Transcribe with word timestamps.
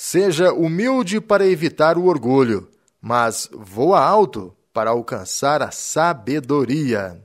Seja 0.00 0.52
humilde 0.52 1.20
para 1.20 1.44
evitar 1.44 1.98
o 1.98 2.06
orgulho, 2.06 2.68
mas 3.02 3.50
voa 3.52 4.00
alto 4.00 4.54
para 4.72 4.90
alcançar 4.90 5.60
a 5.60 5.72
sabedoria. 5.72 7.20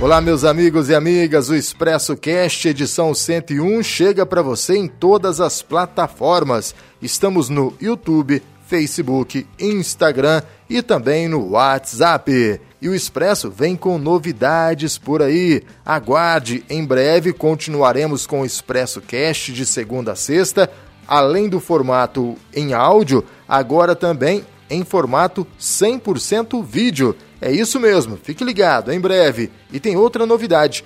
Olá, 0.00 0.22
meus 0.22 0.44
amigos 0.44 0.88
e 0.88 0.94
amigas. 0.94 1.50
O 1.50 1.54
Expresso 1.54 2.16
Cast 2.16 2.68
edição 2.68 3.12
101 3.12 3.82
chega 3.82 4.24
para 4.24 4.40
você 4.40 4.78
em 4.78 4.88
todas 4.88 5.42
as 5.42 5.60
plataformas. 5.60 6.74
Estamos 7.02 7.50
no 7.50 7.74
YouTube, 7.78 8.42
Facebook, 8.68 9.46
Instagram 9.58 10.42
e 10.68 10.82
também 10.82 11.26
no 11.26 11.52
WhatsApp. 11.52 12.60
E 12.80 12.88
o 12.88 12.94
Expresso 12.94 13.50
vem 13.50 13.74
com 13.74 13.96
novidades 13.96 14.98
por 14.98 15.22
aí. 15.22 15.62
Aguarde, 15.84 16.62
em 16.68 16.84
breve 16.84 17.32
continuaremos 17.32 18.26
com 18.26 18.42
o 18.42 18.44
Expresso 18.44 19.00
Cast 19.00 19.52
de 19.52 19.64
segunda 19.64 20.12
a 20.12 20.16
sexta, 20.16 20.70
além 21.06 21.48
do 21.48 21.58
formato 21.58 22.36
em 22.54 22.74
áudio, 22.74 23.24
agora 23.48 23.96
também 23.96 24.44
em 24.68 24.84
formato 24.84 25.46
100% 25.58 26.62
vídeo. 26.62 27.16
É 27.40 27.50
isso 27.50 27.80
mesmo, 27.80 28.18
fique 28.22 28.44
ligado, 28.44 28.92
em 28.92 29.00
breve. 29.00 29.50
E 29.72 29.80
tem 29.80 29.96
outra 29.96 30.26
novidade. 30.26 30.84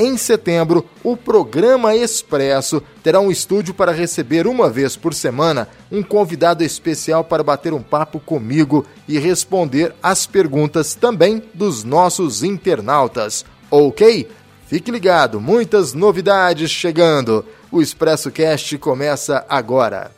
Em 0.00 0.16
setembro, 0.16 0.84
o 1.02 1.16
programa 1.16 1.96
Expresso 1.96 2.80
terá 3.02 3.18
um 3.18 3.32
estúdio 3.32 3.74
para 3.74 3.90
receber 3.90 4.46
uma 4.46 4.70
vez 4.70 4.94
por 4.94 5.12
semana 5.12 5.66
um 5.90 6.04
convidado 6.04 6.62
especial 6.62 7.24
para 7.24 7.42
bater 7.42 7.72
um 7.72 7.82
papo 7.82 8.20
comigo 8.20 8.86
e 9.08 9.18
responder 9.18 9.92
as 10.00 10.24
perguntas 10.24 10.94
também 10.94 11.42
dos 11.52 11.82
nossos 11.82 12.44
internautas. 12.44 13.44
Ok? 13.68 14.28
Fique 14.68 14.92
ligado, 14.92 15.40
muitas 15.40 15.94
novidades 15.94 16.70
chegando. 16.70 17.44
O 17.72 17.82
Expresso 17.82 18.30
Cast 18.30 18.78
começa 18.78 19.44
agora. 19.48 20.17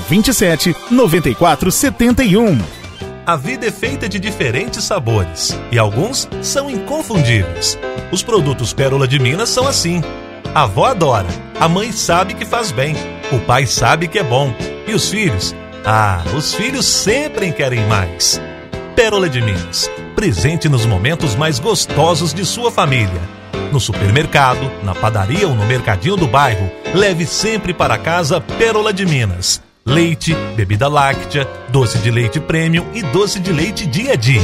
27 0.01 0.75
94 0.89 1.71
71. 1.71 2.59
A 3.25 3.35
vida 3.35 3.67
é 3.67 3.71
feita 3.71 4.09
de 4.09 4.19
diferentes 4.19 4.83
sabores 4.83 5.57
e 5.71 5.77
alguns 5.77 6.27
são 6.41 6.69
inconfundíveis. 6.69 7.77
Os 8.11 8.23
produtos 8.23 8.73
Pérola 8.73 9.07
de 9.07 9.19
Minas 9.19 9.49
são 9.49 9.67
assim. 9.67 10.01
A 10.55 10.63
avó 10.63 10.87
adora, 10.87 11.27
a 11.59 11.69
mãe 11.69 11.91
sabe 11.91 12.33
que 12.33 12.45
faz 12.45 12.71
bem, 12.71 12.95
o 13.31 13.39
pai 13.39 13.65
sabe 13.65 14.07
que 14.07 14.19
é 14.19 14.23
bom 14.23 14.53
e 14.87 14.93
os 14.93 15.09
filhos? 15.09 15.55
Ah, 15.85 16.23
os 16.35 16.53
filhos 16.53 16.85
sempre 16.85 17.51
querem 17.51 17.85
mais. 17.87 18.41
Pérola 18.95 19.29
de 19.29 19.39
Minas, 19.39 19.89
presente 20.15 20.67
nos 20.67 20.85
momentos 20.85 21.35
mais 21.35 21.59
gostosos 21.59 22.33
de 22.33 22.45
sua 22.45 22.71
família. 22.71 23.21
No 23.71 23.79
supermercado, 23.79 24.69
na 24.83 24.93
padaria 24.93 25.47
ou 25.47 25.55
no 25.55 25.65
mercadinho 25.65 26.17
do 26.17 26.27
bairro, 26.27 26.69
leve 26.93 27.25
sempre 27.25 27.73
para 27.73 27.97
casa 27.97 28.41
Pérola 28.41 28.91
de 28.91 29.05
Minas 29.05 29.61
leite, 29.85 30.35
bebida 30.55 30.87
láctea, 30.87 31.45
doce 31.69 31.97
de 31.97 32.11
leite 32.11 32.39
premium 32.39 32.85
e 32.93 33.01
doce 33.01 33.39
de 33.39 33.51
leite 33.51 33.85
dia 33.87 34.13
a 34.13 34.15
dia. 34.15 34.41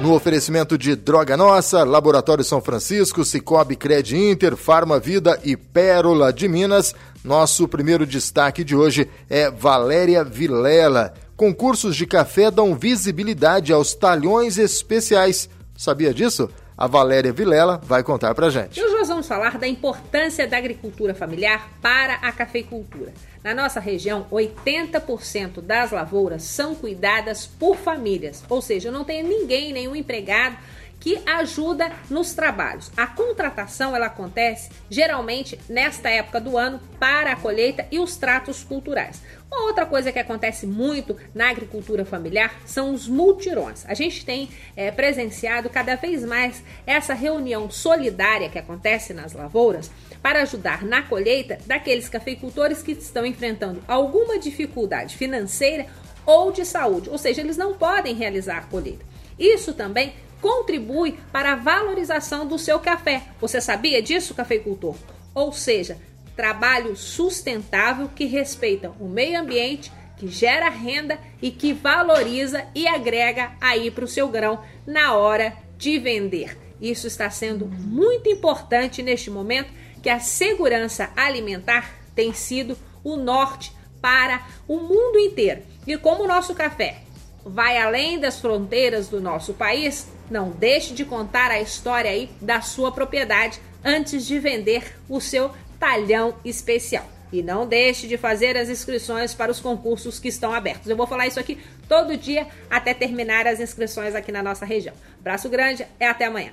No 0.00 0.14
oferecimento 0.14 0.78
de 0.78 0.94
Droga 0.94 1.36
Nossa, 1.36 1.82
Laboratório 1.82 2.44
São 2.44 2.60
Francisco, 2.60 3.24
Cicobi 3.24 3.74
Cred 3.74 4.16
Inter, 4.16 4.56
Farma 4.56 5.00
Vida 5.00 5.40
e 5.42 5.56
Pérola 5.56 6.32
de 6.32 6.46
Minas, 6.46 6.94
nosso 7.24 7.66
primeiro 7.66 8.06
destaque 8.06 8.62
de 8.62 8.76
hoje 8.76 9.08
é 9.28 9.50
Valéria 9.50 10.22
Vilela. 10.22 11.12
Concursos 11.36 11.96
de 11.96 12.06
café 12.06 12.50
dão 12.50 12.74
visibilidade 12.74 13.72
aos 13.72 13.94
talhões 13.94 14.58
especiais. 14.58 15.48
Sabia 15.76 16.14
disso? 16.14 16.48
A 16.78 16.86
Valéria 16.86 17.32
Vilela 17.32 17.80
vai 17.82 18.02
contar 18.02 18.34
pra 18.34 18.50
gente. 18.50 18.78
E 18.78 18.84
hoje 18.84 18.94
nós 18.94 19.08
vamos 19.08 19.26
falar 19.26 19.56
da 19.56 19.66
importância 19.66 20.46
da 20.46 20.58
agricultura 20.58 21.14
familiar 21.14 21.70
para 21.80 22.16
a 22.16 22.30
cafeicultura. 22.30 23.14
Na 23.42 23.54
nossa 23.54 23.80
região, 23.80 24.26
80% 24.30 25.62
das 25.62 25.90
lavouras 25.90 26.42
são 26.42 26.74
cuidadas 26.74 27.46
por 27.46 27.78
famílias, 27.78 28.44
ou 28.46 28.60
seja, 28.60 28.90
não 28.90 29.04
tem 29.04 29.22
ninguém, 29.22 29.72
nenhum 29.72 29.96
empregado 29.96 30.58
que 31.00 31.18
ajuda 31.24 31.90
nos 32.10 32.34
trabalhos. 32.34 32.90
A 32.96 33.06
contratação 33.06 33.94
ela 33.94 34.06
acontece 34.06 34.70
geralmente 34.90 35.58
nesta 35.68 36.10
época 36.10 36.40
do 36.40 36.58
ano 36.58 36.80
para 36.98 37.32
a 37.32 37.36
colheita 37.36 37.86
e 37.90 37.98
os 37.98 38.16
tratos 38.16 38.64
culturais. 38.64 39.22
Uma 39.50 39.66
outra 39.66 39.86
coisa 39.86 40.10
que 40.10 40.18
acontece 40.18 40.66
muito 40.66 41.16
na 41.34 41.50
agricultura 41.50 42.04
familiar 42.04 42.60
são 42.66 42.92
os 42.92 43.08
multirões. 43.08 43.84
A 43.86 43.94
gente 43.94 44.24
tem 44.24 44.50
é, 44.76 44.90
presenciado 44.90 45.70
cada 45.70 45.94
vez 45.94 46.24
mais 46.24 46.62
essa 46.86 47.14
reunião 47.14 47.70
solidária 47.70 48.48
que 48.48 48.58
acontece 48.58 49.14
nas 49.14 49.32
lavouras 49.32 49.90
para 50.20 50.42
ajudar 50.42 50.84
na 50.84 51.02
colheita 51.02 51.58
daqueles 51.64 52.08
cafeicultores 52.08 52.82
que 52.82 52.92
estão 52.92 53.24
enfrentando 53.24 53.82
alguma 53.86 54.38
dificuldade 54.38 55.16
financeira 55.16 55.86
ou 56.26 56.50
de 56.50 56.64
saúde, 56.64 57.08
ou 57.08 57.16
seja, 57.16 57.40
eles 57.40 57.56
não 57.56 57.74
podem 57.74 58.14
realizar 58.14 58.58
a 58.58 58.62
colheita. 58.62 59.04
Isso 59.38 59.72
também 59.72 60.14
contribui 60.40 61.18
para 61.32 61.52
a 61.52 61.56
valorização 61.56 62.46
do 62.46 62.58
seu 62.58 62.80
café. 62.80 63.22
Você 63.40 63.60
sabia 63.60 64.02
disso, 64.02 64.34
cafeicultor? 64.34 64.96
Ou 65.32 65.52
seja, 65.52 65.98
trabalho 66.36 66.94
sustentável 66.94 68.08
que 68.14 68.26
respeita 68.26 68.92
o 69.00 69.08
meio 69.08 69.40
ambiente, 69.40 69.90
que 70.16 70.28
gera 70.28 70.68
renda 70.68 71.18
e 71.40 71.50
que 71.50 71.72
valoriza 71.72 72.66
e 72.74 72.86
agrega 72.86 73.52
aí 73.60 73.90
para 73.90 74.04
o 74.04 74.08
seu 74.08 74.28
grão 74.28 74.60
na 74.86 75.14
hora 75.14 75.56
de 75.78 75.98
vender. 75.98 76.58
Isso 76.80 77.06
está 77.06 77.30
sendo 77.30 77.66
muito 77.66 78.28
importante 78.28 79.02
neste 79.02 79.30
momento 79.30 79.72
que 80.02 80.10
a 80.10 80.20
segurança 80.20 81.10
alimentar 81.16 81.94
tem 82.14 82.32
sido 82.32 82.76
o 83.02 83.16
norte 83.16 83.72
para 84.00 84.46
o 84.68 84.76
mundo 84.76 85.18
inteiro. 85.18 85.62
E 85.86 85.96
como 85.96 86.24
o 86.24 86.28
nosso 86.28 86.54
café 86.54 86.98
vai 87.44 87.78
além 87.78 88.18
das 88.18 88.40
fronteiras 88.40 89.08
do 89.08 89.20
nosso 89.20 89.54
país, 89.54 90.08
não 90.30 90.50
deixe 90.50 90.92
de 90.92 91.04
contar 91.04 91.50
a 91.50 91.60
história 91.60 92.10
aí 92.10 92.28
da 92.40 92.60
sua 92.60 92.90
propriedade 92.90 93.60
antes 93.84 94.26
de 94.26 94.38
vender 94.38 94.98
o 95.08 95.20
seu 95.20 95.50
talhão 95.78 96.36
especial. 96.44 97.06
E 97.32 97.42
não 97.42 97.66
deixe 97.66 98.06
de 98.06 98.16
fazer 98.16 98.56
as 98.56 98.68
inscrições 98.68 99.34
para 99.34 99.50
os 99.50 99.60
concursos 99.60 100.18
que 100.18 100.28
estão 100.28 100.54
abertos. 100.54 100.88
Eu 100.88 100.96
vou 100.96 101.06
falar 101.06 101.26
isso 101.26 101.40
aqui 101.40 101.58
todo 101.88 102.16
dia 102.16 102.46
até 102.70 102.94
terminar 102.94 103.46
as 103.46 103.60
inscrições 103.60 104.14
aqui 104.14 104.30
na 104.30 104.42
nossa 104.42 104.64
região. 104.64 104.94
Braço 105.20 105.48
grande 105.48 105.86
e 105.98 106.04
até 106.04 106.26
amanhã. 106.26 106.52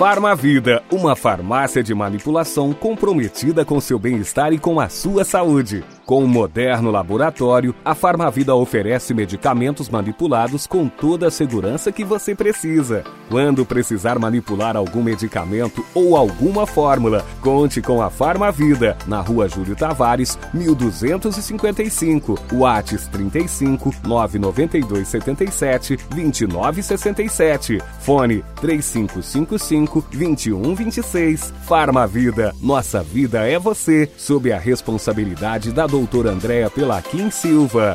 Farmavida, 0.00 0.82
uma 0.90 1.14
farmácia 1.14 1.82
de 1.82 1.94
manipulação 1.94 2.72
comprometida 2.72 3.66
com 3.66 3.78
seu 3.78 3.98
bem-estar 3.98 4.50
e 4.50 4.58
com 4.58 4.80
a 4.80 4.88
sua 4.88 5.24
saúde. 5.24 5.84
Com 6.06 6.24
um 6.24 6.26
moderno 6.26 6.90
laboratório, 6.90 7.74
a 7.84 7.94
Farmavida 7.94 8.54
oferece 8.54 9.12
medicamentos 9.12 9.90
manipulados 9.90 10.66
com 10.66 10.88
toda 10.88 11.28
a 11.28 11.30
segurança 11.30 11.92
que 11.92 12.02
você 12.02 12.34
precisa. 12.34 13.04
Quando 13.28 13.66
precisar 13.66 14.18
manipular 14.18 14.74
algum 14.74 15.02
medicamento 15.02 15.84
ou 15.94 16.16
alguma 16.16 16.66
fórmula, 16.66 17.22
conte 17.42 17.82
com 17.82 18.00
a 18.00 18.08
Farmavida, 18.08 18.96
na 19.06 19.20
rua 19.20 19.50
Júlio 19.50 19.76
Tavares, 19.76 20.38
1255, 20.54 22.38
Whats 22.54 23.06
35 23.06 23.94
992 24.02 25.06
77 25.06 25.98
2967, 26.08 27.82
fone 28.00 28.42
3555 28.62 29.89
2126. 29.98 31.52
Farmavida, 31.66 32.54
nossa 32.62 33.02
vida 33.02 33.48
é 33.48 33.58
você, 33.58 34.08
sob 34.16 34.52
a 34.52 34.58
responsabilidade 34.58 35.72
da 35.72 35.86
doutora 35.86 36.20
doutora 36.20 36.32
Andréa 36.32 36.68
Pelaquim 36.68 37.30
Silva. 37.30 37.94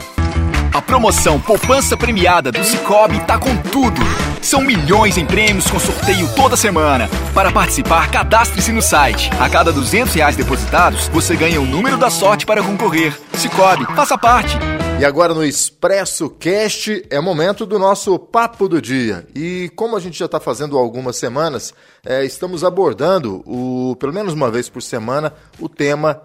A 0.74 0.82
promoção 0.82 1.40
Poupança 1.40 1.96
Premiada 1.96 2.52
do 2.52 2.64
Cicobi 2.64 3.20
tá 3.22 3.38
com 3.38 3.56
tudo. 3.58 4.02
São 4.42 4.62
milhões 4.62 5.18
em 5.18 5.26
prêmios 5.26 5.70
com 5.70 5.80
sorteio 5.80 6.28
toda 6.36 6.58
semana. 6.58 7.10
Para 7.34 7.52
participar, 7.52 8.10
cadastre-se 8.10 8.72
no 8.72 8.82
site. 8.82 9.30
A 9.40 9.50
cada 9.50 9.72
200 9.72 10.14
reais 10.14 10.36
depositados, 10.36 11.08
você 11.08 11.36
ganha 11.36 11.62
o 11.62 11.66
número 11.66 11.98
da 11.98 12.10
sorte 12.10 12.46
para 12.46 12.64
concorrer. 12.64 13.18
Cicobi, 13.34 13.86
faça 13.96 14.18
parte. 14.18 14.58
E 14.98 15.04
agora 15.04 15.34
no 15.34 15.44
Expresso 15.44 16.30
Cast 16.30 17.06
é 17.10 17.20
momento 17.20 17.66
do 17.66 17.78
nosso 17.78 18.18
papo 18.18 18.70
do 18.70 18.82
dia. 18.82 19.28
E 19.36 19.70
como 19.76 19.98
a 19.98 20.00
gente 20.00 20.18
já 20.18 20.26
está 20.26 20.40
fazendo 20.40 20.78
algumas 20.78 21.18
semanas, 21.18 21.74
é, 22.06 22.24
estamos 22.24 22.64
abordando, 22.64 23.44
o, 23.46 23.98
pelo 23.98 24.14
menos 24.14 24.34
uma 24.34 24.50
vez 24.50 24.70
por 24.70 24.82
semana, 24.82 25.34
o 25.60 25.68
tema 25.68 26.22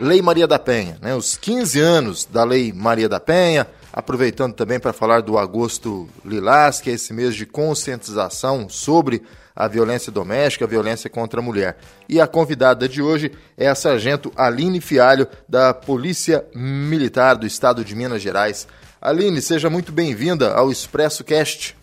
Lei 0.00 0.22
Maria 0.22 0.46
da 0.46 0.58
Penha. 0.58 0.96
Né? 1.02 1.14
Os 1.14 1.36
15 1.36 1.78
anos 1.78 2.24
da 2.24 2.44
Lei 2.44 2.72
Maria 2.72 3.10
da 3.10 3.20
Penha, 3.20 3.66
aproveitando 3.92 4.54
também 4.54 4.80
para 4.80 4.94
falar 4.94 5.20
do 5.20 5.36
Agosto 5.36 6.08
Lilás, 6.24 6.80
que 6.80 6.88
é 6.88 6.94
esse 6.94 7.12
mês 7.12 7.34
de 7.34 7.44
conscientização 7.44 8.70
sobre 8.70 9.22
a 9.54 9.68
violência 9.68 10.10
doméstica, 10.10 10.64
a 10.64 10.68
violência 10.68 11.08
contra 11.08 11.40
a 11.40 11.42
mulher. 11.42 11.76
E 12.08 12.20
a 12.20 12.26
convidada 12.26 12.88
de 12.88 13.00
hoje 13.00 13.32
é 13.56 13.68
a 13.68 13.74
sargento 13.74 14.32
Aline 14.36 14.80
Fialho, 14.80 15.28
da 15.48 15.72
Polícia 15.72 16.44
Militar 16.54 17.36
do 17.36 17.46
Estado 17.46 17.84
de 17.84 17.94
Minas 17.94 18.20
Gerais. 18.20 18.66
Aline, 19.00 19.40
seja 19.40 19.70
muito 19.70 19.92
bem-vinda 19.92 20.54
ao 20.54 20.70
Expresso 20.70 21.22
Cast. 21.22 21.76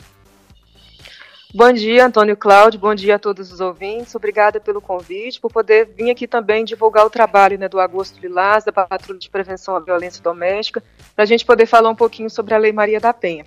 Bom 1.53 1.71
dia, 1.73 2.05
Antônio 2.05 2.37
Cláudio. 2.37 2.79
Bom 2.79 2.95
dia 2.95 3.15
a 3.15 3.19
todos 3.19 3.51
os 3.51 3.59
ouvintes. 3.59 4.15
Obrigada 4.15 4.57
pelo 4.57 4.79
convite, 4.79 5.39
por 5.39 5.51
poder 5.51 5.85
vir 5.85 6.09
aqui 6.09 6.25
também 6.25 6.63
divulgar 6.63 7.05
o 7.05 7.09
trabalho 7.09 7.59
né, 7.59 7.67
do 7.67 7.77
Agosto 7.77 8.21
Lilás, 8.21 8.63
da 8.63 8.71
Patrulha 8.71 9.19
de 9.19 9.29
Prevenção 9.29 9.75
à 9.75 9.79
Violência 9.81 10.23
Doméstica, 10.23 10.81
para 11.13 11.23
a 11.23 11.27
gente 11.27 11.45
poder 11.45 11.65
falar 11.65 11.89
um 11.89 11.95
pouquinho 11.95 12.29
sobre 12.29 12.53
a 12.53 12.57
Lei 12.57 12.71
Maria 12.71 13.01
da 13.01 13.13
Penha. 13.13 13.45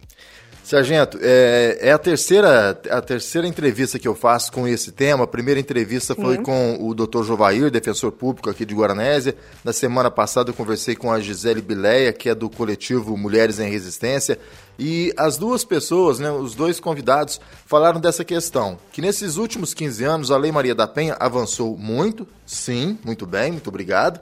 Sargento, 0.64 1.18
é, 1.20 1.76
é, 1.78 1.92
a, 1.92 1.98
terceira, 1.98 2.70
a 2.88 3.02
terceira 3.02 3.46
entrevista 3.46 3.98
que 3.98 4.08
eu 4.08 4.14
faço 4.14 4.50
com 4.50 4.66
esse 4.66 4.90
tema. 4.92 5.24
A 5.24 5.26
primeira 5.26 5.60
entrevista 5.60 6.14
foi 6.14 6.38
com 6.38 6.78
o 6.80 6.94
Dr. 6.94 7.22
Jovair, 7.22 7.70
defensor 7.70 8.10
público 8.10 8.48
aqui 8.48 8.64
de 8.64 8.74
Guaranésia. 8.74 9.36
Na 9.62 9.74
semana 9.74 10.10
passada 10.10 10.48
eu 10.48 10.54
conversei 10.54 10.96
com 10.96 11.12
a 11.12 11.20
Gisele 11.20 11.60
Bileia, 11.60 12.14
que 12.14 12.30
é 12.30 12.34
do 12.34 12.48
coletivo 12.48 13.14
Mulheres 13.14 13.58
em 13.58 13.68
Resistência. 13.68 14.38
E 14.78 15.12
as 15.18 15.36
duas 15.36 15.64
pessoas, 15.64 16.18
né, 16.18 16.30
os 16.32 16.54
dois 16.54 16.80
convidados, 16.80 17.42
falaram 17.66 18.00
dessa 18.00 18.24
questão. 18.24 18.78
Que 18.90 19.02
nesses 19.02 19.36
últimos 19.36 19.74
15 19.74 20.02
anos 20.02 20.30
a 20.30 20.38
Lei 20.38 20.50
Maria 20.50 20.74
da 20.74 20.88
Penha 20.88 21.14
avançou 21.20 21.76
muito, 21.76 22.26
sim, 22.46 22.98
muito 23.04 23.26
bem, 23.26 23.52
muito 23.52 23.68
obrigado, 23.68 24.18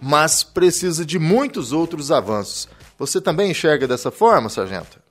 mas 0.00 0.42
precisa 0.42 1.04
de 1.04 1.18
muitos 1.18 1.70
outros 1.70 2.10
avanços. 2.10 2.66
Você 2.98 3.20
também 3.20 3.50
enxerga 3.50 3.86
dessa 3.86 4.10
forma, 4.10 4.48
Sargento? 4.48 5.01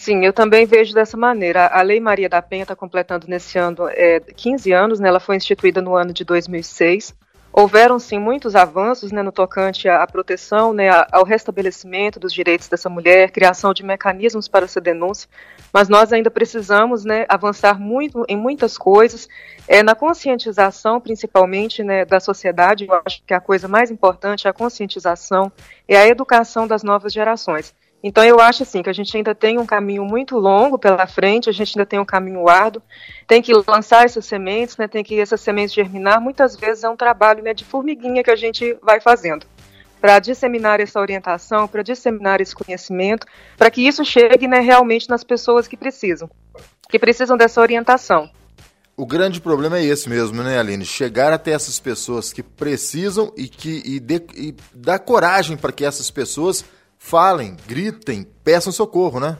Sim, 0.00 0.24
eu 0.24 0.32
também 0.32 0.64
vejo 0.64 0.94
dessa 0.94 1.14
maneira. 1.14 1.66
A 1.66 1.82
Lei 1.82 2.00
Maria 2.00 2.26
da 2.26 2.40
Penha 2.40 2.62
está 2.62 2.74
completando 2.74 3.26
nesse 3.28 3.58
ano 3.58 3.86
é, 3.90 4.18
15 4.18 4.72
anos, 4.72 4.98
né, 4.98 5.10
ela 5.10 5.20
foi 5.20 5.36
instituída 5.36 5.82
no 5.82 5.94
ano 5.94 6.10
de 6.10 6.24
2006. 6.24 7.14
Houveram, 7.52 7.98
sim, 7.98 8.18
muitos 8.18 8.56
avanços 8.56 9.12
né, 9.12 9.22
no 9.22 9.30
tocante 9.30 9.90
à 9.90 10.06
proteção, 10.06 10.72
né, 10.72 10.88
ao 11.12 11.22
restabelecimento 11.22 12.18
dos 12.18 12.32
direitos 12.32 12.66
dessa 12.66 12.88
mulher, 12.88 13.30
criação 13.30 13.74
de 13.74 13.82
mecanismos 13.82 14.48
para 14.48 14.64
essa 14.64 14.80
denúncia, 14.80 15.28
mas 15.70 15.86
nós 15.90 16.14
ainda 16.14 16.30
precisamos 16.30 17.04
né, 17.04 17.26
avançar 17.28 17.78
muito 17.78 18.24
em 18.26 18.38
muitas 18.38 18.78
coisas, 18.78 19.28
é, 19.68 19.82
na 19.82 19.94
conscientização, 19.94 20.98
principalmente, 20.98 21.82
né, 21.82 22.06
da 22.06 22.20
sociedade. 22.20 22.86
Eu 22.88 23.02
acho 23.04 23.22
que 23.26 23.34
a 23.34 23.40
coisa 23.40 23.68
mais 23.68 23.90
importante 23.90 24.46
é 24.46 24.50
a 24.50 24.54
conscientização 24.54 25.52
e 25.86 25.94
a 25.94 26.08
educação 26.08 26.66
das 26.66 26.82
novas 26.82 27.12
gerações. 27.12 27.74
Então 28.02 28.24
eu 28.24 28.40
acho 28.40 28.62
assim 28.62 28.82
que 28.82 28.88
a 28.88 28.92
gente 28.94 29.14
ainda 29.14 29.34
tem 29.34 29.58
um 29.58 29.66
caminho 29.66 30.04
muito 30.04 30.38
longo 30.38 30.78
pela 30.78 31.06
frente, 31.06 31.50
a 31.50 31.52
gente 31.52 31.78
ainda 31.78 31.84
tem 31.84 31.98
um 31.98 32.04
caminho 32.04 32.48
árduo, 32.48 32.82
tem 33.26 33.42
que 33.42 33.52
lançar 33.68 34.06
essas 34.06 34.24
sementes, 34.24 34.76
né, 34.78 34.88
tem 34.88 35.04
que 35.04 35.20
essas 35.20 35.40
sementes 35.40 35.74
germinar. 35.74 36.20
Muitas 36.20 36.56
vezes 36.56 36.82
é 36.82 36.88
um 36.88 36.96
trabalho 36.96 37.42
né, 37.42 37.52
de 37.52 37.64
formiguinha 37.64 38.24
que 38.24 38.30
a 38.30 38.36
gente 38.36 38.76
vai 38.82 39.00
fazendo 39.00 39.46
para 40.00 40.18
disseminar 40.18 40.80
essa 40.80 40.98
orientação, 40.98 41.68
para 41.68 41.82
disseminar 41.82 42.40
esse 42.40 42.54
conhecimento, 42.54 43.26
para 43.56 43.70
que 43.70 43.86
isso 43.86 44.02
chegue 44.02 44.48
né, 44.48 44.60
realmente 44.60 45.08
nas 45.10 45.22
pessoas 45.22 45.68
que 45.68 45.76
precisam, 45.76 46.30
que 46.88 46.98
precisam 46.98 47.36
dessa 47.36 47.60
orientação. 47.60 48.30
O 48.96 49.06
grande 49.06 49.40
problema 49.40 49.78
é 49.78 49.84
esse 49.84 50.08
mesmo, 50.08 50.42
né, 50.42 50.58
Aline? 50.58 50.84
Chegar 50.84 51.32
até 51.32 51.52
essas 51.52 51.78
pessoas 51.78 52.32
que 52.32 52.42
precisam 52.42 53.32
e 53.36 53.48
que 53.48 53.82
e, 53.84 54.00
de, 54.00 54.22
e 54.34 54.54
dar 54.74 54.98
coragem 54.98 55.56
para 55.56 55.72
que 55.72 55.84
essas 55.84 56.10
pessoas 56.10 56.64
falem, 57.00 57.56
gritem, 57.66 58.24
peçam 58.44 58.70
socorro, 58.70 59.18
né? 59.18 59.38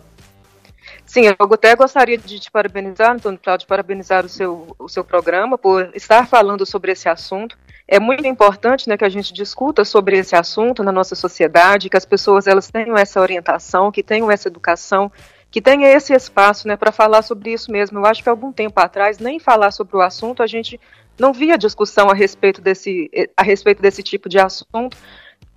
Sim, 1.04 1.26
eu 1.26 1.36
até 1.38 1.76
gostaria 1.76 2.16
de 2.16 2.40
te 2.40 2.50
parabenizar, 2.50 3.12
Antônio 3.12 3.38
Cláudio, 3.38 3.68
parabenizar 3.68 4.24
o 4.24 4.28
seu, 4.28 4.74
o 4.78 4.88
seu 4.88 5.04
programa 5.04 5.58
por 5.58 5.90
estar 5.94 6.26
falando 6.26 6.64
sobre 6.64 6.92
esse 6.92 7.08
assunto. 7.08 7.56
É 7.86 8.00
muito 8.00 8.26
importante 8.26 8.88
né, 8.88 8.96
que 8.96 9.04
a 9.04 9.08
gente 9.08 9.32
discuta 9.32 9.84
sobre 9.84 10.18
esse 10.18 10.34
assunto 10.34 10.82
na 10.82 10.90
nossa 10.90 11.14
sociedade, 11.14 11.90
que 11.90 11.96
as 11.96 12.06
pessoas 12.06 12.46
elas 12.46 12.70
tenham 12.70 12.96
essa 12.96 13.20
orientação, 13.20 13.92
que 13.92 14.02
tenham 14.02 14.30
essa 14.30 14.48
educação, 14.48 15.12
que 15.50 15.60
tenha 15.60 15.88
esse 15.88 16.14
espaço 16.14 16.66
né, 16.66 16.76
para 16.76 16.92
falar 16.92 17.22
sobre 17.22 17.52
isso 17.52 17.70
mesmo. 17.70 17.98
Eu 17.98 18.06
acho 18.06 18.22
que 18.22 18.28
algum 18.28 18.52
tempo 18.52 18.80
atrás, 18.80 19.18
nem 19.18 19.38
falar 19.38 19.70
sobre 19.70 19.96
o 19.96 20.00
assunto, 20.00 20.42
a 20.42 20.46
gente 20.46 20.80
não 21.18 21.32
via 21.32 21.58
discussão 21.58 22.08
a 22.08 22.14
respeito 22.14 22.60
desse, 22.60 23.10
a 23.36 23.42
respeito 23.42 23.82
desse 23.82 24.02
tipo 24.02 24.28
de 24.28 24.38
assunto 24.38 24.96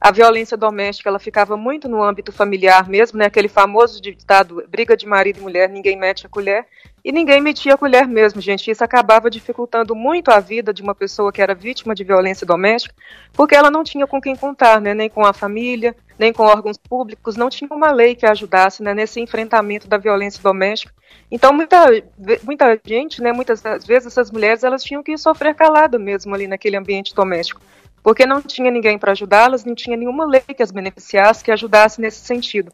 a 0.03 0.11
violência 0.11 0.57
doméstica 0.57 1.07
ela 1.07 1.17
ficava 1.17 1.55
muito 1.55 1.88
no 1.88 2.03
âmbito 2.03 2.33
familiar 2.33 2.89
mesmo, 2.89 3.17
né? 3.17 3.27
Aquele 3.27 3.47
famoso 3.47 4.01
ditado 4.01 4.61
briga 4.67 4.97
de 4.97 5.07
marido 5.07 5.39
e 5.39 5.41
mulher, 5.41 5.69
ninguém 5.69 5.97
mete 5.97 6.25
a 6.25 6.29
colher. 6.29 6.65
E 7.05 7.09
ninguém 7.09 7.39
metia 7.39 7.75
a 7.75 7.77
colher 7.77 8.05
mesmo, 8.05 8.41
gente. 8.41 8.69
Isso 8.69 8.83
acabava 8.83 9.29
dificultando 9.29 9.95
muito 9.95 10.29
a 10.29 10.41
vida 10.41 10.73
de 10.73 10.81
uma 10.81 10.94
pessoa 10.94 11.31
que 11.31 11.41
era 11.41 11.55
vítima 11.55 11.95
de 11.95 12.03
violência 12.03 12.45
doméstica, 12.45 12.94
porque 13.31 13.55
ela 13.55 13.71
não 13.71 13.81
tinha 13.81 14.05
com 14.05 14.19
quem 14.19 14.35
contar, 14.35 14.81
né? 14.81 14.94
Nem 14.94 15.09
com 15.09 15.25
a 15.25 15.31
família, 15.31 15.95
nem 16.19 16.33
com 16.33 16.44
órgãos 16.44 16.77
públicos, 16.77 17.38
não 17.38 17.49
tinha 17.49 17.69
uma 17.71 17.94
lei 17.94 18.13
que 18.13 18.25
ajudasse 18.25 18.83
né, 18.83 18.94
nesse 18.94 19.21
enfrentamento 19.21 19.88
da 19.88 19.97
violência 19.97 20.44
doméstica. 20.44 20.94
Então, 21.31 21.53
muita, 21.53 21.85
muita 22.44 22.77
gente, 22.85 23.21
né, 23.21 23.31
muitas 23.31 23.63
vezes, 23.85 24.07
essas 24.07 24.29
mulheres, 24.29 24.65
elas 24.65 24.83
tinham 24.83 25.01
que 25.01 25.17
sofrer 25.17 25.56
calada 25.56 25.97
mesmo 25.97 26.35
ali 26.35 26.45
naquele 26.45 26.75
ambiente 26.75 27.15
doméstico 27.15 27.61
porque 28.03 28.25
não 28.25 28.41
tinha 28.41 28.69
ninguém 28.69 29.00
para 29.00 29.13
ajudá-las, 29.13 29.63
não 29.63 29.73
tinha 29.73 29.95
nenhuma 29.95 30.25
lei 30.25 30.41
que 30.41 30.61
as 30.61 30.71
beneficiasse, 30.71 31.44
que 31.44 31.51
ajudasse 31.51 32.01
nesse 32.01 32.19
sentido. 32.19 32.71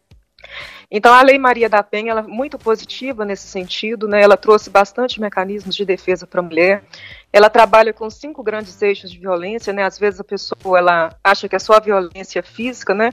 Então, 0.91 1.13
a 1.13 1.21
Lei 1.21 1.37
Maria 1.37 1.69
da 1.69 1.83
Penha 1.83 2.11
ela 2.11 2.21
é 2.21 2.23
muito 2.23 2.57
positiva 2.57 3.23
nesse 3.23 3.47
sentido, 3.47 4.07
né? 4.07 4.21
ela 4.21 4.35
trouxe 4.35 4.69
bastante 4.69 5.21
mecanismos 5.21 5.75
de 5.75 5.85
defesa 5.85 6.25
para 6.25 6.39
a 6.39 6.43
mulher, 6.43 6.83
ela 7.31 7.49
trabalha 7.49 7.93
com 7.93 8.09
cinco 8.09 8.41
grandes 8.41 8.81
eixos 8.81 9.11
de 9.11 9.19
violência, 9.19 9.71
né? 9.71 9.83
às 9.83 9.99
vezes 9.99 10.19
a 10.19 10.23
pessoa 10.23 10.79
ela 10.79 11.15
acha 11.23 11.47
que 11.47 11.55
é 11.55 11.59
só 11.59 11.73
a 11.73 11.79
violência 11.79 12.41
física, 12.41 12.95
né? 12.95 13.11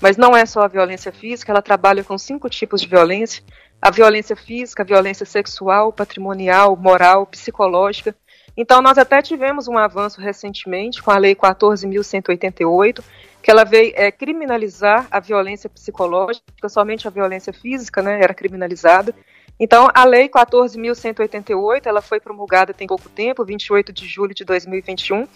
mas 0.00 0.16
não 0.16 0.36
é 0.36 0.46
só 0.46 0.60
a 0.60 0.68
violência 0.68 1.10
física, 1.10 1.50
ela 1.50 1.62
trabalha 1.62 2.04
com 2.04 2.16
cinco 2.16 2.48
tipos 2.48 2.80
de 2.80 2.86
violência, 2.86 3.42
a 3.82 3.90
violência 3.90 4.36
física, 4.36 4.82
a 4.82 4.86
violência 4.86 5.26
sexual, 5.26 5.92
patrimonial, 5.92 6.76
moral, 6.76 7.26
psicológica, 7.26 8.14
então, 8.56 8.80
nós 8.80 8.96
até 8.96 9.20
tivemos 9.20 9.68
um 9.68 9.76
avanço 9.76 10.20
recentemente 10.20 11.02
com 11.02 11.10
a 11.10 11.18
Lei 11.18 11.34
14.188, 11.34 13.02
que 13.42 13.50
ela 13.50 13.64
veio 13.64 13.92
é, 13.94 14.10
criminalizar 14.10 15.06
a 15.10 15.20
violência 15.20 15.68
psicológica, 15.68 16.68
somente 16.68 17.06
a 17.06 17.10
violência 17.10 17.52
física 17.52 18.00
né, 18.00 18.18
era 18.20 18.32
criminalizada. 18.32 19.14
Então, 19.60 19.90
a 19.94 20.04
Lei 20.04 20.28
14.188, 20.28 21.86
ela 21.86 22.00
foi 22.00 22.18
promulgada 22.18 22.72
tem 22.72 22.86
pouco 22.86 23.08
tempo, 23.10 23.44
28 23.44 23.92
de 23.92 24.06
julho 24.06 24.34
de 24.34 24.44
2021. 24.44 25.28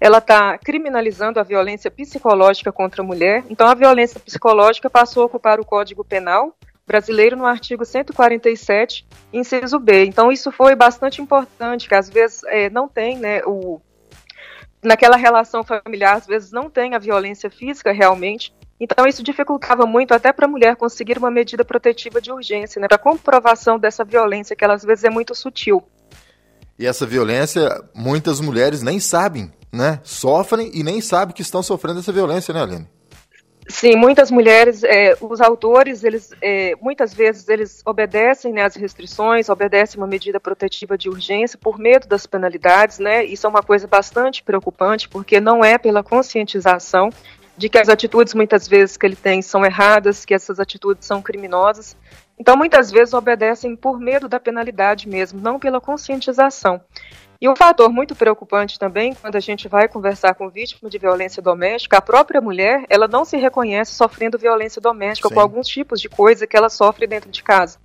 Ela 0.00 0.18
está 0.18 0.56
criminalizando 0.56 1.38
a 1.40 1.42
violência 1.42 1.90
psicológica 1.90 2.72
contra 2.72 3.02
a 3.02 3.04
mulher. 3.04 3.44
Então, 3.50 3.66
a 3.66 3.74
violência 3.74 4.18
psicológica 4.20 4.88
passou 4.88 5.24
a 5.24 5.26
ocupar 5.26 5.60
o 5.60 5.64
Código 5.64 6.04
Penal, 6.04 6.56
brasileiro 6.86 7.36
no 7.36 7.46
artigo 7.46 7.84
147, 7.84 9.06
inciso 9.32 9.78
B. 9.78 10.04
Então, 10.04 10.32
isso 10.32 10.50
foi 10.50 10.74
bastante 10.74 11.22
importante, 11.22 11.88
que 11.88 11.94
às 11.94 12.10
vezes 12.10 12.42
é, 12.44 12.68
não 12.70 12.88
tem, 12.88 13.18
né, 13.18 13.42
o, 13.44 13.80
naquela 14.82 15.16
relação 15.16 15.62
familiar, 15.62 16.16
às 16.16 16.26
vezes 16.26 16.50
não 16.50 16.68
tem 16.68 16.94
a 16.94 16.98
violência 16.98 17.50
física 17.50 17.92
realmente. 17.92 18.52
Então, 18.78 19.06
isso 19.06 19.22
dificultava 19.22 19.84
muito 19.86 20.12
até 20.12 20.32
para 20.32 20.46
a 20.46 20.48
mulher 20.48 20.74
conseguir 20.74 21.18
uma 21.18 21.30
medida 21.30 21.64
protetiva 21.64 22.20
de 22.20 22.32
urgência, 22.32 22.80
né, 22.80 22.88
para 22.88 22.98
comprovação 22.98 23.78
dessa 23.78 24.04
violência, 24.04 24.56
que 24.56 24.64
ela, 24.64 24.74
às 24.74 24.82
vezes 24.82 25.04
é 25.04 25.10
muito 25.10 25.34
sutil. 25.34 25.82
E 26.78 26.86
essa 26.86 27.06
violência, 27.06 27.68
muitas 27.94 28.40
mulheres 28.40 28.82
nem 28.82 28.98
sabem, 28.98 29.52
né? 29.70 30.00
Sofrem 30.02 30.70
e 30.72 30.82
nem 30.82 31.02
sabem 31.02 31.34
que 31.34 31.42
estão 31.42 31.62
sofrendo 31.62 32.00
essa 32.00 32.10
violência, 32.10 32.54
né, 32.54 32.62
Aline? 32.62 32.88
Sim, 33.70 33.94
muitas 33.94 34.30
mulheres, 34.30 34.82
é, 34.82 35.16
os 35.20 35.40
autores, 35.40 36.02
eles 36.02 36.32
é, 36.42 36.74
muitas 36.80 37.14
vezes 37.14 37.48
eles 37.48 37.82
obedecem 37.84 38.52
né, 38.52 38.64
às 38.64 38.74
restrições, 38.74 39.48
obedecem 39.48 39.98
uma 40.00 40.06
medida 40.06 40.40
protetiva 40.40 40.98
de 40.98 41.08
urgência 41.08 41.58
por 41.58 41.78
medo 41.78 42.06
das 42.08 42.26
penalidades, 42.26 42.98
né? 42.98 43.24
Isso 43.24 43.46
é 43.46 43.50
uma 43.50 43.62
coisa 43.62 43.86
bastante 43.86 44.42
preocupante, 44.42 45.08
porque 45.08 45.40
não 45.40 45.64
é 45.64 45.78
pela 45.78 46.02
conscientização 46.02 47.10
de 47.60 47.68
que 47.68 47.76
as 47.76 47.90
atitudes 47.90 48.32
muitas 48.32 48.66
vezes 48.66 48.96
que 48.96 49.04
ele 49.04 49.14
tem 49.14 49.42
são 49.42 49.62
erradas, 49.66 50.24
que 50.24 50.32
essas 50.32 50.58
atitudes 50.58 51.04
são 51.04 51.20
criminosas. 51.20 51.94
Então, 52.38 52.56
muitas 52.56 52.90
vezes 52.90 53.12
obedecem 53.12 53.76
por 53.76 54.00
medo 54.00 54.30
da 54.30 54.40
penalidade 54.40 55.06
mesmo, 55.06 55.38
não 55.38 55.58
pela 55.58 55.78
conscientização. 55.78 56.80
E 57.38 57.46
um 57.46 57.54
fator 57.54 57.90
muito 57.90 58.16
preocupante 58.16 58.78
também, 58.78 59.12
quando 59.12 59.36
a 59.36 59.40
gente 59.40 59.68
vai 59.68 59.88
conversar 59.88 60.34
com 60.36 60.48
vítima 60.48 60.88
de 60.88 60.96
violência 60.96 61.42
doméstica, 61.42 61.98
a 61.98 62.00
própria 62.00 62.40
mulher, 62.40 62.86
ela 62.88 63.06
não 63.06 63.26
se 63.26 63.36
reconhece 63.36 63.94
sofrendo 63.94 64.38
violência 64.38 64.80
doméstica 64.80 65.28
Sim. 65.28 65.34
com 65.34 65.40
alguns 65.40 65.66
tipos 65.66 66.00
de 66.00 66.08
coisa 66.08 66.46
que 66.46 66.56
ela 66.56 66.70
sofre 66.70 67.06
dentro 67.06 67.30
de 67.30 67.42
casa. 67.42 67.78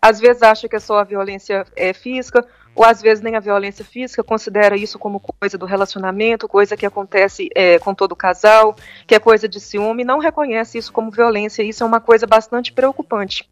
Às 0.00 0.20
vezes 0.20 0.40
acha 0.40 0.68
que 0.68 0.76
é 0.76 0.80
só 0.80 0.98
a 0.98 1.04
violência 1.04 1.66
é, 1.74 1.92
física, 1.92 2.46
ou 2.76 2.84
às 2.84 3.00
vezes 3.00 3.24
nem 3.24 3.34
a 3.34 3.40
violência 3.40 3.82
física, 3.82 4.22
considera 4.22 4.76
isso 4.76 4.98
como 4.98 5.18
coisa 5.18 5.56
do 5.56 5.64
relacionamento, 5.64 6.46
coisa 6.46 6.76
que 6.76 6.84
acontece 6.84 7.48
é, 7.54 7.78
com 7.78 7.94
todo 7.94 8.14
casal, 8.14 8.76
que 9.06 9.14
é 9.14 9.18
coisa 9.18 9.48
de 9.48 9.58
ciúme, 9.58 10.04
não 10.04 10.18
reconhece 10.18 10.76
isso 10.76 10.92
como 10.92 11.10
violência. 11.10 11.62
Isso 11.62 11.82
é 11.82 11.86
uma 11.86 12.00
coisa 12.00 12.26
bastante 12.26 12.72
preocupante. 12.72 13.48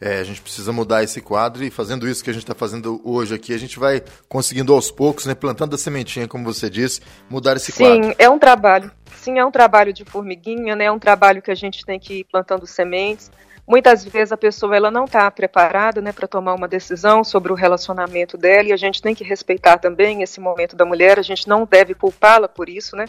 É, 0.00 0.18
a 0.18 0.24
gente 0.24 0.40
precisa 0.40 0.72
mudar 0.72 1.04
esse 1.04 1.20
quadro 1.20 1.62
e 1.62 1.70
fazendo 1.70 2.08
isso 2.08 2.24
que 2.24 2.30
a 2.30 2.32
gente 2.32 2.42
está 2.42 2.54
fazendo 2.54 3.00
hoje 3.04 3.34
aqui, 3.34 3.54
a 3.54 3.58
gente 3.58 3.78
vai 3.78 4.02
conseguindo 4.28 4.72
aos 4.72 4.90
poucos, 4.90 5.26
né, 5.26 5.34
plantando 5.34 5.74
a 5.74 5.78
sementinha, 5.78 6.26
como 6.26 6.42
você 6.42 6.68
disse, 6.68 7.00
mudar 7.30 7.56
esse 7.56 7.70
Sim, 7.70 7.84
quadro. 7.84 8.04
Sim, 8.06 8.14
é 8.18 8.28
um 8.28 8.38
trabalho. 8.38 8.90
Sim, 9.14 9.38
é 9.38 9.44
um 9.44 9.52
trabalho 9.52 9.92
de 9.92 10.04
formiguinha, 10.04 10.74
né? 10.74 10.86
É 10.86 10.90
um 10.90 10.98
trabalho 10.98 11.40
que 11.40 11.52
a 11.52 11.54
gente 11.54 11.84
tem 11.84 12.00
que 12.00 12.14
ir 12.14 12.24
plantando 12.24 12.66
sementes. 12.66 13.30
Muitas 13.72 14.04
vezes 14.04 14.30
a 14.30 14.36
pessoa 14.36 14.76
ela 14.76 14.90
não 14.90 15.06
está 15.06 15.30
preparada 15.30 16.02
né, 16.02 16.12
para 16.12 16.28
tomar 16.28 16.52
uma 16.52 16.68
decisão 16.68 17.24
sobre 17.24 17.50
o 17.50 17.54
relacionamento 17.54 18.36
dela 18.36 18.68
e 18.68 18.72
a 18.74 18.76
gente 18.76 19.00
tem 19.00 19.14
que 19.14 19.24
respeitar 19.24 19.78
também 19.78 20.22
esse 20.22 20.38
momento 20.40 20.76
da 20.76 20.84
mulher, 20.84 21.18
a 21.18 21.22
gente 21.22 21.48
não 21.48 21.64
deve 21.64 21.94
culpá-la 21.94 22.46
por 22.46 22.68
isso, 22.68 22.94
né? 22.94 23.06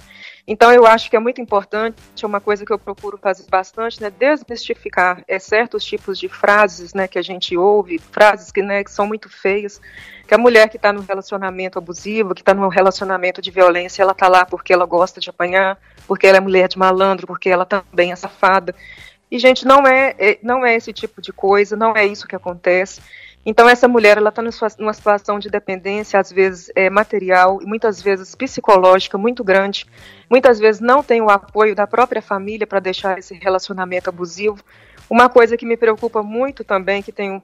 Então 0.48 0.72
eu 0.72 0.86
acho 0.88 1.10
que 1.10 1.18
é 1.18 1.20
muito 1.20 1.42
importante, 1.42 1.98
é 2.24 2.26
uma 2.26 2.40
coisa 2.40 2.66
que 2.66 2.72
eu 2.72 2.80
procuro 2.80 3.18
fazer 3.18 3.44
bastante, 3.50 4.02
né, 4.02 4.10
desmistificar 4.10 5.22
é, 5.28 5.38
certos 5.38 5.84
tipos 5.84 6.18
de 6.18 6.30
frases 6.30 6.94
né, 6.94 7.10
que 7.10 7.20
a 7.20 7.22
gente 7.22 7.58
ouve, 7.58 8.00
frases 8.00 8.50
que, 8.50 8.62
né, 8.62 8.86
que 8.86 8.92
são 8.92 9.06
muito 9.06 9.28
feias, 9.28 9.82
que 10.26 10.34
a 10.34 10.38
mulher 10.38 10.70
que 10.70 10.78
está 10.78 10.94
no 10.94 11.02
relacionamento 11.02 11.78
abusivo, 11.78 12.34
que 12.34 12.42
está 12.42 12.54
num 12.54 12.70
relacionamento 12.70 13.42
de 13.42 13.52
violência, 13.52 14.02
ela 14.02 14.14
está 14.14 14.30
lá 14.30 14.46
porque 14.46 14.72
ela 14.72 14.86
gosta 14.86 15.20
de 15.20 15.30
apanhar, 15.30 15.78
porque 16.08 16.26
ela 16.26 16.38
é 16.38 16.40
mulher 16.40 16.70
de 16.70 16.78
malandro, 16.78 17.28
porque 17.28 17.50
ela 17.50 17.66
também 17.66 18.14
é 18.14 18.16
safada. 18.16 18.74
E, 19.34 19.40
gente, 19.40 19.66
não 19.66 19.88
é, 19.88 20.14
é, 20.20 20.38
não 20.44 20.64
é 20.64 20.76
esse 20.76 20.94
tipo 20.94 21.20
de 21.20 21.34
coisa, 21.34 21.76
não 21.76 21.98
é 21.98 22.06
isso 22.06 22.28
que 22.28 22.36
acontece. 22.36 23.02
Então, 23.44 23.68
essa 23.68 23.88
mulher, 23.88 24.18
ela 24.18 24.30
está 24.30 24.44
numa 24.78 24.94
situação 24.94 25.40
de 25.40 25.50
dependência, 25.50 26.20
às 26.20 26.32
vezes 26.32 26.72
é, 26.76 26.88
material 26.88 27.60
e 27.60 27.66
muitas 27.66 28.00
vezes 28.00 28.36
psicológica 28.36 29.18
muito 29.18 29.44
grande. 29.44 29.88
Muitas 30.30 30.60
vezes 30.60 30.80
não 30.80 31.02
tem 31.02 31.20
o 31.20 31.32
apoio 31.32 31.74
da 31.74 31.88
própria 31.88 32.22
família 32.22 32.68
para 32.68 32.80
deixar 32.80 33.18
esse 33.18 33.34
relacionamento 33.34 34.08
abusivo. 34.08 34.64
Uma 35.10 35.28
coisa 35.28 35.58
que 35.58 35.66
me 35.66 35.76
preocupa 35.76 36.22
muito 36.22 36.64
também, 36.64 37.02
que 37.02 37.12
tem 37.12 37.32
um, 37.32 37.42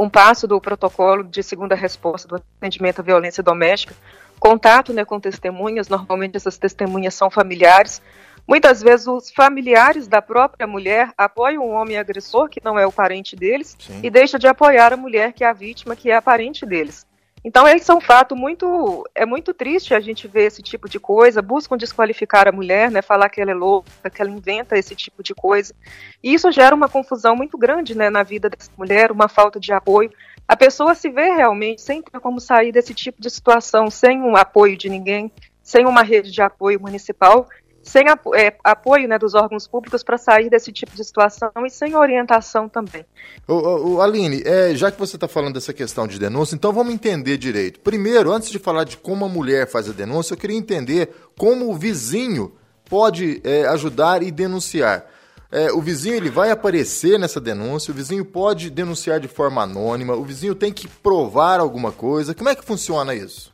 um 0.00 0.10
passo 0.10 0.48
do 0.48 0.60
protocolo 0.60 1.22
de 1.22 1.40
segunda 1.44 1.76
resposta 1.76 2.26
do 2.26 2.34
atendimento 2.34 2.98
à 2.98 3.02
violência 3.04 3.44
doméstica, 3.44 3.94
contato 4.40 4.92
né, 4.92 5.04
com 5.04 5.20
testemunhas, 5.20 5.88
normalmente 5.88 6.36
essas 6.36 6.58
testemunhas 6.58 7.14
são 7.14 7.30
familiares, 7.30 8.02
Muitas 8.46 8.82
vezes 8.82 9.06
os 9.06 9.30
familiares 9.30 10.08
da 10.08 10.20
própria 10.20 10.66
mulher 10.66 11.12
apoiam 11.16 11.64
o 11.64 11.70
homem 11.70 11.96
agressor, 11.96 12.48
que 12.48 12.60
não 12.62 12.78
é 12.78 12.86
o 12.86 12.92
parente 12.92 13.36
deles, 13.36 13.76
Sim. 13.78 14.00
e 14.02 14.10
deixa 14.10 14.38
de 14.38 14.46
apoiar 14.46 14.92
a 14.92 14.96
mulher, 14.96 15.32
que 15.32 15.44
é 15.44 15.48
a 15.48 15.52
vítima, 15.52 15.94
que 15.94 16.10
é 16.10 16.16
a 16.16 16.22
parente 16.22 16.66
deles. 16.66 17.06
Então, 17.44 17.66
esse 17.66 17.90
é 17.90 17.94
um 17.94 18.00
fato 18.00 18.36
muito. 18.36 19.04
É 19.14 19.26
muito 19.26 19.52
triste 19.52 19.94
a 19.94 20.00
gente 20.00 20.28
ver 20.28 20.44
esse 20.44 20.62
tipo 20.62 20.88
de 20.88 21.00
coisa. 21.00 21.42
Buscam 21.42 21.76
desqualificar 21.76 22.46
a 22.46 22.52
mulher, 22.52 22.88
né, 22.88 23.02
falar 23.02 23.28
que 23.28 23.40
ela 23.40 23.50
é 23.50 23.54
louca, 23.54 24.08
que 24.08 24.22
ela 24.22 24.30
inventa 24.30 24.78
esse 24.78 24.94
tipo 24.94 25.24
de 25.24 25.34
coisa. 25.34 25.74
E 26.22 26.32
isso 26.32 26.52
gera 26.52 26.74
uma 26.74 26.88
confusão 26.88 27.34
muito 27.34 27.58
grande 27.58 27.96
né, 27.96 28.08
na 28.10 28.22
vida 28.22 28.48
dessa 28.48 28.70
mulher, 28.78 29.10
uma 29.10 29.28
falta 29.28 29.58
de 29.58 29.72
apoio. 29.72 30.12
A 30.46 30.56
pessoa 30.56 30.94
se 30.94 31.08
vê 31.08 31.32
realmente 31.32 31.82
sem 31.82 32.00
ter 32.00 32.20
como 32.20 32.40
sair 32.40 32.70
desse 32.70 32.94
tipo 32.94 33.20
de 33.20 33.28
situação, 33.28 33.90
sem 33.90 34.22
um 34.22 34.36
apoio 34.36 34.76
de 34.76 34.88
ninguém, 34.88 35.32
sem 35.62 35.84
uma 35.84 36.02
rede 36.02 36.30
de 36.30 36.42
apoio 36.42 36.80
municipal 36.80 37.48
sem 37.82 38.08
apo 38.08 38.34
é, 38.34 38.56
apoio 38.62 39.08
né, 39.08 39.18
dos 39.18 39.34
órgãos 39.34 39.66
públicos 39.66 40.02
para 40.02 40.16
sair 40.16 40.48
desse 40.48 40.72
tipo 40.72 40.94
de 40.94 41.04
situação 41.04 41.50
e 41.66 41.70
sem 41.70 41.94
orientação 41.96 42.68
também. 42.68 43.04
O, 43.46 43.94
o 43.94 44.02
Aline, 44.02 44.42
é, 44.44 44.74
já 44.74 44.90
que 44.90 44.98
você 44.98 45.16
está 45.16 45.26
falando 45.26 45.54
dessa 45.54 45.72
questão 45.72 46.06
de 46.06 46.18
denúncia, 46.18 46.54
então 46.54 46.72
vamos 46.72 46.94
entender 46.94 47.36
direito. 47.36 47.80
Primeiro, 47.80 48.32
antes 48.32 48.50
de 48.50 48.58
falar 48.58 48.84
de 48.84 48.96
como 48.96 49.24
a 49.24 49.28
mulher 49.28 49.68
faz 49.68 49.88
a 49.88 49.92
denúncia, 49.92 50.34
eu 50.34 50.38
queria 50.38 50.56
entender 50.56 51.10
como 51.36 51.70
o 51.70 51.74
vizinho 51.74 52.52
pode 52.88 53.40
é, 53.42 53.66
ajudar 53.66 54.22
e 54.22 54.30
denunciar. 54.30 55.06
É, 55.50 55.70
o 55.70 55.82
vizinho 55.82 56.14
ele 56.14 56.30
vai 56.30 56.50
aparecer 56.50 57.18
nessa 57.18 57.38
denúncia, 57.38 57.92
o 57.92 57.94
vizinho 57.94 58.24
pode 58.24 58.70
denunciar 58.70 59.20
de 59.20 59.28
forma 59.28 59.62
anônima, 59.62 60.14
o 60.14 60.24
vizinho 60.24 60.54
tem 60.54 60.72
que 60.72 60.88
provar 60.88 61.60
alguma 61.60 61.92
coisa. 61.92 62.34
Como 62.34 62.48
é 62.48 62.54
que 62.54 62.64
funciona 62.64 63.14
isso? 63.14 63.52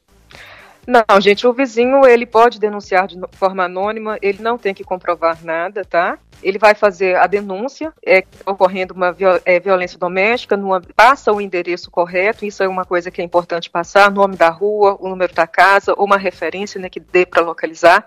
Não, 0.88 1.20
gente, 1.20 1.46
o 1.46 1.52
vizinho 1.52 2.06
ele 2.06 2.24
pode 2.24 2.58
denunciar 2.58 3.06
de 3.06 3.20
forma 3.32 3.62
anônima, 3.62 4.16
ele 4.22 4.42
não 4.42 4.56
tem 4.56 4.72
que 4.72 4.82
comprovar 4.82 5.44
nada, 5.44 5.84
tá? 5.84 6.18
Ele 6.42 6.58
vai 6.58 6.74
fazer 6.74 7.14
a 7.16 7.26
denúncia, 7.26 7.92
é, 8.02 8.24
ocorrendo 8.46 8.94
uma 8.94 9.12
viol 9.12 9.38
é, 9.44 9.60
violência 9.60 9.98
doméstica, 9.98 10.56
numa, 10.56 10.80
passa 10.96 11.30
o 11.30 11.42
endereço 11.42 11.90
correto, 11.90 12.46
isso 12.46 12.62
é 12.62 12.68
uma 12.68 12.86
coisa 12.86 13.10
que 13.10 13.20
é 13.20 13.24
importante 13.24 13.68
passar, 13.68 14.10
nome 14.10 14.34
da 14.34 14.48
rua, 14.48 14.96
o 14.98 15.10
número 15.10 15.34
da 15.34 15.46
casa, 15.46 15.92
ou 15.94 16.06
uma 16.06 16.16
referência 16.16 16.80
né, 16.80 16.88
que 16.88 17.00
dê 17.00 17.26
para 17.26 17.42
localizar. 17.42 18.06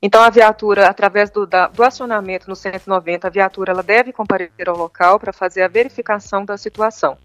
Então 0.00 0.22
a 0.22 0.30
viatura, 0.30 0.86
através 0.86 1.30
do, 1.30 1.44
da, 1.48 1.66
do 1.66 1.82
acionamento 1.82 2.48
no 2.48 2.54
190, 2.54 3.26
a 3.26 3.30
viatura 3.30 3.72
ela 3.72 3.82
deve 3.82 4.12
comparecer 4.12 4.68
ao 4.68 4.76
local 4.76 5.18
para 5.18 5.32
fazer 5.32 5.62
a 5.62 5.68
verificação 5.68 6.44
da 6.44 6.56
situação. 6.56 7.18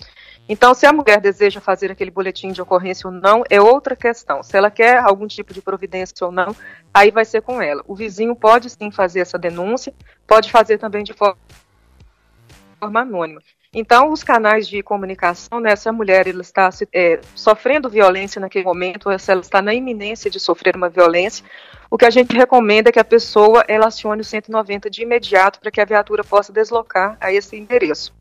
Então, 0.48 0.76
se 0.76 0.86
a 0.86 0.94
mulher 0.94 1.20
deseja 1.20 1.60
fazer 1.60 1.92
aquele 1.92 2.12
boletim 2.12 2.52
de 2.52 2.62
ocorrência 2.62 3.08
ou 3.08 3.14
não, 3.14 3.44
é 3.50 3.60
outra 3.60 3.96
questão. 3.96 4.44
Se 4.44 4.56
ela 4.56 4.70
quer 4.70 5.00
algum 5.00 5.26
tipo 5.26 5.54
de 5.54 5.62
providência 5.62 6.14
ou 6.26 6.32
não, 6.32 6.56
aí 6.94 7.10
vai 7.10 7.26
ser 7.26 7.42
com 7.42 7.60
ela. 7.60 7.84
O 7.88 7.96
vizinho 7.96 8.36
pode 8.36 8.70
sim 8.70 8.92
fazer 8.92 9.22
essa 9.22 9.40
denúncia, 9.40 9.92
pode 10.28 10.52
fazer 10.52 10.78
também 10.78 11.04
de 11.04 11.14
forma 11.14 11.38
anônima. 12.80 13.42
Então, 13.74 14.12
os 14.12 14.24
canais 14.24 14.70
de 14.70 14.82
comunicação, 14.82 15.60
né, 15.60 15.76
se 15.76 15.90
a 15.90 15.92
mulher 15.92 16.28
ela 16.28 16.42
está 16.42 16.70
é, 16.94 17.20
sofrendo 17.34 17.90
violência 17.90 18.40
naquele 18.40 18.64
momento, 18.64 19.10
ou 19.10 19.20
se 19.20 19.30
ela 19.30 19.42
está 19.42 19.62
na 19.62 19.74
iminência 19.74 20.32
de 20.32 20.40
sofrer 20.40 20.78
uma 20.78 20.88
violência, 20.88 21.44
o 21.90 21.98
que 21.98 22.06
a 22.06 22.10
gente 22.10 22.34
recomenda 22.36 22.90
é 22.90 22.92
que 22.92 23.00
a 23.00 23.04
pessoa 23.04 23.66
ela 23.68 23.88
acione 23.88 24.22
o 24.22 24.24
190 24.24 24.90
de 24.90 25.02
imediato 25.02 25.60
para 25.60 25.72
que 25.72 25.82
a 25.82 25.86
viatura 25.86 26.24
possa 26.24 26.54
deslocar 26.54 27.18
a 27.20 27.34
esse 27.34 27.58
endereço. 27.58 28.14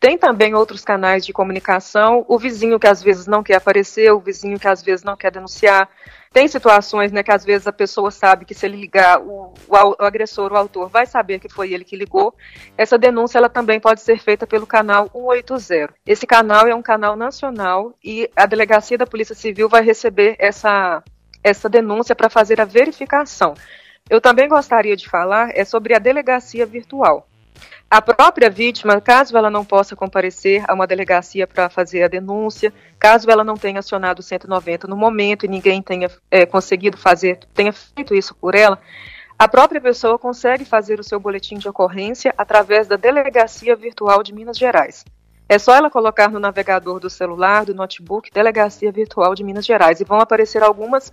Tem 0.00 0.16
também 0.16 0.54
outros 0.54 0.84
canais 0.84 1.26
de 1.26 1.32
comunicação, 1.32 2.24
o 2.28 2.38
vizinho 2.38 2.78
que 2.78 2.86
às 2.86 3.02
vezes 3.02 3.26
não 3.26 3.42
quer 3.42 3.56
aparecer, 3.56 4.12
o 4.12 4.20
vizinho 4.20 4.58
que 4.58 4.68
às 4.68 4.80
vezes 4.80 5.04
não 5.04 5.16
quer 5.16 5.32
denunciar. 5.32 5.88
Tem 6.32 6.46
situações 6.46 7.10
né, 7.10 7.22
que 7.22 7.32
às 7.32 7.44
vezes 7.44 7.66
a 7.66 7.72
pessoa 7.72 8.10
sabe 8.10 8.44
que 8.44 8.54
se 8.54 8.64
ele 8.64 8.76
ligar, 8.76 9.20
o, 9.20 9.54
o, 9.66 9.76
o, 9.76 10.04
agressor, 10.04 10.52
o 10.52 10.56
autor, 10.56 10.88
vai 10.88 11.04
saber 11.04 11.40
que 11.40 11.48
foi 11.48 11.72
ele 11.72 11.84
que 11.84 11.96
ligou. 11.96 12.32
Essa 12.76 12.96
denúncia 12.96 13.38
ela 13.38 13.48
também 13.48 13.80
pode 13.80 14.00
ser 14.00 14.20
feita 14.20 14.46
pelo 14.46 14.66
canal 14.66 15.10
180. 15.12 15.92
Esse 16.06 16.26
canal 16.26 16.68
é 16.68 16.74
um 16.74 16.82
canal 16.82 17.16
nacional 17.16 17.92
e 18.04 18.30
a 18.36 18.46
Delegacia 18.46 18.98
da 18.98 19.06
Polícia 19.06 19.34
Civil 19.34 19.68
vai 19.68 19.82
receber 19.82 20.36
essa, 20.38 21.02
essa 21.42 21.68
denúncia 21.68 22.14
para 22.14 22.30
fazer 22.30 22.60
a 22.60 22.64
verificação. 22.64 23.54
Eu 24.08 24.20
também 24.20 24.48
gostaria 24.48 24.96
de 24.96 25.08
falar 25.08 25.50
é 25.54 25.64
sobre 25.64 25.94
a 25.94 25.98
delegacia 25.98 26.64
virtual. 26.64 27.27
A 27.90 28.02
própria 28.02 28.50
vítima, 28.50 29.00
caso 29.00 29.34
ela 29.34 29.48
não 29.48 29.64
possa 29.64 29.96
comparecer 29.96 30.62
a 30.68 30.74
uma 30.74 30.86
delegacia 30.86 31.46
para 31.46 31.70
fazer 31.70 32.02
a 32.02 32.08
denúncia, 32.08 32.70
caso 32.98 33.30
ela 33.30 33.42
não 33.42 33.56
tenha 33.56 33.78
acionado 33.78 34.20
o 34.20 34.22
190 34.22 34.86
no 34.86 34.94
momento 34.94 35.46
e 35.46 35.48
ninguém 35.48 35.80
tenha 35.80 36.10
é, 36.30 36.44
conseguido 36.44 36.98
fazer, 36.98 37.38
tenha 37.54 37.72
feito 37.72 38.14
isso 38.14 38.34
por 38.34 38.54
ela, 38.54 38.78
a 39.38 39.48
própria 39.48 39.80
pessoa 39.80 40.18
consegue 40.18 40.66
fazer 40.66 41.00
o 41.00 41.02
seu 41.02 41.18
boletim 41.18 41.56
de 41.56 41.66
ocorrência 41.66 42.34
através 42.36 42.86
da 42.86 42.96
Delegacia 42.96 43.74
Virtual 43.74 44.22
de 44.22 44.34
Minas 44.34 44.58
Gerais. 44.58 45.02
É 45.48 45.58
só 45.58 45.74
ela 45.74 45.88
colocar 45.88 46.28
no 46.28 46.38
navegador 46.38 47.00
do 47.00 47.08
celular, 47.08 47.64
do 47.64 47.72
notebook, 47.72 48.30
Delegacia 48.30 48.92
Virtual 48.92 49.34
de 49.34 49.42
Minas 49.42 49.64
Gerais, 49.64 49.98
e 49.98 50.04
vão 50.04 50.20
aparecer 50.20 50.62
algumas, 50.62 51.10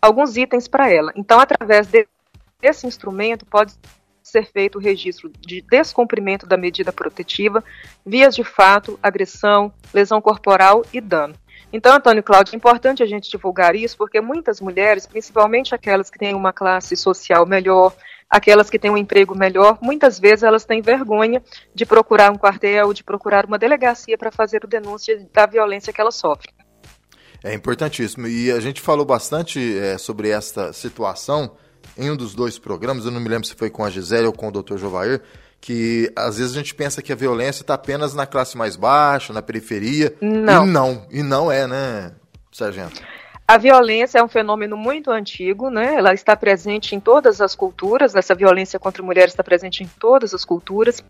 alguns 0.00 0.34
itens 0.38 0.66
para 0.66 0.90
ela. 0.90 1.12
Então, 1.14 1.38
através 1.38 1.88
desse 2.58 2.86
instrumento, 2.86 3.44
pode 3.44 3.74
ser 4.36 4.50
feito 4.50 4.76
o 4.76 4.80
registro 4.80 5.30
de 5.40 5.62
descumprimento 5.62 6.46
da 6.46 6.56
medida 6.56 6.92
protetiva, 6.92 7.64
vias 8.04 8.34
de 8.34 8.44
fato, 8.44 8.98
agressão, 9.02 9.72
lesão 9.94 10.20
corporal 10.20 10.84
e 10.92 11.00
dano. 11.00 11.34
Então, 11.72 11.94
Antônio 11.94 12.22
Cláudio, 12.22 12.54
é 12.54 12.56
importante 12.56 13.02
a 13.02 13.06
gente 13.06 13.30
divulgar 13.30 13.74
isso, 13.74 13.96
porque 13.96 14.20
muitas 14.20 14.60
mulheres, 14.60 15.06
principalmente 15.06 15.74
aquelas 15.74 16.10
que 16.10 16.18
têm 16.18 16.34
uma 16.34 16.52
classe 16.52 16.96
social 16.96 17.44
melhor, 17.46 17.94
aquelas 18.28 18.68
que 18.68 18.78
têm 18.78 18.90
um 18.90 18.96
emprego 18.96 19.36
melhor, 19.36 19.78
muitas 19.80 20.18
vezes 20.18 20.42
elas 20.42 20.64
têm 20.64 20.80
vergonha 20.82 21.42
de 21.74 21.86
procurar 21.86 22.30
um 22.30 22.36
quartel, 22.36 22.92
de 22.92 23.02
procurar 23.02 23.46
uma 23.46 23.58
delegacia 23.58 24.16
para 24.18 24.30
fazer 24.30 24.64
o 24.64 24.68
denúncia 24.68 25.26
da 25.32 25.46
violência 25.46 25.92
que 25.92 26.00
elas 26.00 26.14
sofrem. 26.14 26.54
É 27.42 27.54
importantíssimo. 27.54 28.26
E 28.26 28.50
a 28.52 28.60
gente 28.60 28.80
falou 28.80 29.04
bastante 29.04 29.78
é, 29.78 29.98
sobre 29.98 30.28
esta 30.30 30.72
situação 30.72 31.56
em 31.96 32.10
um 32.10 32.16
dos 32.16 32.34
dois 32.34 32.58
programas, 32.58 33.04
eu 33.04 33.10
não 33.10 33.20
me 33.20 33.28
lembro 33.28 33.46
se 33.46 33.54
foi 33.54 33.70
com 33.70 33.84
a 33.84 33.90
Gisele 33.90 34.26
ou 34.26 34.32
com 34.32 34.48
o 34.48 34.62
Dr. 34.62 34.76
Jovair, 34.76 35.22
que 35.60 36.12
às 36.14 36.38
vezes 36.38 36.52
a 36.52 36.58
gente 36.58 36.74
pensa 36.74 37.02
que 37.02 37.12
a 37.12 37.16
violência 37.16 37.62
está 37.62 37.74
apenas 37.74 38.14
na 38.14 38.26
classe 38.26 38.56
mais 38.56 38.76
baixa, 38.76 39.32
na 39.32 39.42
periferia. 39.42 40.14
Não. 40.20 40.64
E 40.64 40.70
não, 40.70 41.06
e 41.10 41.22
não 41.22 41.50
é, 41.50 41.66
né, 41.66 42.12
Sargento? 42.52 43.02
A 43.48 43.58
violência 43.58 44.18
é 44.18 44.24
um 44.24 44.26
fenômeno 44.26 44.76
muito 44.76 45.08
antigo, 45.08 45.70
né? 45.70 45.94
Ela 45.94 46.12
está 46.12 46.34
presente 46.34 46.96
em 46.96 47.00
todas 47.00 47.40
as 47.40 47.54
culturas. 47.54 48.16
Essa 48.16 48.34
violência 48.34 48.76
contra 48.76 49.04
mulheres 49.04 49.32
está 49.32 49.44
presente 49.44 49.84
em 49.84 49.86
todas 50.00 50.34
as 50.34 50.44
culturas. 50.44 51.02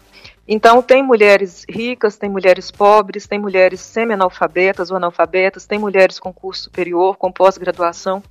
Então, 0.46 0.82
tem 0.82 1.02
mulheres 1.02 1.64
ricas, 1.66 2.18
tem 2.18 2.28
mulheres 2.28 2.70
pobres, 2.70 3.26
tem 3.26 3.38
mulheres 3.38 3.80
semi-analfabetas 3.80 4.90
ou 4.90 4.98
analfabetas, 4.98 5.64
tem 5.64 5.78
mulheres 5.78 6.20
com 6.20 6.30
curso 6.30 6.64
superior, 6.64 7.16
com 7.16 7.32
pós-graduação. 7.32 8.22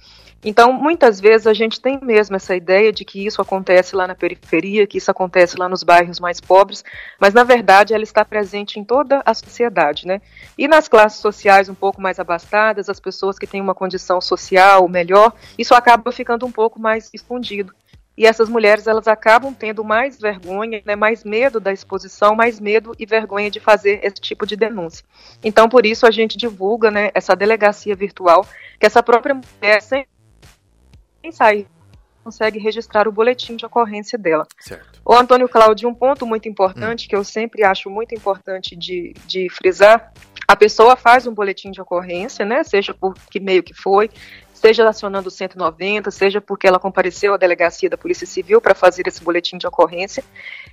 Então, 0.48 0.72
muitas 0.72 1.20
vezes 1.20 1.48
a 1.48 1.56
gente 1.56 1.82
tem 1.82 2.00
mesmo 2.00 2.36
essa 2.36 2.56
ideia 2.56 2.94
de 2.94 3.04
que 3.04 3.25
isso 3.25 3.42
acontece 3.42 3.96
lá 3.96 4.06
na 4.06 4.14
periferia, 4.14 4.86
que 4.86 5.00
isso 5.00 5.10
acontece 5.10 5.58
lá 5.58 5.68
nos 5.68 5.82
bairros 5.82 6.20
mais 6.20 6.40
pobres, 6.40 6.84
mas 7.20 7.34
na 7.34 7.44
verdade 7.44 7.96
ela 7.96 8.04
está 8.04 8.24
presente 8.24 8.80
em 8.80 8.84
toda 8.84 9.24
a 9.25 9.34
sociedade, 9.34 10.06
né? 10.06 10.22
E 10.56 10.68
nas 10.68 10.88
classes 10.88 11.20
sociais 11.20 11.68
um 11.68 11.74
pouco 11.74 12.00
mais 12.00 12.20
abastadas, 12.20 12.90
as 12.90 13.00
pessoas 13.00 13.40
que 13.40 13.48
têm 13.48 13.60
uma 13.60 13.74
condição 13.74 14.22
social 14.22 14.88
melhor, 14.88 15.34
isso 15.58 15.74
acaba 15.74 16.12
ficando 16.12 16.46
um 16.46 16.52
pouco 16.52 16.80
mais 16.80 17.10
escondido. 17.12 17.74
E 18.16 18.28
essas 18.28 18.48
mulheres 18.48 18.86
elas 18.86 19.08
acabam 19.08 19.52
tendo 19.52 19.84
mais 19.84 20.20
vergonha, 20.20 20.80
né, 20.86 20.96
mais 20.96 21.24
medo 21.24 21.60
da 21.60 21.74
exposição, 21.74 22.36
mais 22.36 22.60
medo 22.60 22.94
e 23.00 23.06
vergonha 23.08 23.50
de 23.50 23.60
fazer 23.60 24.00
esse 24.04 24.22
tipo 24.22 24.46
de 24.46 24.56
denúncia. 24.56 25.04
Então, 25.44 25.68
por 25.68 25.88
isso 25.88 26.06
a 26.06 26.12
gente 26.12 26.38
divulga, 26.38 26.92
né, 26.92 27.10
essa 27.16 27.36
delegacia 27.36 27.96
virtual, 27.96 28.46
que 28.80 28.86
essa 28.86 29.02
própria 29.02 29.34
mulher 29.34 29.82
sem 29.82 30.06
sair 31.32 31.67
consegue 32.25 32.58
registrar 32.58 33.08
o 33.08 33.12
boletim 33.12 33.55
de 33.55 33.67
ocorrência 33.67 34.17
dela. 34.17 34.48
Certo. 34.60 35.00
O 35.05 35.13
Antônio 35.13 35.48
Cláudio, 35.48 35.88
um 35.88 35.94
ponto 35.94 36.25
muito 36.25 36.50
importante, 36.50 37.05
hum. 37.05 37.10
que 37.10 37.15
eu 37.15 37.24
sempre 37.24 37.63
acho 37.63 37.88
muito 37.88 38.15
importante 38.15 38.75
de, 38.75 39.13
de 39.27 39.48
frisar, 39.51 40.12
a 40.48 40.55
pessoa 40.55 40.96
faz 40.96 41.27
um 41.27 41.34
boletim 41.34 41.70
de 41.70 41.79
ocorrência, 41.79 42.44
né, 42.44 42.63
seja 42.63 42.94
por 42.94 43.13
que 43.29 43.39
meio 43.39 43.62
que 43.62 43.74
foi, 43.74 44.10
seja 44.56 44.90
acionando 44.90 45.28
o 45.28 45.32
190, 45.32 46.10
seja 46.10 46.42
porque 46.42 46.68
ela 46.68 46.80
compareceu 46.80 47.34
à 47.34 47.38
delegacia 47.38 47.90
da 47.90 47.98
Polícia 47.98 48.26
Civil 48.26 48.60
para 48.60 48.74
fazer 48.74 49.08
esse 49.08 49.24
boletim 49.24 49.58
de 49.58 49.68
ocorrência, 49.68 50.24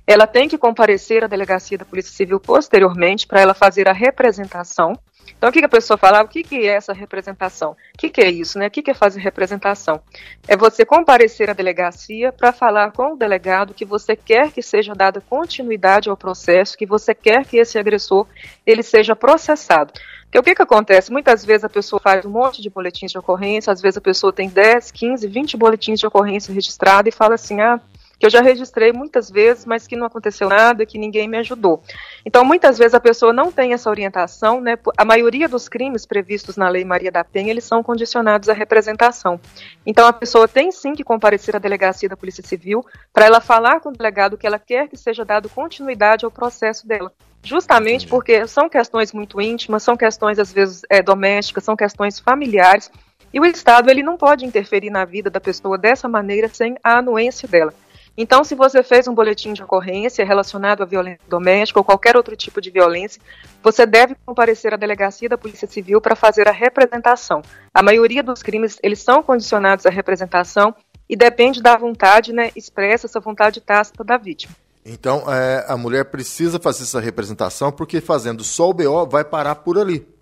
ela 0.07 0.25
tem 0.25 0.49
que 0.49 0.57
comparecer 0.57 1.23
à 1.23 1.27
delegacia 1.27 1.77
da 1.77 1.85
Polícia 1.85 2.11
Civil 2.11 2.39
posteriormente 2.39 3.27
para 3.27 3.41
ela 3.41 3.53
fazer 3.53 3.87
a 3.87 3.93
representação 3.93 4.93
então, 5.37 5.49
o 5.49 5.53
que, 5.53 5.59
que 5.59 5.65
a 5.65 5.69
pessoa 5.69 5.97
falava? 5.97 6.25
O 6.25 6.29
que, 6.29 6.43
que 6.43 6.55
é 6.67 6.75
essa 6.75 6.93
representação? 6.93 7.71
O 7.71 7.97
que, 7.97 8.09
que 8.09 8.21
é 8.21 8.29
isso? 8.29 8.57
Né? 8.57 8.67
O 8.67 8.71
que, 8.71 8.81
que 8.81 8.91
é 8.91 8.93
fazer 8.93 9.19
representação? 9.19 10.01
É 10.47 10.55
você 10.55 10.85
comparecer 10.85 11.49
à 11.49 11.53
delegacia 11.53 12.31
para 12.31 12.53
falar 12.53 12.91
com 12.91 13.13
o 13.13 13.17
delegado 13.17 13.73
que 13.73 13.85
você 13.85 14.15
quer 14.15 14.51
que 14.51 14.61
seja 14.61 14.93
dada 14.93 15.21
continuidade 15.21 16.09
ao 16.09 16.17
processo, 16.17 16.77
que 16.77 16.85
você 16.85 17.13
quer 17.13 17.45
que 17.45 17.57
esse 17.57 17.77
agressor 17.77 18.25
ele 18.65 18.83
seja 18.83 19.15
processado. 19.15 19.93
Porque 20.33 20.39
o 20.39 20.43
que, 20.43 20.55
que 20.55 20.61
acontece? 20.63 21.11
Muitas 21.11 21.45
vezes 21.45 21.63
a 21.63 21.69
pessoa 21.69 21.99
faz 21.99 22.25
um 22.25 22.29
monte 22.31 22.59
de 22.59 22.67
boletins 22.67 23.11
de 23.11 23.19
ocorrência, 23.19 23.71
às 23.71 23.79
vezes 23.79 23.97
a 23.97 24.01
pessoa 24.01 24.33
tem 24.33 24.49
10, 24.49 24.89
15, 24.89 25.27
20 25.27 25.55
boletins 25.55 25.99
de 25.99 26.07
ocorrência 26.07 26.51
registrados 26.51 27.13
e 27.13 27.15
fala 27.15 27.35
assim: 27.35 27.61
ah, 27.61 27.79
que 28.23 28.27
eu 28.27 28.31
já 28.31 28.41
registrei 28.41 28.93
muitas 28.93 29.29
vezes, 29.29 29.65
mas 29.65 29.85
que 29.85 29.97
não 29.97 30.07
aconteceu 30.07 30.47
nada, 30.47 30.85
que 30.85 30.97
ninguém 30.97 31.27
me 31.27 31.37
ajudou. 31.39 31.83
Então, 32.25 32.45
muitas 32.45 32.77
vezes 32.77 32.93
a 32.93 32.99
pessoa 33.01 33.33
não 33.33 33.51
tem 33.51 33.73
essa 33.73 33.89
orientação, 33.89 34.61
né? 34.61 34.77
A 34.97 35.03
maioria 35.03 35.45
dos 35.49 35.67
crimes 35.67 36.05
previstos 36.05 36.55
na 36.55 36.69
Lei 36.69 36.85
Maria 36.85 37.11
da 37.11 37.21
Penha, 37.21 37.49
eles 37.49 37.65
são 37.65 37.83
condicionados 37.83 38.47
à 38.47 38.53
representação. 38.53 39.37
Então, 39.85 40.07
a 40.07 40.13
pessoa 40.13 40.47
tem 40.47 40.71
sim 40.71 40.93
que 40.93 41.03
comparecer 41.03 41.53
à 41.53 41.59
delegacia 41.59 42.07
da 42.07 42.15
Polícia 42.15 42.41
Civil 42.41 42.85
para 43.11 43.25
ela 43.25 43.41
falar 43.41 43.81
com 43.81 43.89
o 43.89 43.91
delegado 43.91 44.37
que 44.37 44.47
ela 44.47 44.57
quer 44.57 44.87
que 44.87 44.95
seja 44.95 45.25
dado 45.25 45.49
continuidade 45.49 46.23
ao 46.23 46.31
processo 46.31 46.87
dela 46.87 47.11
justamente 47.45 48.07
porque 48.07 48.47
são 48.47 48.69
questões 48.69 49.11
muito 49.11 49.41
íntimas, 49.41 49.83
são 49.83 49.97
questões 49.97 50.39
às 50.39 50.53
vezes 50.53 50.83
é, 50.89 51.03
domésticas, 51.03 51.65
são 51.65 51.75
questões 51.75 52.17
familiares, 52.17 52.89
e 53.33 53.39
o 53.41 53.45
Estado 53.45 53.89
ele 53.89 54.01
não 54.01 54.15
pode 54.15 54.45
interferir 54.45 54.89
na 54.89 55.03
vida 55.03 55.29
da 55.29 55.41
pessoa 55.41 55.77
dessa 55.77 56.07
maneira 56.07 56.47
sem 56.47 56.77
a 56.81 56.99
anuência 56.99 57.49
dela. 57.49 57.73
Então, 58.15 58.43
se 58.43 58.53
você 58.53 58.83
fez 58.83 59.07
um 59.07 59.13
boletim 59.13 59.53
de 59.53 59.63
ocorrência 59.63 60.23
relacionado 60.23 60.83
à 60.83 60.85
violência 60.85 61.21
doméstica 61.27 61.79
ou 61.79 61.83
qualquer 61.83 62.15
outro 62.15 62.35
tipo 62.35 62.61
de 62.61 62.69
violência, 62.69 63.19
você 63.61 63.87
deve 63.87 64.15
comparecer 64.23 64.71
à 64.71 64.77
delegacia 64.77 65.27
da 65.27 65.37
Polícia 65.37 65.67
Civil 65.67 65.99
para 65.99 66.15
fazer 66.15 66.47
a 66.47 66.51
representação. 66.51 67.41
A 67.73 67.81
maioria 67.81 68.21
dos 68.21 68.43
crimes, 68.43 68.77
eles 68.83 68.99
são 68.99 69.23
condicionados 69.23 69.87
à 69.87 69.89
representação 69.89 70.75
e 71.09 71.15
depende 71.15 71.61
da 71.61 71.75
vontade 71.75 72.31
né, 72.31 72.51
expressa, 72.55 73.07
essa 73.07 73.19
vontade 73.19 73.59
tácita 73.59 74.03
da 74.03 74.15
vítima. 74.15 74.53
Então, 74.85 75.23
é, 75.27 75.65
a 75.67 75.75
mulher 75.75 76.05
precisa 76.05 76.59
fazer 76.59 76.83
essa 76.83 76.99
representação 76.99 77.71
porque 77.71 77.99
fazendo 77.99 78.43
só 78.43 78.69
o 78.69 78.73
BO 78.73 79.07
vai 79.07 79.23
parar 79.23 79.55
por 79.55 79.79
ali 79.79 80.12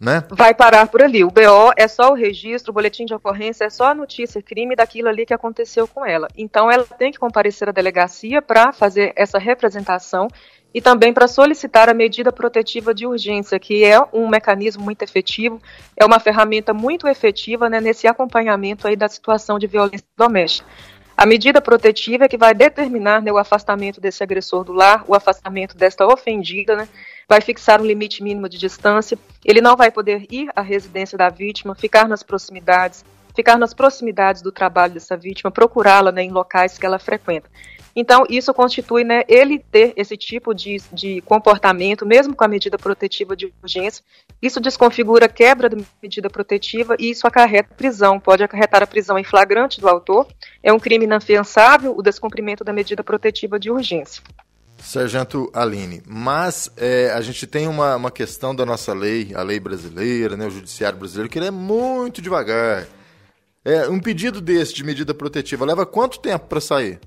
né? 0.00 0.22
Vai 0.30 0.54
parar 0.54 0.86
por 0.86 1.02
ali. 1.02 1.24
O 1.24 1.30
BO 1.30 1.72
é 1.76 1.88
só 1.88 2.10
o 2.10 2.14
registro, 2.14 2.70
o 2.70 2.74
boletim 2.74 3.04
de 3.04 3.14
ocorrência 3.14 3.64
é 3.64 3.70
só 3.70 3.86
a 3.86 3.94
notícia, 3.94 4.40
crime 4.40 4.76
daquilo 4.76 5.08
ali 5.08 5.26
que 5.26 5.34
aconteceu 5.34 5.88
com 5.88 6.06
ela. 6.06 6.28
Então 6.36 6.70
ela 6.70 6.84
tem 6.84 7.10
que 7.10 7.18
comparecer 7.18 7.68
à 7.68 7.72
delegacia 7.72 8.40
para 8.40 8.72
fazer 8.72 9.12
essa 9.16 9.38
representação 9.38 10.28
e 10.72 10.80
também 10.80 11.12
para 11.12 11.26
solicitar 11.26 11.88
a 11.88 11.94
medida 11.94 12.30
protetiva 12.30 12.94
de 12.94 13.06
urgência, 13.06 13.58
que 13.58 13.84
é 13.84 13.98
um 14.12 14.28
mecanismo 14.28 14.84
muito 14.84 15.02
efetivo, 15.02 15.60
é 15.96 16.04
uma 16.04 16.20
ferramenta 16.20 16.74
muito 16.74 17.08
efetiva 17.08 17.68
né, 17.70 17.80
nesse 17.80 18.06
acompanhamento 18.06 18.86
aí 18.86 18.94
da 18.94 19.08
situação 19.08 19.58
de 19.58 19.66
violência 19.66 20.06
doméstica. 20.16 20.68
A 21.18 21.26
medida 21.26 21.60
protetiva 21.60 22.26
é 22.26 22.28
que 22.28 22.38
vai 22.38 22.54
determinar 22.54 23.20
né, 23.20 23.32
o 23.32 23.38
afastamento 23.38 24.00
desse 24.00 24.22
agressor 24.22 24.62
do 24.62 24.72
lar, 24.72 25.02
o 25.08 25.16
afastamento 25.16 25.76
desta 25.76 26.06
ofendida, 26.06 26.76
né, 26.76 26.88
vai 27.28 27.40
fixar 27.40 27.80
um 27.80 27.84
limite 27.84 28.22
mínimo 28.22 28.48
de 28.48 28.56
distância, 28.56 29.18
ele 29.44 29.60
não 29.60 29.76
vai 29.76 29.90
poder 29.90 30.28
ir 30.30 30.48
à 30.54 30.60
residência 30.60 31.18
da 31.18 31.28
vítima, 31.28 31.74
ficar 31.74 32.06
nas 32.06 32.22
proximidades, 32.22 33.04
ficar 33.34 33.58
nas 33.58 33.74
proximidades 33.74 34.42
do 34.42 34.52
trabalho 34.52 34.94
dessa 34.94 35.16
vítima, 35.16 35.50
procurá-la 35.50 36.12
né, 36.12 36.22
em 36.22 36.30
locais 36.30 36.78
que 36.78 36.86
ela 36.86 37.00
frequenta. 37.00 37.50
Então, 38.00 38.22
isso 38.30 38.54
constitui 38.54 39.02
né, 39.02 39.24
ele 39.26 39.58
ter 39.58 39.92
esse 39.96 40.16
tipo 40.16 40.54
de, 40.54 40.76
de 40.92 41.20
comportamento, 41.22 42.06
mesmo 42.06 42.32
com 42.32 42.44
a 42.44 42.48
medida 42.48 42.78
protetiva 42.78 43.34
de 43.34 43.52
urgência. 43.60 44.04
Isso 44.40 44.60
desconfigura 44.60 45.26
a 45.26 45.28
quebra 45.28 45.68
da 45.68 45.76
medida 46.00 46.30
protetiva 46.30 46.94
e 46.96 47.10
isso 47.10 47.26
acarreta 47.26 47.74
prisão, 47.74 48.20
pode 48.20 48.44
acarretar 48.44 48.84
a 48.84 48.86
prisão 48.86 49.18
em 49.18 49.24
flagrante 49.24 49.80
do 49.80 49.88
autor. 49.88 50.28
É 50.62 50.72
um 50.72 50.78
crime 50.78 51.06
inafiançável 51.06 51.92
o 51.98 52.00
descumprimento 52.00 52.62
da 52.62 52.72
medida 52.72 53.02
protetiva 53.02 53.58
de 53.58 53.68
urgência. 53.68 54.22
Sargento 54.78 55.50
Aline, 55.52 56.00
mas 56.06 56.70
é, 56.76 57.10
a 57.10 57.20
gente 57.20 57.48
tem 57.48 57.66
uma, 57.66 57.96
uma 57.96 58.12
questão 58.12 58.54
da 58.54 58.64
nossa 58.64 58.94
lei, 58.94 59.32
a 59.34 59.42
lei 59.42 59.58
brasileira, 59.58 60.36
né, 60.36 60.46
o 60.46 60.50
judiciário 60.50 60.96
brasileiro, 60.96 61.28
que 61.28 61.36
ele 61.36 61.48
é 61.48 61.50
muito 61.50 62.22
devagar. 62.22 62.86
É, 63.64 63.88
um 63.88 63.98
pedido 63.98 64.40
desse 64.40 64.72
de 64.72 64.84
medida 64.84 65.12
protetiva 65.12 65.64
leva 65.64 65.84
quanto 65.84 66.20
tempo 66.20 66.46
para 66.46 66.60
sair? 66.60 67.00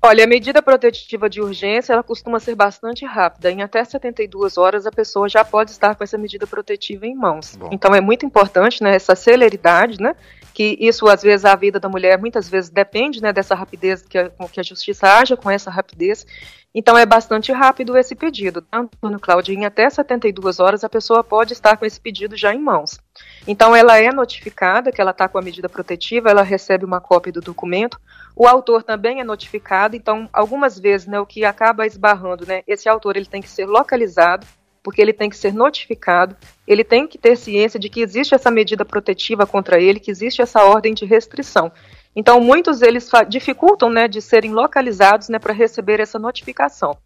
Olha, 0.00 0.24
a 0.24 0.26
medida 0.28 0.62
protetiva 0.62 1.28
de 1.28 1.40
urgência, 1.40 1.92
ela 1.92 2.02
costuma 2.02 2.38
ser 2.38 2.54
bastante 2.54 3.04
rápida. 3.04 3.50
Em 3.50 3.62
até 3.62 3.84
72 3.84 4.56
horas, 4.56 4.86
a 4.86 4.92
pessoa 4.92 5.28
já 5.28 5.44
pode 5.44 5.72
estar 5.72 5.96
com 5.96 6.04
essa 6.04 6.16
medida 6.16 6.46
protetiva 6.46 7.06
em 7.06 7.16
mãos. 7.16 7.56
Bom. 7.56 7.68
Então, 7.72 7.94
é 7.94 8.00
muito 8.00 8.24
importante 8.24 8.82
né, 8.82 8.94
essa 8.94 9.16
celeridade, 9.16 10.00
né? 10.00 10.14
que 10.54 10.76
isso 10.80 11.06
às 11.06 11.22
vezes 11.22 11.44
a 11.44 11.54
vida 11.54 11.78
da 11.78 11.88
mulher 11.88 12.18
muitas 12.18 12.48
vezes 12.48 12.68
depende 12.68 13.22
né, 13.22 13.32
dessa 13.32 13.54
rapidez 13.54 14.02
que 14.02 14.18
a, 14.18 14.28
que 14.50 14.58
a 14.58 14.62
justiça 14.62 15.06
haja 15.06 15.36
com 15.36 15.48
essa 15.48 15.70
rapidez 15.70 16.26
então 16.74 16.96
é 16.98 17.06
bastante 17.06 17.50
rápido 17.50 17.96
esse 17.96 18.14
pedido. 18.14 18.60
Tanto 18.60 18.96
no 19.02 19.18
Cláudio, 19.18 19.54
em 19.54 19.64
até 19.64 19.88
72 19.88 20.60
horas 20.60 20.84
a 20.84 20.88
pessoa 20.88 21.24
pode 21.24 21.52
estar 21.52 21.76
com 21.76 21.84
esse 21.84 22.00
pedido 22.00 22.36
já 22.36 22.54
em 22.54 22.60
mãos. 22.60 22.98
Então 23.46 23.74
ela 23.74 23.98
é 23.98 24.12
notificada 24.12 24.92
que 24.92 25.00
ela 25.00 25.12
está 25.12 25.28
com 25.28 25.38
a 25.38 25.42
medida 25.42 25.68
protetiva, 25.68 26.30
ela 26.30 26.42
recebe 26.42 26.84
uma 26.84 27.00
cópia 27.00 27.32
do 27.32 27.40
documento. 27.40 27.98
O 28.38 28.46
autor 28.46 28.84
também 28.84 29.20
é 29.20 29.24
notificado, 29.24 29.96
então 29.96 30.28
algumas 30.32 30.78
vezes 30.78 31.08
né, 31.08 31.18
o 31.18 31.26
que 31.26 31.44
acaba 31.44 31.84
esbarrando, 31.84 32.46
né, 32.46 32.62
esse 32.68 32.88
autor 32.88 33.16
ele 33.16 33.26
tem 33.26 33.42
que 33.42 33.50
ser 33.50 33.66
localizado, 33.66 34.46
porque 34.80 35.02
ele 35.02 35.12
tem 35.12 35.28
que 35.28 35.36
ser 35.36 35.52
notificado, 35.52 36.36
ele 36.64 36.84
tem 36.84 37.04
que 37.08 37.18
ter 37.18 37.36
ciência 37.36 37.80
de 37.80 37.88
que 37.88 38.00
existe 38.00 38.36
essa 38.36 38.48
medida 38.48 38.84
protetiva 38.84 39.44
contra 39.44 39.80
ele, 39.80 39.98
que 39.98 40.12
existe 40.12 40.40
essa 40.40 40.62
ordem 40.62 40.94
de 40.94 41.04
restrição. 41.04 41.72
Então, 42.14 42.40
muitos 42.40 42.78
deles 42.78 43.10
dificultam 43.28 43.90
né, 43.90 44.06
de 44.06 44.22
serem 44.22 44.52
localizados 44.52 45.28
né, 45.28 45.40
para 45.40 45.52
receber 45.52 45.98
essa 45.98 46.16
notificação. 46.16 46.96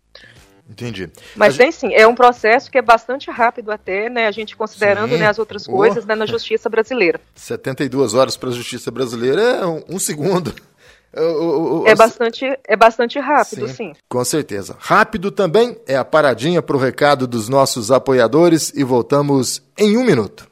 Entendi. 0.68 1.10
Mas 1.34 1.56
tem 1.56 1.72
sim, 1.72 1.94
é 1.94 2.06
um 2.06 2.14
processo 2.14 2.70
que 2.70 2.78
é 2.78 2.82
bastante 2.82 3.30
rápido 3.30 3.70
até, 3.70 4.08
né, 4.08 4.26
a 4.26 4.30
gente 4.30 4.54
considerando 4.54 5.16
né, 5.16 5.26
as 5.26 5.38
outras 5.38 5.66
oh. 5.66 5.72
coisas 5.72 6.04
né, 6.04 6.14
na 6.14 6.26
justiça 6.26 6.68
brasileira. 6.68 7.18
72 7.34 8.12
horas 8.12 8.36
para 8.36 8.50
a 8.50 8.52
justiça 8.52 8.90
brasileira 8.90 9.40
é 9.40 9.66
um, 9.66 9.82
um 9.88 9.98
segundo. 9.98 10.54
É, 11.14 11.94
bastante, 11.94 12.44
é 12.66 12.76
bastante 12.76 13.18
rápido, 13.18 13.68
sim, 13.68 13.74
sim. 13.74 13.92
Com 14.08 14.24
certeza. 14.24 14.76
Rápido 14.78 15.30
também 15.30 15.76
é 15.86 15.96
a 15.96 16.04
paradinha 16.04 16.62
para 16.62 16.76
o 16.76 16.80
recado 16.80 17.26
dos 17.26 17.48
nossos 17.48 17.90
apoiadores 17.90 18.72
e 18.74 18.82
voltamos 18.82 19.62
em 19.76 19.96
um 19.96 20.04
minuto. 20.04 20.51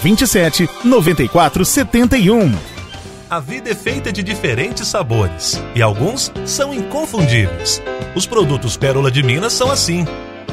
27 0.01 0.67
94 0.83 1.63
71. 1.63 2.51
A 3.29 3.39
vida 3.39 3.69
é 3.69 3.75
feita 3.75 4.11
de 4.11 4.23
diferentes 4.23 4.87
sabores 4.87 5.61
e 5.75 5.81
alguns 5.81 6.31
são 6.43 6.73
inconfundíveis. 6.73 7.81
Os 8.15 8.25
produtos 8.25 8.75
Pérola 8.75 9.11
de 9.11 9.21
Minas 9.21 9.53
são 9.53 9.71
assim. 9.71 10.05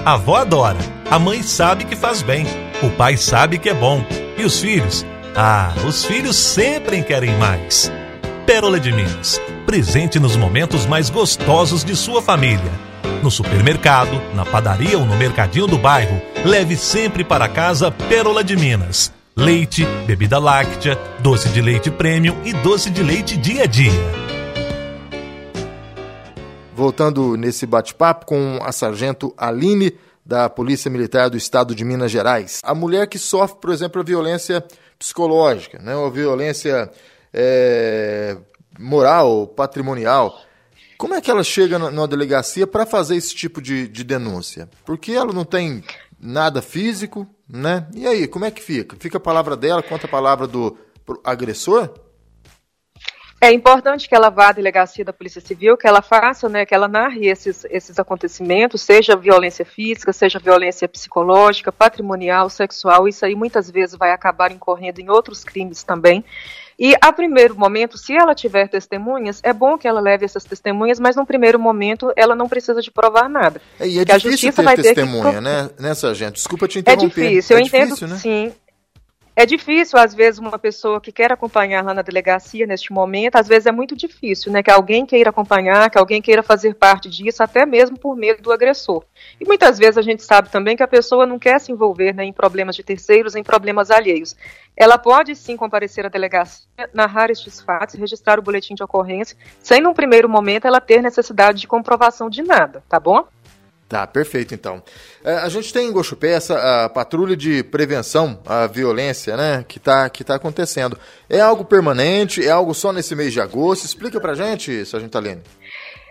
A 0.05 0.13
avó 0.13 0.37
adora, 0.37 0.79
a 1.11 1.19
mãe 1.19 1.43
sabe 1.43 1.87
que 1.87 1.97
faz 1.97 2.21
bem, 2.21 2.47
o 2.83 2.91
pai 2.91 3.17
sabe 3.17 3.59
que 3.59 3.71
é 3.71 3.75
bom 3.75 4.05
e 4.37 4.45
os 4.45 4.61
filhos? 4.61 5.05
Ah, 5.35 5.73
os 5.87 6.05
filhos 6.05 6.37
sempre 6.37 7.03
querem 7.03 7.35
mais. 7.39 7.91
Pérola 8.45 8.79
de 8.79 8.93
Minas, 8.93 9.41
presente 9.65 10.21
nos 10.21 10.37
momentos 10.37 10.85
mais 10.85 11.09
gostosos 11.09 11.83
de 11.83 11.97
sua 11.97 12.21
família. 12.21 12.71
No 13.23 13.31
supermercado, 13.31 14.21
na 14.35 14.45
padaria 14.45 14.99
ou 14.99 15.07
no 15.07 15.17
mercadinho 15.17 15.67
do 15.67 15.79
bairro, 15.79 16.21
leve 16.45 16.77
sempre 16.77 17.25
para 17.25 17.49
casa 17.49 17.91
Pérola 17.91 18.45
de 18.45 18.55
Minas 18.55 19.17
leite, 19.39 19.85
bebida 20.05 20.37
láctea, 20.41 20.97
doce 21.21 21.49
de 21.51 21.63
leite 21.63 21.93
premium 21.93 22.35
e 22.45 22.53
doce 22.53 22.91
de 22.91 23.05
leite 23.05 23.37
dia 23.37 23.63
a 23.63 23.67
dia. 23.67 23.93
Voltando 26.75 27.37
nesse 27.37 27.65
bate-papo 27.65 28.27
com 28.27 28.59
a 28.61 28.73
sargento 28.73 29.33
Aline, 29.37 29.97
da 30.27 30.51
Polícia 30.51 30.91
Militar 30.91 31.31
do 31.31 31.39
Estado 31.39 31.75
de 31.75 31.85
Minas 31.87 32.11
Gerais. 32.11 32.61
A 32.63 32.75
mulher 32.75 33.07
que 33.07 33.19
sofre, 33.19 33.59
por 33.61 33.71
exemplo, 33.71 34.03
a 34.03 34.05
violência 34.05 34.63
psicológica, 34.99 35.79
né, 35.79 35.97
ou 35.97 36.11
violência 36.11 36.91
é, 37.33 38.37
moral, 38.79 39.47
patrimonial. 39.47 40.39
Como 40.99 41.15
é 41.15 41.21
que 41.21 41.31
ela 41.31 41.45
chega 41.45 41.79
na, 41.79 42.07
delegacia 42.07 42.67
para 42.67 42.85
fazer 42.85 43.17
esse 43.17 43.35
tipo 43.35 43.63
de, 43.63 43.89
de 43.89 44.05
denúncia? 44.05 44.69
Porque 44.85 45.13
ela 45.13 45.33
não 45.33 45.45
tem 45.45 45.83
nada 46.21 46.61
físico, 46.61 47.27
né? 47.49 47.89
E 47.95 48.07
aí, 48.07 48.27
como 48.29 48.45
é 48.45 48.51
que 48.51 48.63
fica? 48.63 48.97
Fica 48.99 49.17
a 49.17 49.21
palavra 49.21 49.57
dela 49.57 49.83
contra 49.83 50.07
a 50.07 50.11
palavra 50.11 50.47
do 50.47 50.77
agressor? 51.25 51.91
É 53.41 53.53
importante 53.53 54.09
que 54.09 54.15
ela 54.15 54.31
vá 54.31 54.49
à 54.49 54.53
delegacia 54.53 55.05
da 55.05 55.13
Polícia 55.13 55.41
Civil, 55.41 55.77
que 55.77 55.87
ela 55.87 56.03
faça, 56.03 56.49
né, 56.49 56.67
que 56.67 56.75
ela 56.75 56.89
narre 56.89 57.29
esses, 57.29 57.65
esses 57.71 57.97
acontecimentos, 57.97 58.83
seja 58.83 59.15
violência 59.15 59.65
física, 59.65 60.13
seja 60.13 60.41
violência 60.41 60.89
psicológica, 60.89 61.71
patrimonial, 61.71 62.51
sexual, 62.51 63.07
isso 63.07 63.25
aí 63.25 63.37
muitas 63.37 63.71
vezes 63.71 63.97
vai 63.97 64.11
acabar 64.11 64.51
incorrendo 64.51 65.01
em 65.01 65.09
outros 65.09 65.45
crimes 65.45 65.85
também. 65.85 66.25
E 66.77 66.95
a 67.01 67.13
primeiro 67.13 67.57
momento, 67.57 67.97
se 67.97 68.13
ela 68.13 68.35
tiver 68.35 68.69
testemunhas, 68.69 69.41
é 69.43 69.53
bom 69.53 69.77
que 69.77 69.87
ela 69.87 70.01
leve 70.01 70.25
essas 70.25 70.45
testemunhas, 70.45 70.99
mas 70.99 71.15
num 71.17 71.25
primeiro 71.25 71.59
momento 71.59 72.13
ela 72.17 72.35
não 72.35 72.49
precisa 72.49 72.81
de 72.81 72.91
provar 72.91 73.29
nada. 73.29 73.61
É, 73.79 73.87
e 73.87 73.99
é 74.01 74.05
difícil 74.05 74.53
ter 74.53 74.83
testemunha, 74.83 75.35
que... 75.35 75.41
né, 75.41 75.71
né, 75.79 75.95
sargento? 75.95 76.35
Desculpa 76.35 76.67
te 76.67 76.79
é 76.79 76.81
interromper. 76.81 77.21
É 77.21 77.29
difícil, 77.29 77.57
eu 77.57 77.61
é 77.61 77.67
entendo, 77.67 77.95
difícil, 77.95 78.09
né? 78.09 78.17
sim. 78.17 78.53
É 79.39 79.47
difícil, 79.47 79.97
às 80.01 80.13
vezes, 80.13 80.41
uma 80.41 80.59
pessoa 80.59 81.01
que 81.01 81.13
quer 81.13 81.31
acompanhar 81.31 81.85
lá 81.85 81.95
na 81.95 82.03
delegacia 82.03 82.67
neste 82.67 82.93
momento, 82.93 83.37
às 83.37 83.47
vezes 83.47 83.67
é 83.67 83.71
muito 83.71 83.95
difícil, 83.95 84.51
né? 84.51 84.65
Que 84.65 84.71
alguém 84.73 85.07
queira 85.07 85.31
acompanhar, 85.31 85.89
que 85.89 85.97
alguém 85.97 86.21
queira 86.21 86.43
fazer 86.43 86.75
parte 86.75 87.09
disso, 87.09 87.41
até 87.41 87.65
mesmo 87.65 87.97
por 87.97 88.17
medo 88.17 88.43
do 88.43 88.51
agressor. 88.51 89.05
E 89.41 89.47
muitas 89.47 89.79
vezes 89.79 89.97
a 89.97 90.03
gente 90.03 90.25
sabe 90.25 90.51
também 90.51 90.77
que 90.77 90.83
a 90.83 90.89
pessoa 90.89 91.25
não 91.25 91.39
quer 91.39 91.61
se 91.61 91.71
envolver 91.71 92.13
né, 92.13 92.25
em 92.25 92.33
problemas 92.33 92.75
de 92.75 92.83
terceiros, 92.83 93.37
em 93.37 93.45
problemas 93.45 93.93
alheios. 93.93 94.35
Ela 94.77 94.99
pode 94.99 95.37
sim 95.37 95.57
comparecer 95.57 96.05
à 96.05 96.09
delegacia, 96.09 96.67
narrar 96.93 97.31
estes 97.31 97.61
fatos, 97.61 97.95
registrar 97.95 98.41
o 98.41 98.43
boletim 98.43 98.75
de 98.75 98.83
ocorrência, 98.83 99.37
sem 99.63 99.81
num 99.81 99.95
primeiro 99.95 100.29
momento 100.29 100.67
ela 100.67 100.81
ter 100.81 101.01
necessidade 101.01 101.61
de 101.61 101.69
comprovação 101.69 102.29
de 102.29 102.43
nada, 102.43 102.83
tá 102.89 102.99
bom? 102.99 103.25
Tá, 103.89 104.07
perfeito 104.07 104.55
então. 104.55 104.83
É, 105.25 105.33
a 105.37 105.49
gente 105.49 105.73
tem 105.73 105.89
em 105.89 105.93
Gochupé 105.93 106.33
essa 106.33 106.85
a 106.85 106.89
patrulha 106.91 107.35
de 107.35 107.63
prevenção 107.63 108.39
à 108.45 108.67
violência, 108.67 109.35
né, 109.35 109.65
que 109.67 109.79
está 109.79 110.11
que 110.11 110.23
tá 110.23 110.35
acontecendo. 110.35 110.99
É 111.29 111.41
algo 111.41 111.65
permanente? 111.65 112.47
É 112.47 112.51
algo 112.51 112.75
só 112.75 112.93
nesse 112.93 113.17
mês 113.17 113.33
de 113.33 113.41
agosto? 113.41 113.87
Explica 113.87 114.21
pra 114.21 114.35
gente, 114.35 114.85
Sargento 114.85 115.17
Aline. 115.17 115.43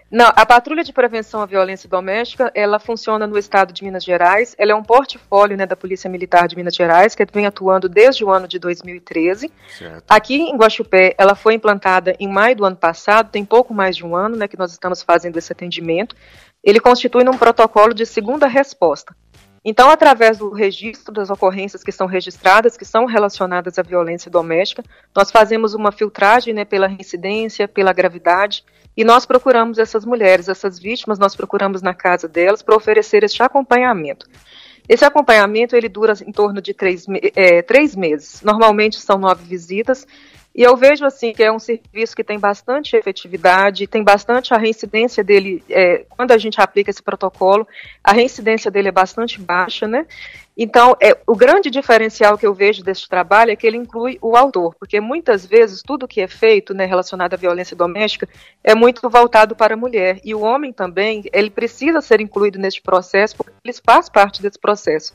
Não, 0.09 0.31
a 0.33 0.45
patrulha 0.45 0.85
de 0.85 0.93
prevenção 0.93 1.41
à 1.41 1.45
violência 1.45 1.89
doméstica, 1.89 2.49
ela 2.55 2.79
funciona 2.79 3.27
no 3.27 3.37
estado 3.37 3.73
de 3.73 3.83
Minas 3.83 4.05
Gerais. 4.05 4.55
Ela 4.57 4.71
é 4.71 4.75
um 4.75 4.81
portfólio 4.81 5.57
né, 5.57 5.65
da 5.65 5.75
Polícia 5.75 6.09
Militar 6.09 6.47
de 6.47 6.55
Minas 6.55 6.75
Gerais, 6.75 7.13
que 7.13 7.25
vem 7.31 7.45
atuando 7.45 7.89
desde 7.89 8.23
o 8.23 8.31
ano 8.31 8.47
de 8.47 8.57
2013. 8.57 9.51
Certo. 9.77 10.03
Aqui 10.07 10.35
em 10.35 10.55
Guaxupé, 10.55 11.13
ela 11.17 11.35
foi 11.35 11.55
implantada 11.55 12.15
em 12.21 12.27
maio 12.27 12.55
do 12.55 12.63
ano 12.63 12.77
passado, 12.77 13.29
tem 13.29 13.43
pouco 13.43 13.73
mais 13.73 13.97
de 13.97 14.05
um 14.05 14.15
ano 14.15 14.37
né, 14.37 14.47
que 14.47 14.57
nós 14.57 14.71
estamos 14.71 15.03
fazendo 15.03 15.35
esse 15.35 15.51
atendimento 15.51 16.15
ele 16.67 16.81
constitui 16.81 17.23
um 17.29 17.37
protocolo 17.37 17.93
de 17.93 18.05
segunda 18.05 18.45
resposta. 18.45 19.15
Então, 19.63 19.89
através 19.89 20.37
do 20.37 20.49
registro 20.49 21.13
das 21.13 21.29
ocorrências 21.29 21.81
que 21.81 21.93
são 21.93 22.05
registradas, 22.05 22.75
que 22.75 22.83
são 22.83 23.05
relacionadas 23.05 23.79
à 23.79 23.81
violência 23.81 24.29
doméstica, 24.29 24.83
nós 25.15 25.31
fazemos 25.31 25.73
uma 25.73 25.93
filtragem 25.93 26.53
né, 26.53 26.65
pela 26.65 26.87
reincidência, 26.87 27.69
pela 27.69 27.93
gravidade, 27.93 28.65
e 28.97 29.05
nós 29.05 29.25
procuramos 29.25 29.79
essas 29.79 30.03
mulheres, 30.03 30.49
essas 30.49 30.77
vítimas, 30.77 31.17
nós 31.17 31.37
procuramos 31.37 31.81
na 31.81 31.93
casa 31.93 32.27
delas 32.27 32.61
para 32.61 32.75
oferecer 32.75 33.23
este 33.23 33.41
acompanhamento. 33.41 34.27
Esse 34.89 35.05
acompanhamento 35.05 35.73
ele 35.73 35.87
dura 35.87 36.15
em 36.25 36.33
torno 36.33 36.61
de 36.61 36.73
três, 36.73 37.05
é, 37.33 37.61
três 37.61 37.95
meses. 37.95 38.41
Normalmente 38.41 38.99
são 38.99 39.17
nove 39.17 39.43
visitas 39.45 40.05
e 40.57 40.63
eu 40.63 40.75
vejo 40.75 41.05
assim 41.05 41.31
que 41.31 41.43
é 41.43 41.51
um 41.51 41.59
serviço 41.59 42.15
que 42.15 42.23
tem 42.23 42.39
bastante 42.39 42.95
efetividade, 42.95 43.85
tem 43.85 44.03
bastante 44.03 44.55
a 44.55 44.57
reincidência 44.57 45.23
dele, 45.23 45.63
é, 45.69 46.03
quando 46.09 46.31
a 46.31 46.37
gente 46.39 46.59
aplica 46.59 46.89
esse 46.89 47.03
protocolo, 47.03 47.67
a 48.03 48.11
reincidência 48.11 48.71
dele 48.71 48.87
é 48.87 48.91
bastante 48.91 49.39
baixa, 49.39 49.87
né? 49.87 50.07
Então, 50.57 50.97
é, 50.99 51.15
o 51.27 51.35
grande 51.35 51.69
diferencial 51.69 52.35
que 52.35 52.47
eu 52.47 52.55
vejo 52.55 52.83
desse 52.83 53.07
trabalho 53.07 53.51
é 53.51 53.55
que 53.55 53.67
ele 53.67 53.77
inclui 53.77 54.17
o 54.19 54.35
autor, 54.35 54.73
porque 54.79 54.99
muitas 54.99 55.45
vezes 55.45 55.83
tudo 55.83 56.07
que 56.07 56.19
é 56.19 56.27
feito 56.27 56.73
né, 56.73 56.85
relacionado 56.85 57.35
à 57.35 57.37
violência 57.37 57.77
doméstica 57.77 58.27
é 58.63 58.73
muito 58.73 59.07
voltado 59.07 59.55
para 59.55 59.75
a 59.75 59.77
mulher. 59.77 60.19
E 60.25 60.33
o 60.33 60.41
homem 60.41 60.73
também, 60.73 61.23
ele 61.31 61.51
precisa 61.51 62.01
ser 62.01 62.19
incluído 62.19 62.57
neste 62.57 62.81
processo, 62.81 63.37
porque 63.37 63.53
ele 63.63 63.77
faz 63.85 64.09
parte 64.09 64.41
desse 64.41 64.57
processo. 64.57 65.13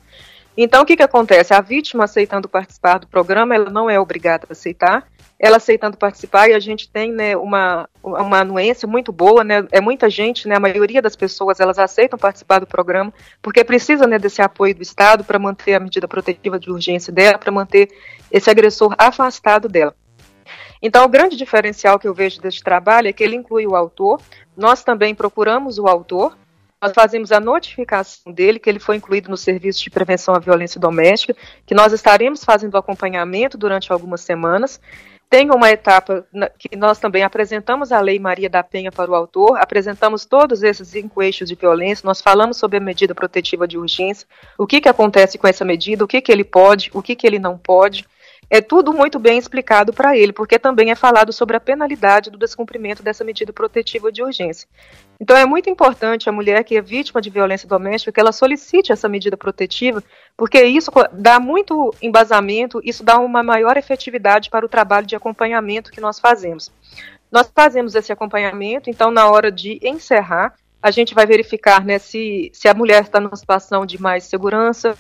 Então, 0.57 0.83
o 0.83 0.87
que, 0.87 0.97
que 0.97 1.03
acontece? 1.03 1.55
A 1.55 1.61
vítima 1.61 2.05
aceitando 2.05 2.49
participar 2.49 2.99
do 2.99 3.07
programa, 3.07 3.55
ela 3.55 3.71
não 3.71 3.89
é 3.89 3.99
obrigada 3.99 4.47
a 4.49 4.53
aceitar, 4.53 5.07
ela 5.39 5.57
aceitando 5.57 5.97
participar 5.97 6.49
e 6.49 6.55
a 6.55 6.61
gente 6.61 6.89
tem 6.91 7.11
né, 7.11 7.37
uma, 7.37 7.89
uma 8.03 8.41
anuência 8.41 8.87
muito 8.87 9.11
boa, 9.11 9.43
né, 9.43 9.67
é 9.73 9.81
muita 9.81 10.09
gente, 10.09 10.47
né, 10.47 10.57
a 10.57 10.61
maioria 10.61 11.03
das 11.03 11.17
pessoas 11.17 11.59
elas 11.59 11.79
aceitam 11.79 12.19
participar 12.19 12.61
do 12.61 12.67
programa 12.67 13.13
porque 13.41 13.65
precisa 13.65 14.07
né, 14.07 14.19
desse 14.19 14.41
apoio 14.41 14.75
do 14.75 14.83
Estado 14.83 15.25
para 15.25 15.39
manter 15.39 15.75
a 15.75 15.81
medida 15.81 16.07
protetiva 16.07 16.61
de 16.61 16.71
urgência 16.71 17.13
dela, 17.13 17.39
para 17.39 17.51
manter 17.51 17.89
esse 18.31 18.49
agressor 18.49 18.95
afastado 18.99 19.69
dela. 19.69 19.95
Então, 20.83 21.05
o 21.05 21.09
grande 21.09 21.37
diferencial 21.37 21.99
que 21.99 22.09
eu 22.09 22.15
vejo 22.15 22.41
desse 22.41 22.63
trabalho 22.63 23.09
é 23.09 23.13
que 23.13 23.23
ele 23.23 23.37
inclui 23.37 23.67
o 23.67 23.77
autor, 23.77 24.21
nós 24.57 24.83
também 24.83 25.15
procuramos 25.15 25.79
o 25.79 25.87
autor, 25.87 26.37
nós 26.83 26.93
fazemos 26.93 27.31
a 27.31 27.39
notificação 27.39 28.33
dele, 28.33 28.59
que 28.59 28.69
ele 28.69 28.81
foi 28.81 28.97
incluído 28.97 29.31
no 29.31 29.37
serviço 29.37 29.81
de 29.85 29.89
prevenção 29.89 30.35
à 30.35 30.41
violência 30.41 30.81
doméstica, 30.81 31.37
que 31.65 31.77
nós 31.77 31.93
estaremos 31.93 32.43
fazendo 32.43 32.77
acompanhamento 32.77 33.57
durante 33.57 33.93
algumas 33.93 34.23
semanas, 34.23 34.81
tem 35.31 35.51
uma 35.51 35.71
etapa 35.71 36.27
que 36.59 36.77
nós 36.77 36.99
também 36.99 37.23
apresentamos 37.23 37.91
a 37.91 38.01
Lei 38.01 38.19
Maria 38.19 38.51
da 38.51 38.63
Penha 38.63 38.91
para 38.91 39.11
o 39.11 39.15
autor, 39.15 39.57
apresentamos 39.59 40.27
todos 40.27 40.63
esses 40.63 40.89
cinco 40.89 41.23
eixos 41.23 41.49
de 41.49 41.55
violência, 41.55 42.05
nós 42.05 42.21
falamos 42.21 42.57
sobre 42.57 42.79
a 42.79 42.81
medida 42.81 43.15
protetiva 43.15 43.67
de 43.67 43.79
urgência, 43.79 44.27
o 44.59 44.67
que, 44.67 44.81
que 44.81 44.89
acontece 44.89 45.39
com 45.39 45.47
essa 45.47 45.65
medida, 45.65 46.05
o 46.05 46.09
que, 46.09 46.21
que 46.21 46.33
ele 46.33 46.45
pode, 46.45 46.91
o 46.93 47.01
que, 47.01 47.15
que 47.15 47.27
ele 47.27 47.39
não 47.39 47.57
pode, 47.57 48.05
é 48.51 48.61
tudo 48.61 48.93
muito 48.93 49.19
bem 49.19 49.39
explicado 49.39 49.93
para 49.93 50.17
ele, 50.17 50.33
porque 50.33 50.59
também 50.59 50.91
é 50.91 50.95
falado 50.95 51.33
sobre 51.33 51.57
a 51.57 51.61
penalidade 51.61 52.31
do 52.31 52.37
descumprimento 52.37 53.03
dessa 53.03 53.25
medida 53.25 53.53
protetiva 53.53 54.13
de 54.13 54.23
urgência. 54.23 54.69
Então 55.19 55.37
é 55.37 55.47
muito 55.47 55.71
importante 55.71 56.29
a 56.29 56.33
mulher 56.33 56.63
que 56.65 56.77
é 56.77 56.83
vítima 56.83 57.21
de 57.21 57.31
violência 57.31 57.69
doméstica 57.69 58.13
que 58.13 58.21
ela 58.21 58.33
solicite 58.33 58.93
essa 58.93 59.09
medida 59.09 59.37
protetiva, 59.37 60.03
porque 60.37 60.63
isso 60.63 60.91
dá 61.13 61.41
muito 61.41 61.95
embasamento, 62.03 62.81
isso 62.85 63.03
dá 63.03 63.19
uma 63.19 63.43
maior 63.43 63.77
efetividade 63.77 64.51
para 64.51 64.67
o 64.67 64.69
trabalho 64.69 65.07
de 65.07 65.17
acompanhamento 65.17 65.91
que 65.91 66.01
nós 66.01 66.19
fazemos. 66.19 66.71
Nós 67.31 67.51
fazemos 67.55 67.95
esse 67.95 68.13
acompanhamento, 68.13 68.91
então 68.91 69.11
na 69.11 69.31
hora 69.31 69.51
de 69.51 69.81
encerrar, 69.83 70.55
a 70.83 70.91
gente 70.91 71.15
vai 71.15 71.25
verificar 71.25 71.85
né, 71.85 71.99
se, 71.99 72.51
se 72.53 72.69
a 72.69 72.75
mulher 72.75 73.05
está 73.05 73.19
numa 73.19 73.37
situação 73.37 73.87
de 73.87 74.01
mais 74.03 74.25
segurança, 74.25 74.99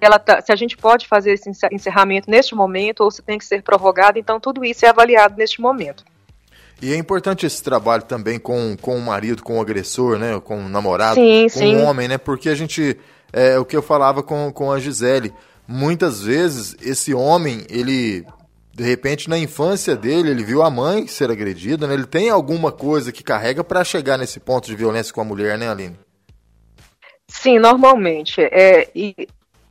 ela 0.00 0.18
tá, 0.18 0.40
se 0.40 0.52
a 0.52 0.56
gente 0.56 0.76
pode 0.76 1.06
fazer 1.06 1.32
esse 1.32 1.50
encerramento 1.72 2.30
neste 2.30 2.54
momento 2.54 3.00
ou 3.00 3.10
se 3.10 3.22
tem 3.22 3.38
que 3.38 3.44
ser 3.44 3.62
prorrogado, 3.62 4.18
então 4.18 4.38
tudo 4.38 4.64
isso 4.64 4.86
é 4.86 4.88
avaliado 4.88 5.36
neste 5.36 5.60
momento. 5.60 6.04
E 6.80 6.92
é 6.92 6.96
importante 6.96 7.44
esse 7.44 7.62
trabalho 7.62 8.04
também 8.04 8.38
com, 8.38 8.76
com 8.80 8.96
o 8.96 9.00
marido, 9.00 9.42
com 9.42 9.58
o 9.58 9.60
agressor, 9.60 10.16
né? 10.16 10.40
Com 10.40 10.66
o 10.66 10.68
namorado, 10.68 11.16
sim, 11.16 11.42
com 11.44 11.48
sim. 11.48 11.76
o 11.76 11.82
homem, 11.82 12.06
né? 12.06 12.18
Porque 12.18 12.48
a 12.48 12.54
gente. 12.54 12.96
É 13.30 13.58
o 13.58 13.64
que 13.64 13.76
eu 13.76 13.82
falava 13.82 14.22
com, 14.22 14.50
com 14.52 14.72
a 14.72 14.78
Gisele. 14.78 15.34
Muitas 15.66 16.22
vezes 16.22 16.76
esse 16.80 17.12
homem, 17.12 17.66
ele. 17.68 18.24
De 18.72 18.84
repente, 18.84 19.28
na 19.28 19.36
infância 19.36 19.96
dele, 19.96 20.30
ele 20.30 20.44
viu 20.44 20.62
a 20.62 20.70
mãe 20.70 21.08
ser 21.08 21.32
agredida, 21.32 21.84
né? 21.88 21.94
Ele 21.94 22.06
tem 22.06 22.30
alguma 22.30 22.70
coisa 22.70 23.10
que 23.10 23.24
carrega 23.24 23.64
para 23.64 23.82
chegar 23.82 24.16
nesse 24.16 24.38
ponto 24.38 24.68
de 24.68 24.76
violência 24.76 25.12
com 25.12 25.20
a 25.20 25.24
mulher, 25.24 25.58
né, 25.58 25.68
Aline? 25.68 25.98
Sim, 27.26 27.58
normalmente. 27.58 28.40
É, 28.40 28.88
e 28.94 29.26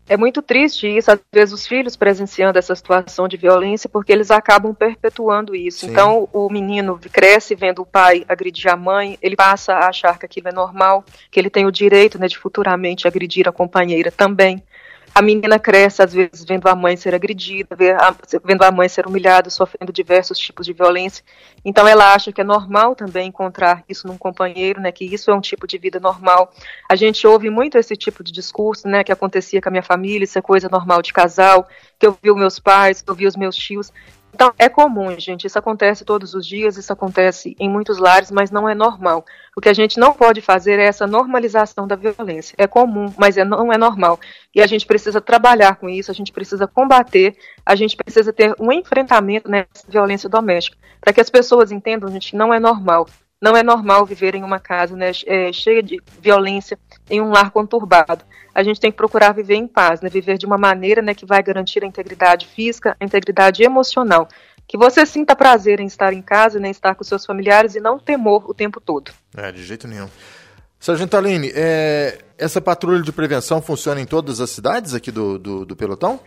é 0.10 0.15
muito 0.15 0.41
triste 0.41 0.88
isso, 0.88 1.12
às 1.12 1.20
vezes, 1.32 1.54
os 1.54 1.67
filhos 1.67 1.96
presenciando 1.96 2.58
essa 2.58 2.74
situação 2.76 3.28
de 3.28 3.38
violência, 3.38 3.89
porque 3.89 4.12
eles 4.12 4.32
acabam 4.32 4.74
perpetuando 4.74 5.56
isso. 5.56 5.82
Sim. 5.82 5.91
Então, 5.91 6.30
o 6.32 6.50
menino 6.50 7.00
cresce 7.12 7.56
vendo 7.56 7.82
o 7.82 7.86
pai 7.86 8.26
agredir 8.28 8.72
a 8.72 8.78
mãe, 8.78 9.17
ele 9.22 9.36
passa 9.36 9.74
a 9.74 9.89
achar 9.89 10.17
que 10.17 10.26
aquilo 10.26 10.48
é 10.48 10.54
normal, 10.54 11.04
que 11.30 11.39
ele 11.39 11.50
tem 11.50 11.65
o 11.65 11.72
direito 11.72 12.17
né, 12.17 12.28
de 12.28 12.38
futuramente 12.38 13.08
agredir 13.08 13.48
a 13.48 13.52
companheira 13.52 14.12
também. 14.12 14.63
A 15.17 15.21
menina 15.23 15.58
cresce, 15.58 16.03
às 16.03 16.13
vezes, 16.13 16.45
vendo 16.45 16.67
a 16.67 16.75
mãe 16.75 16.95
ser 16.95 17.15
agredida, 17.15 17.75
vendo 18.45 18.62
a 18.62 18.71
mãe 18.71 18.88
ser 18.88 19.08
humilhada, 19.08 19.49
sofrendo 19.49 19.91
diversos 19.91 20.38
tipos 20.38 20.63
de 20.63 20.73
violência. 20.73 21.25
Então, 21.65 21.88
ela 21.88 22.13
acha 22.13 22.32
que 22.32 22.39
é 22.39 22.43
normal 22.43 22.95
também 22.95 23.27
encontrar 23.27 23.84
isso 23.89 24.06
num 24.08 24.15
companheiro, 24.15 24.80
né, 24.80 24.91
que 24.91 25.03
isso 25.03 25.32
é 25.32 25.34
um 25.34 25.41
tipo 25.41 25.65
de 25.65 25.80
vida 25.80 25.99
normal. 25.99 26.53
A 26.88 26.95
gente 26.95 27.25
ouve 27.25 27.49
muito 27.49 27.80
esse 27.80 27.95
tipo 27.95 28.23
de 28.23 28.32
discurso, 28.32 28.88
né, 28.88 29.03
que 29.03 29.12
acontecia 29.12 29.60
com 29.60 29.69
a 29.69 29.71
minha 29.71 29.82
família, 29.82 30.23
isso 30.23 30.38
é 30.38 30.41
coisa 30.41 30.69
normal 30.69 31.01
de 31.01 31.12
casal, 31.12 31.67
que 31.97 32.06
eu 32.06 32.15
vi 32.21 32.30
os 32.30 32.38
meus 32.38 32.60
pais, 32.60 33.01
que 33.01 33.10
eu 33.10 33.15
vi 33.15 33.25
os 33.25 33.36
meus 33.36 33.56
tios. 33.56 33.91
Então, 34.33 34.53
é 34.59 34.69
comum, 34.69 35.19
gente. 35.19 35.47
Isso 35.47 35.57
acontece 35.57 36.05
todos 36.05 36.33
os 36.33 36.45
dias, 36.45 36.77
isso 36.77 36.93
acontece 36.93 37.55
em 37.59 37.69
muitos 37.69 37.97
lares, 37.97 38.29
mas 38.29 38.51
não 38.51 38.69
é 38.69 38.75
normal. 38.75 39.25
O 39.55 39.61
que 39.61 39.69
a 39.69 39.73
gente 39.73 39.99
não 39.99 40.13
pode 40.13 40.41
fazer 40.41 40.79
é 40.79 40.85
essa 40.85 41.07
normalização 41.07 41.87
da 41.87 41.95
violência. 41.95 42.55
É 42.57 42.67
comum, 42.67 43.11
mas 43.17 43.37
é, 43.37 43.43
não 43.43 43.73
é 43.73 43.77
normal. 43.77 44.19
E 44.53 44.61
a 44.61 44.67
gente 44.67 44.85
precisa 44.85 45.19
trabalhar 45.19 45.77
com 45.77 45.89
isso, 45.89 46.11
a 46.11 46.13
gente 46.13 46.31
precisa 46.31 46.67
combater, 46.67 47.35
a 47.65 47.75
gente 47.75 47.97
precisa 47.97 48.31
ter 48.31 48.53
um 48.59 48.71
enfrentamento 48.71 49.49
nessa 49.49 49.87
violência 49.89 50.29
doméstica, 50.29 50.77
para 51.01 51.11
que 51.11 51.21
as 51.21 51.29
pessoas 51.29 51.71
entendam, 51.71 52.11
gente, 52.11 52.35
não 52.35 52.53
é 52.53 52.59
normal. 52.59 53.07
Não 53.41 53.55
é 53.55 53.61
normal 53.61 54.05
viver 54.05 54.35
em 54.35 54.43
uma 54.43 54.59
casa 54.59 54.95
né, 54.95 55.11
é, 55.25 55.53
cheia 55.53 55.81
de 55.81 56.01
violência, 56.19 56.77
em 57.10 57.22
um 57.22 57.30
lar 57.30 57.52
conturbado. 57.52 58.24
A 58.54 58.63
gente 58.63 58.80
tem 58.80 58.91
que 58.91 58.98
procurar 58.98 59.34
viver 59.34 59.56
em 59.56 59.67
paz, 59.67 60.02
né, 60.02 60.10
viver 60.10 60.38
de 60.38 60.46
uma 60.46 60.58
maneira 60.58 61.02
né, 61.02 61.13
que 61.13 61.26
vai 61.26 61.41
garantir 61.43 61.84
a 61.84 61.88
integridade 61.88 62.48
física, 62.48 62.96
a 63.00 63.06
integridade 63.06 63.63
emocional. 63.63 64.28
Que 64.67 64.78
você 64.78 65.06
sinta 65.06 65.36
prazer 65.36 65.80
em 65.80 65.86
estar 65.86 66.12
em 66.12 66.22
casa, 66.22 66.60
né, 66.60 66.70
estar 66.70 66.96
com 66.96 67.04
seus 67.04 67.26
familiares 67.26 67.76
e 67.76 67.80
não 67.80 68.00
temor 68.00 68.50
o 68.50 68.54
tempo 68.54 68.82
todo. 68.82 69.12
É, 69.36 69.52
de 69.52 69.63
jeito 69.63 69.88
nenhum. 69.88 70.10
Sargento 70.80 71.17
Aline, 71.17 71.52
é, 71.56 72.20
essa 72.38 72.62
patrulha 72.62 73.02
de 73.02 73.12
prevenção 73.12 73.62
funciona 73.62 74.00
em 74.00 74.06
todas 74.06 74.39
as 74.39 74.50
cidades 74.50 74.93
aqui 74.93 75.12
do, 75.12 75.39
do, 75.39 75.65
do 75.65 75.76
pelotão? 75.76 76.20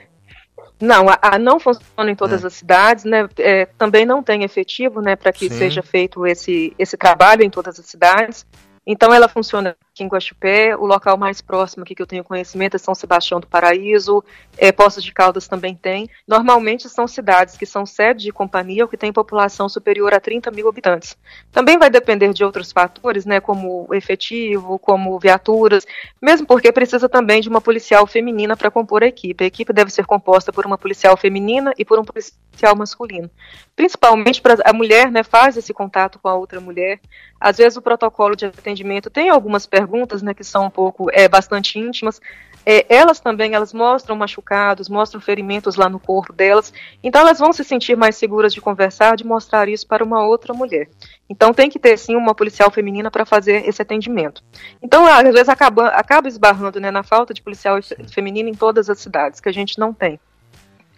Não, 0.80 1.08
a, 1.08 1.18
a, 1.20 1.38
não 1.38 1.60
funciona 1.60 2.10
em 2.10 2.16
todas 2.16 2.42
é. 2.42 2.46
as 2.46 2.54
cidades, 2.54 3.04
né? 3.04 3.28
É, 3.38 3.66
também 3.66 4.06
não 4.06 4.22
tem 4.22 4.44
efetivo, 4.44 5.02
né, 5.02 5.14
para 5.14 5.32
que 5.32 5.48
Sim. 5.48 5.58
seja 5.58 5.82
feito 5.82 6.26
esse, 6.26 6.74
esse 6.78 6.96
trabalho 6.96 7.42
em 7.42 7.50
todas 7.50 7.78
as 7.78 7.86
cidades. 7.86 8.46
Então 8.86 9.12
ela 9.12 9.28
funciona 9.28 9.76
aqui 9.92 10.04
em 10.04 10.08
Guaxupé, 10.08 10.76
o 10.76 10.86
local 10.86 11.16
mais 11.16 11.40
próximo 11.40 11.82
aqui 11.82 11.94
que 11.94 12.02
eu 12.02 12.06
tenho 12.06 12.24
conhecimento 12.24 12.76
é 12.76 12.78
São 12.78 12.94
Sebastião 12.94 13.40
do 13.40 13.46
Paraíso, 13.46 14.24
é, 14.56 14.72
Poços 14.72 15.02
de 15.02 15.12
Caldas 15.12 15.48
também 15.48 15.74
tem. 15.74 16.08
Normalmente 16.26 16.88
são 16.88 17.06
cidades 17.06 17.56
que 17.56 17.66
são 17.66 17.84
sede 17.84 18.24
de 18.24 18.32
companhia 18.32 18.84
ou 18.84 18.88
que 18.88 18.96
têm 18.96 19.12
população 19.12 19.68
superior 19.68 20.14
a 20.14 20.20
30 20.20 20.50
mil 20.50 20.68
habitantes. 20.68 21.16
Também 21.52 21.76
vai 21.78 21.90
depender 21.90 22.32
de 22.32 22.44
outros 22.44 22.72
fatores, 22.72 23.26
né, 23.26 23.40
como 23.40 23.88
efetivo, 23.92 24.78
como 24.78 25.18
viaturas, 25.18 25.86
mesmo 26.22 26.46
porque 26.46 26.72
precisa 26.72 27.08
também 27.08 27.40
de 27.40 27.48
uma 27.48 27.60
policial 27.60 28.06
feminina 28.06 28.56
para 28.56 28.70
compor 28.70 29.02
a 29.02 29.06
equipe. 29.06 29.44
A 29.44 29.46
equipe 29.46 29.72
deve 29.72 29.90
ser 29.90 30.06
composta 30.06 30.52
por 30.52 30.64
uma 30.64 30.78
policial 30.78 31.16
feminina 31.16 31.72
e 31.76 31.84
por 31.84 31.98
um 31.98 32.04
policial 32.04 32.76
masculino. 32.76 33.28
Principalmente 33.74 34.40
para 34.40 34.56
a 34.64 34.72
mulher, 34.72 35.10
né, 35.10 35.22
faz 35.22 35.56
esse 35.56 35.74
contato 35.74 36.18
com 36.18 36.28
a 36.28 36.34
outra 36.34 36.60
mulher. 36.60 37.00
Às 37.40 37.56
vezes 37.56 37.76
o 37.76 37.82
protocolo 37.82 38.36
de 38.36 38.44
atendimento 38.44 39.08
tem 39.08 39.30
algumas 39.30 39.66
perguntas 39.66 39.89
perguntas, 39.90 40.22
né, 40.22 40.32
que 40.32 40.44
são 40.44 40.66
um 40.66 40.70
pouco 40.70 41.10
é, 41.12 41.28
bastante 41.28 41.78
íntimas. 41.78 42.20
É, 42.64 42.84
elas 42.94 43.18
também 43.18 43.54
elas 43.54 43.72
mostram 43.72 44.14
machucados, 44.14 44.88
mostram 44.88 45.20
ferimentos 45.20 45.76
lá 45.76 45.88
no 45.88 45.98
corpo 45.98 46.32
delas. 46.32 46.72
Então 47.02 47.22
elas 47.22 47.38
vão 47.38 47.52
se 47.52 47.64
sentir 47.64 47.96
mais 47.96 48.16
seguras 48.16 48.52
de 48.52 48.60
conversar, 48.60 49.16
de 49.16 49.24
mostrar 49.24 49.68
isso 49.68 49.86
para 49.86 50.04
uma 50.04 50.24
outra 50.24 50.52
mulher. 50.52 50.88
Então 51.28 51.54
tem 51.54 51.70
que 51.70 51.78
ter 51.78 51.96
sim 51.96 52.14
uma 52.14 52.34
policial 52.34 52.70
feminina 52.70 53.10
para 53.10 53.24
fazer 53.24 53.66
esse 53.66 53.80
atendimento. 53.80 54.44
Então 54.82 55.06
às 55.06 55.22
vezes 55.22 55.48
acaba, 55.48 55.88
acaba 55.88 56.28
esbarrando 56.28 56.78
né, 56.78 56.90
na 56.90 57.02
falta 57.02 57.32
de 57.32 57.42
policial 57.42 57.78
feminina 58.12 58.48
em 58.48 58.54
todas 58.54 58.90
as 58.90 58.98
cidades 58.98 59.40
que 59.40 59.48
a 59.48 59.52
gente 59.52 59.78
não 59.78 59.92
tem. 59.92 60.20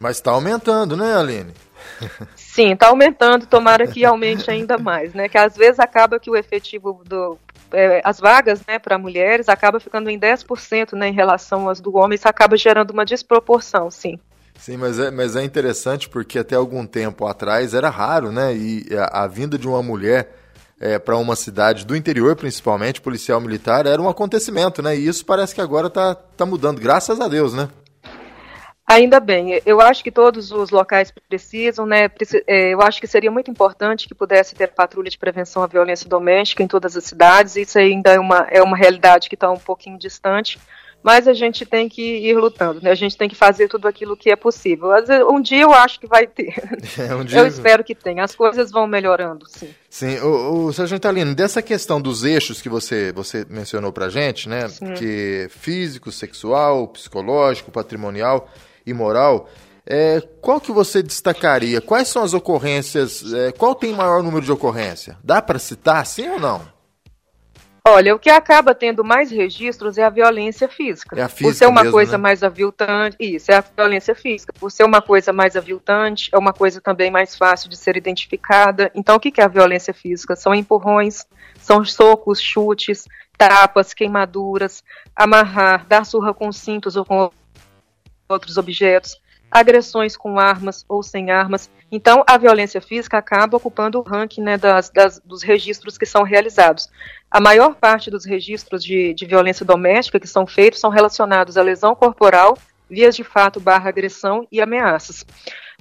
Mas 0.01 0.17
está 0.17 0.33
aumentando, 0.33 0.97
né, 0.97 1.17
Aline? 1.17 1.53
Sim, 2.37 2.73
está 2.73 2.89
aumentando, 2.89 3.47
tomara 3.47 3.87
que 3.87 4.05
aumente 4.05 4.51
ainda 4.51 4.77
mais, 4.79 5.15
né? 5.15 5.29
Que 5.29 5.39
às 5.39 5.57
vezes 5.57 5.81
acaba 5.81 6.21
que 6.21 6.31
o 6.31 6.37
efetivo 6.37 7.03
do 7.05 7.39
é, 7.73 8.01
as 8.05 8.21
vagas 8.21 8.61
né, 8.67 8.79
para 8.79 8.99
mulheres 8.99 9.49
acaba 9.49 9.81
ficando 9.81 10.11
em 10.11 10.19
10% 10.19 10.93
né, 10.93 11.09
em 11.09 11.15
relação 11.15 11.69
às 11.69 11.81
do 11.81 11.97
homem, 11.97 12.17
isso 12.17 12.29
acaba 12.29 12.57
gerando 12.57 12.91
uma 12.91 13.05
desproporção, 13.05 13.91
sim. 13.91 14.19
Sim, 14.59 14.77
mas 14.77 14.99
é, 14.99 15.11
mas 15.11 15.35
é 15.35 15.43
interessante 15.43 16.09
porque 16.09 16.39
até 16.39 16.55
algum 16.55 16.87
tempo 16.87 17.27
atrás 17.27 17.75
era 17.75 17.89
raro, 17.89 18.31
né? 18.31 18.55
E 18.55 18.87
a, 18.97 19.25
a 19.25 19.27
vinda 19.27 19.59
de 19.59 19.67
uma 19.67 19.83
mulher 19.83 20.37
é, 20.79 20.99
para 20.99 21.17
uma 21.17 21.35
cidade 21.35 21.85
do 21.87 21.97
interior, 21.97 22.37
principalmente, 22.37 23.01
policial 23.01 23.41
militar, 23.41 23.87
era 23.87 24.01
um 24.01 24.09
acontecimento, 24.09 24.83
né? 24.83 24.97
E 24.97 25.07
isso 25.07 25.25
parece 25.25 25.55
que 25.55 25.61
agora 25.61 25.89
está 25.89 26.15
tá 26.15 26.47
mudando, 26.47 26.81
graças 26.81 27.21
a 27.21 27.27
Deus, 27.27 27.55
né? 27.55 27.69
Ainda 28.93 29.19
bem, 29.21 29.59
eu 29.65 29.81
acho 29.81 30.05
que 30.05 30.11
todos 30.11 30.53
os 30.53 30.69
locais 30.69 31.11
precisam, 31.27 31.87
né? 31.87 32.11
É, 32.47 32.75
eu 32.75 32.83
acho 32.83 33.01
que 33.01 33.07
seria 33.07 33.31
muito 33.31 33.51
importante 33.51 34.07
que 34.07 34.15
pudesse 34.15 34.55
ter 34.55 34.69
patrulha 34.69 35.09
de 35.09 35.17
prevenção 35.17 35.63
à 35.63 35.67
violência 35.67 36.07
doméstica 36.07 36.63
em 36.63 36.69
todas 36.69 36.95
as 36.95 37.05
cidades. 37.05 37.57
Isso 37.57 37.79
ainda 37.79 38.13
é 38.13 38.21
uma, 38.21 38.47
é 38.51 38.63
uma 38.63 38.77
realidade 38.77 39.31
que 39.31 39.35
está 39.35 39.51
um 39.51 39.57
pouquinho 39.57 39.99
distante, 39.99 40.59
mas 41.03 41.27
a 41.27 41.33
gente 41.33 41.65
tem 41.65 41.89
que 41.89 42.03
ir 42.03 42.37
lutando, 42.37 42.83
né? 42.83 42.91
A 42.91 42.95
gente 42.95 43.17
tem 43.17 43.31
que 43.31 43.35
fazer 43.35 43.67
tudo 43.67 43.89
aquilo 43.89 44.15
que 44.15 44.31
é 44.31 44.37
possível. 44.37 44.91
Um 45.31 45.41
dia 45.41 45.63
eu 45.63 45.73
acho 45.73 45.99
que 45.99 46.07
vai 46.07 46.27
ter. 46.27 46.53
É, 46.99 47.15
um 47.15 47.25
dia... 47.25 47.39
Eu 47.39 47.47
espero 47.47 47.83
que 47.83 47.95
tenha. 47.95 48.23
As 48.23 48.35
coisas 48.35 48.71
vão 48.71 48.87
melhorando, 48.87 49.47
sim. 49.49 49.71
Sim, 49.89 50.19
o, 50.19 50.67
o 50.67 50.73
Sargento 50.75 51.09
Alino, 51.09 51.35
dessa 51.35 51.63
questão 51.63 51.99
dos 51.99 52.25
eixos 52.25 52.61
que 52.61 52.69
você, 52.69 53.11
você 53.13 53.47
mencionou 53.49 53.91
pra 53.91 54.11
gente, 54.11 54.51
né? 54.51 54.69
Sim. 54.69 54.93
Que 54.93 55.47
físico, 55.49 56.13
sexual, 56.13 56.89
psicológico, 56.89 57.71
patrimonial 57.71 58.47
e 58.87 58.93
moral, 58.93 59.49
é, 59.87 60.21
qual 60.41 60.61
que 60.61 60.73
você 60.73 61.03
destacaria? 61.03 61.81
Quais 61.81 62.09
são 62.09 62.23
as 62.23 62.35
ocorrências? 62.35 63.33
É, 63.33 63.53
qual 63.53 63.75
tem 63.75 63.93
maior 63.93 64.23
número 64.23 64.45
de 64.45 64.53
ocorrência? 64.53 65.17
Dá 65.23 65.43
para 65.43 65.59
citar, 65.59 66.05
sim 66.07 66.29
ou 66.29 66.39
não? 66.41 66.73
Olha, 67.85 68.15
o 68.15 68.19
que 68.19 68.31
acaba 68.31 68.77
tendo 68.77 69.03
mais 69.03 69.29
registros 69.29 69.99
é 69.99 70.05
a 70.05 70.11
violência 70.11 70.69
física. 70.69 71.19
É 71.19 71.23
a 71.23 71.29
física 71.29 71.49
Por 71.49 71.55
ser 71.57 71.67
uma 71.67 71.81
mesmo, 71.81 71.93
coisa 71.93 72.13
né? 72.13 72.19
mais 72.19 72.45
aviltante, 72.45 73.17
isso, 73.19 73.51
é 73.51 73.57
a 73.57 73.65
violência 73.77 74.15
física. 74.15 74.53
Por 74.53 74.71
ser 74.71 74.85
uma 74.85 75.03
coisa 75.03 75.33
mais 75.33 75.57
aviltante, 75.57 76.31
é 76.33 76.39
uma 76.39 76.53
coisa 76.53 76.81
também 76.81 77.11
mais 77.11 77.35
fácil 77.35 77.69
de 77.69 77.77
ser 77.77 77.97
identificada. 77.97 78.89
Então, 78.95 79.17
o 79.17 79.21
que 79.21 79.41
é 79.41 79.45
a 79.45 79.49
violência 79.49 79.93
física? 79.93 80.37
São 80.37 80.55
empurrões, 80.55 81.27
são 81.59 81.85
socos, 81.85 82.41
chutes, 82.41 83.09
tapas, 83.37 83.93
queimaduras, 83.93 84.85
amarrar, 85.17 85.85
dar 85.89 86.07
surra 86.07 86.33
com 86.33 86.53
cintos 86.53 86.95
ou 86.95 87.05
com 87.05 87.33
outros 88.29 88.57
objetos, 88.57 89.21
agressões 89.51 90.17
com 90.17 90.39
armas 90.39 90.85
ou 90.89 91.03
sem 91.03 91.31
armas. 91.31 91.71
Então, 91.91 92.25
a 92.27 92.39
violência 92.39 92.81
física 92.81 93.19
acaba 93.19 93.59
ocupando 93.59 93.99
o 93.99 94.03
ranking 94.03 94.41
né, 94.41 94.57
das, 94.57 94.89
das, 94.89 95.21
dos 95.21 95.43
registros 95.43 95.99
que 95.99 96.07
são 96.07 96.23
realizados. 96.23 96.89
A 97.31 97.39
maior 97.39 97.75
parte 97.75 98.11
dos 98.11 98.25
registros 98.25 98.83
de, 98.83 99.13
de 99.13 99.27
violência 99.27 99.65
doméstica 99.65 100.19
que 100.19 100.27
são 100.27 100.47
feitos 100.47 100.81
são 100.81 100.91
relacionados 100.91 101.59
à 101.59 101.63
lesão 101.63 101.95
corporal, 101.95 102.57
vias 102.89 103.15
de 103.15 103.25
fato 103.25 103.61
barra 103.61 103.91
agressão 103.91 104.47
e 104.51 104.61
ameaças. 104.61 105.25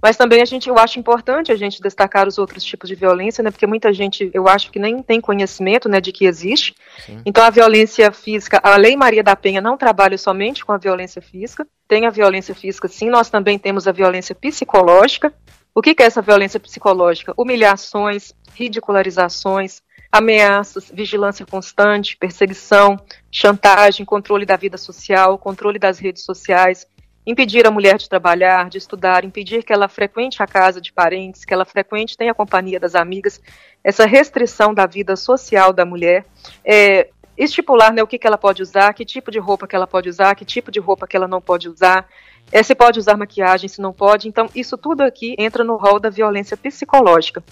Mas 0.01 0.17
também 0.17 0.41
a 0.41 0.45
gente, 0.45 0.67
eu 0.67 0.77
acho 0.77 0.99
importante 0.99 1.51
a 1.51 1.55
gente 1.55 1.81
destacar 1.81 2.27
os 2.27 2.37
outros 2.37 2.63
tipos 2.63 2.89
de 2.89 2.95
violência, 2.95 3.43
né? 3.43 3.51
Porque 3.51 3.67
muita 3.67 3.93
gente, 3.93 4.31
eu 4.33 4.47
acho 4.47 4.71
que 4.71 4.79
nem 4.79 5.03
tem 5.03 5.21
conhecimento, 5.21 5.87
né, 5.87 6.01
de 6.01 6.11
que 6.11 6.25
existe. 6.25 6.75
Sim. 7.05 7.21
Então 7.25 7.43
a 7.43 7.49
violência 7.49 8.11
física, 8.11 8.59
a 8.63 8.75
Lei 8.77 8.95
Maria 8.95 9.23
da 9.23 9.35
Penha 9.35 9.61
não 9.61 9.77
trabalha 9.77 10.17
somente 10.17 10.65
com 10.65 10.71
a 10.71 10.77
violência 10.77 11.21
física. 11.21 11.67
Tem 11.87 12.07
a 12.07 12.09
violência 12.09 12.55
física, 12.55 12.87
sim. 12.87 13.09
Nós 13.09 13.29
também 13.29 13.59
temos 13.59 13.87
a 13.87 13.91
violência 13.91 14.33
psicológica. 14.33 15.31
O 15.73 15.81
que, 15.81 15.93
que 15.93 16.03
é 16.03 16.05
essa 16.05 16.21
violência 16.21 16.59
psicológica? 16.59 17.33
Humilhações, 17.37 18.33
ridicularizações, 18.53 19.81
ameaças, 20.11 20.91
vigilância 20.93 21.45
constante, 21.45 22.17
perseguição, 22.17 22.99
chantagem, 23.31 24.05
controle 24.05 24.45
da 24.45 24.57
vida 24.57 24.77
social, 24.77 25.37
controle 25.37 25.79
das 25.79 25.99
redes 25.99 26.23
sociais, 26.23 26.85
impedir 27.25 27.67
a 27.67 27.71
mulher 27.71 27.97
de 27.97 28.09
trabalhar, 28.09 28.69
de 28.69 28.77
estudar, 28.77 29.23
impedir 29.23 29.63
que 29.63 29.71
ela 29.71 29.87
frequente 29.87 30.41
a 30.41 30.47
casa 30.47 30.81
de 30.81 30.91
parentes, 30.91 31.45
que 31.45 31.53
ela 31.53 31.65
frequente, 31.65 32.17
tenha 32.17 32.31
a 32.31 32.35
companhia 32.35 32.79
das 32.79 32.95
amigas, 32.95 33.41
essa 33.83 34.05
restrição 34.05 34.73
da 34.73 34.85
vida 34.85 35.15
social 35.15 35.71
da 35.71 35.85
mulher, 35.85 36.25
é, 36.65 37.09
estipular 37.37 37.93
né, 37.93 38.03
o 38.03 38.07
que, 38.07 38.17
que 38.17 38.27
ela 38.27 38.37
pode 38.37 38.61
usar, 38.61 38.93
que 38.93 39.05
tipo 39.05 39.31
de 39.31 39.39
roupa 39.39 39.67
que 39.67 39.75
ela 39.75 39.87
pode 39.87 40.09
usar, 40.09 40.35
que 40.35 40.45
tipo 40.45 40.71
de 40.71 40.79
roupa 40.79 41.07
que 41.07 41.15
ela 41.15 41.27
não 41.27 41.41
pode 41.41 41.69
usar, 41.69 42.07
é, 42.51 42.61
se 42.61 42.75
pode 42.75 42.99
usar 42.99 43.17
maquiagem, 43.17 43.69
se 43.69 43.81
não 43.81 43.93
pode. 43.93 44.27
Então, 44.27 44.47
isso 44.53 44.77
tudo 44.77 45.01
aqui 45.01 45.35
entra 45.37 45.63
no 45.63 45.77
rol 45.77 45.99
da 45.99 46.09
violência 46.09 46.57
psicológica. 46.57 47.43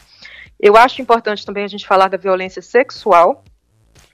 Eu 0.60 0.76
acho 0.76 1.02
importante 1.02 1.46
também 1.46 1.64
a 1.64 1.68
gente 1.68 1.88
falar 1.88 2.10
da 2.10 2.18
violência 2.18 2.62
sexual, 2.62 3.44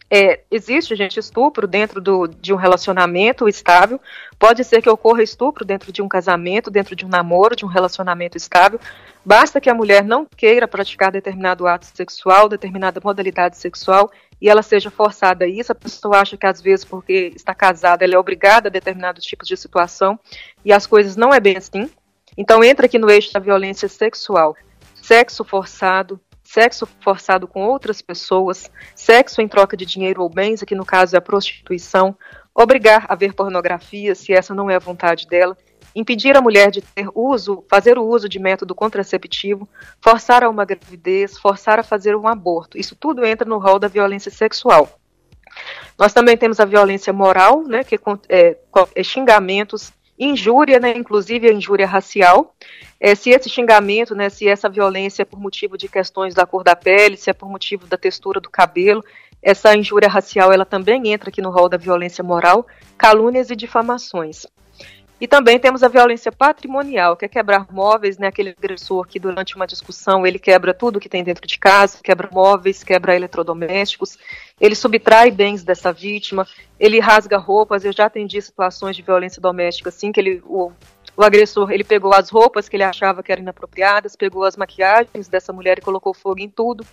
é, 0.09 0.41
existe, 0.51 0.95
gente, 0.95 1.19
estupro 1.19 1.67
dentro 1.67 1.99
do, 1.99 2.27
de 2.27 2.53
um 2.53 2.55
relacionamento 2.55 3.49
estável. 3.49 3.99
Pode 4.37 4.63
ser 4.63 4.81
que 4.81 4.89
ocorra 4.89 5.23
estupro 5.23 5.65
dentro 5.65 5.91
de 5.91 6.01
um 6.01 6.07
casamento, 6.07 6.69
dentro 6.69 6.95
de 6.95 7.05
um 7.05 7.09
namoro, 7.09 7.55
de 7.55 7.65
um 7.65 7.67
relacionamento 7.67 8.37
estável. 8.37 8.79
Basta 9.25 9.59
que 9.59 9.69
a 9.69 9.73
mulher 9.73 10.03
não 10.03 10.25
queira 10.25 10.67
praticar 10.67 11.11
determinado 11.11 11.65
ato 11.65 11.87
sexual, 11.87 12.47
determinada 12.47 13.01
modalidade 13.03 13.57
sexual, 13.57 14.11
e 14.39 14.47
ela 14.47 14.61
seja 14.61 14.91
forçada 14.91 15.45
a 15.45 15.47
isso. 15.47 15.71
A 15.71 15.75
pessoa 15.75 16.19
acha 16.19 16.37
que, 16.37 16.45
às 16.45 16.61
vezes, 16.61 16.85
porque 16.85 17.33
está 17.35 17.55
casada, 17.55 18.03
ela 18.05 18.13
é 18.13 18.19
obrigada 18.19 18.67
a 18.67 18.71
determinados 18.71 19.25
tipos 19.25 19.47
de 19.47 19.57
situação, 19.57 20.19
e 20.63 20.71
as 20.71 20.85
coisas 20.85 21.15
não 21.15 21.33
é 21.33 21.39
bem 21.39 21.57
assim. 21.57 21.89
Então, 22.37 22.63
entra 22.63 22.85
aqui 22.85 22.99
no 22.99 23.09
eixo 23.09 23.33
da 23.33 23.39
violência 23.39 23.89
sexual. 23.89 24.55
Sexo 24.93 25.43
forçado, 25.43 26.19
sexo 26.45 26.87
forçado 27.01 27.47
com 27.47 27.65
outras 27.65 28.01
pessoas, 28.01 28.71
sexo 28.95 29.41
em 29.41 29.47
troca 29.47 29.75
de 29.75 29.85
dinheiro 29.85 30.21
ou 30.21 30.29
bens, 30.29 30.63
aqui 30.63 30.75
no 30.75 30.85
caso 30.85 31.15
é 31.15 31.19
a 31.19 31.21
prostituição, 31.21 32.15
obrigar 32.53 33.05
a 33.09 33.15
ver 33.15 33.33
pornografia, 33.33 34.15
se 34.15 34.31
essa 34.31 34.53
não 34.53 34.69
é 34.69 34.75
a 34.75 34.79
vontade 34.79 35.27
dela, 35.27 35.57
impedir 35.95 36.37
a 36.37 36.41
mulher 36.41 36.69
de 36.71 36.81
ter 36.81 37.07
uso, 37.13 37.63
fazer 37.69 37.97
o 37.97 38.05
uso 38.05 38.29
de 38.29 38.37
método 38.37 38.75
contraceptivo, 38.75 39.67
forçar 39.99 40.43
a 40.43 40.49
uma 40.49 40.65
gravidez, 40.65 41.37
forçar 41.37 41.79
a 41.79 41.83
fazer 41.83 42.15
um 42.15 42.27
aborto. 42.27 42.77
Isso 42.77 42.95
tudo 42.95 43.25
entra 43.25 43.47
no 43.47 43.57
rol 43.57 43.79
da 43.79 43.87
violência 43.87 44.29
sexual. 44.29 44.99
Nós 45.97 46.13
também 46.13 46.37
temos 46.37 46.59
a 46.59 46.65
violência 46.65 47.11
moral, 47.13 47.63
né, 47.63 47.83
que 47.83 47.97
é, 48.29 48.57
é 48.93 49.03
xingamentos, 49.03 49.91
injúria, 50.17 50.79
né, 50.79 50.95
inclusive 50.95 51.47
a 51.47 51.53
injúria 51.53 51.85
racial, 51.85 52.55
é, 52.99 53.13
se 53.13 53.29
esse 53.29 53.49
xingamento, 53.49 54.15
né, 54.15 54.29
se 54.29 54.47
essa 54.47 54.69
violência 54.69 55.23
é 55.23 55.25
por 55.25 55.39
motivo 55.39 55.77
de 55.77 55.87
questões 55.87 56.33
da 56.33 56.45
cor 56.45 56.63
da 56.63 56.75
pele, 56.75 57.17
se 57.17 57.29
é 57.29 57.33
por 57.33 57.49
motivo 57.49 57.85
da 57.85 57.97
textura 57.97 58.39
do 58.39 58.49
cabelo, 58.49 59.03
essa 59.41 59.75
injúria 59.75 60.09
racial 60.09 60.51
ela 60.51 60.65
também 60.65 61.09
entra 61.09 61.29
aqui 61.29 61.41
no 61.41 61.51
rol 61.51 61.69
da 61.69 61.77
violência 61.77 62.23
moral, 62.23 62.65
calúnias 62.97 63.51
e 63.51 63.55
difamações. 63.55 64.47
E 65.19 65.27
também 65.27 65.57
temos 65.57 65.81
a 65.81 65.87
violência 65.87 66.29
patrimonial, 66.29 67.15
que 67.15 67.23
é 67.23 67.27
quebrar 67.27 67.71
móveis, 67.71 68.17
né? 68.17 68.27
Aquele 68.27 68.49
agressor 68.49 69.07
que 69.07 69.17
durante 69.17 69.55
uma 69.55 69.65
discussão 69.65 70.27
ele 70.27 70.37
quebra 70.37 70.73
tudo 70.73 70.99
que 70.99 71.07
tem 71.07 71.23
dentro 71.23 71.47
de 71.47 71.57
casa, 71.57 71.99
quebra 72.03 72.29
móveis, 72.31 72.83
quebra 72.83 73.15
eletrodomésticos, 73.15 74.17
ele 74.59 74.75
subtrai 74.75 75.31
bens 75.31 75.63
dessa 75.63 75.93
vítima, 75.93 76.45
ele 76.77 76.99
rasga 76.99 77.37
roupas. 77.37 77.85
Eu 77.85 77.93
já 77.93 78.05
atendi 78.07 78.41
situações 78.41 78.95
de 78.95 79.01
violência 79.01 79.41
doméstica 79.41 79.87
assim, 79.87 80.11
que 80.11 80.19
ele, 80.19 80.41
o, 80.45 80.71
o 81.15 81.23
agressor 81.23 81.71
ele 81.71 81.85
pegou 81.85 82.13
as 82.13 82.29
roupas 82.29 82.67
que 82.67 82.75
ele 82.75 82.83
achava 82.83 83.23
que 83.23 83.31
eram 83.31 83.41
inapropriadas, 83.41 84.17
pegou 84.17 84.43
as 84.43 84.57
maquiagens 84.57 85.29
dessa 85.29 85.53
mulher 85.53 85.77
e 85.77 85.81
colocou 85.81 86.13
fogo 86.13 86.41
em 86.41 86.49
tudo. 86.49 86.85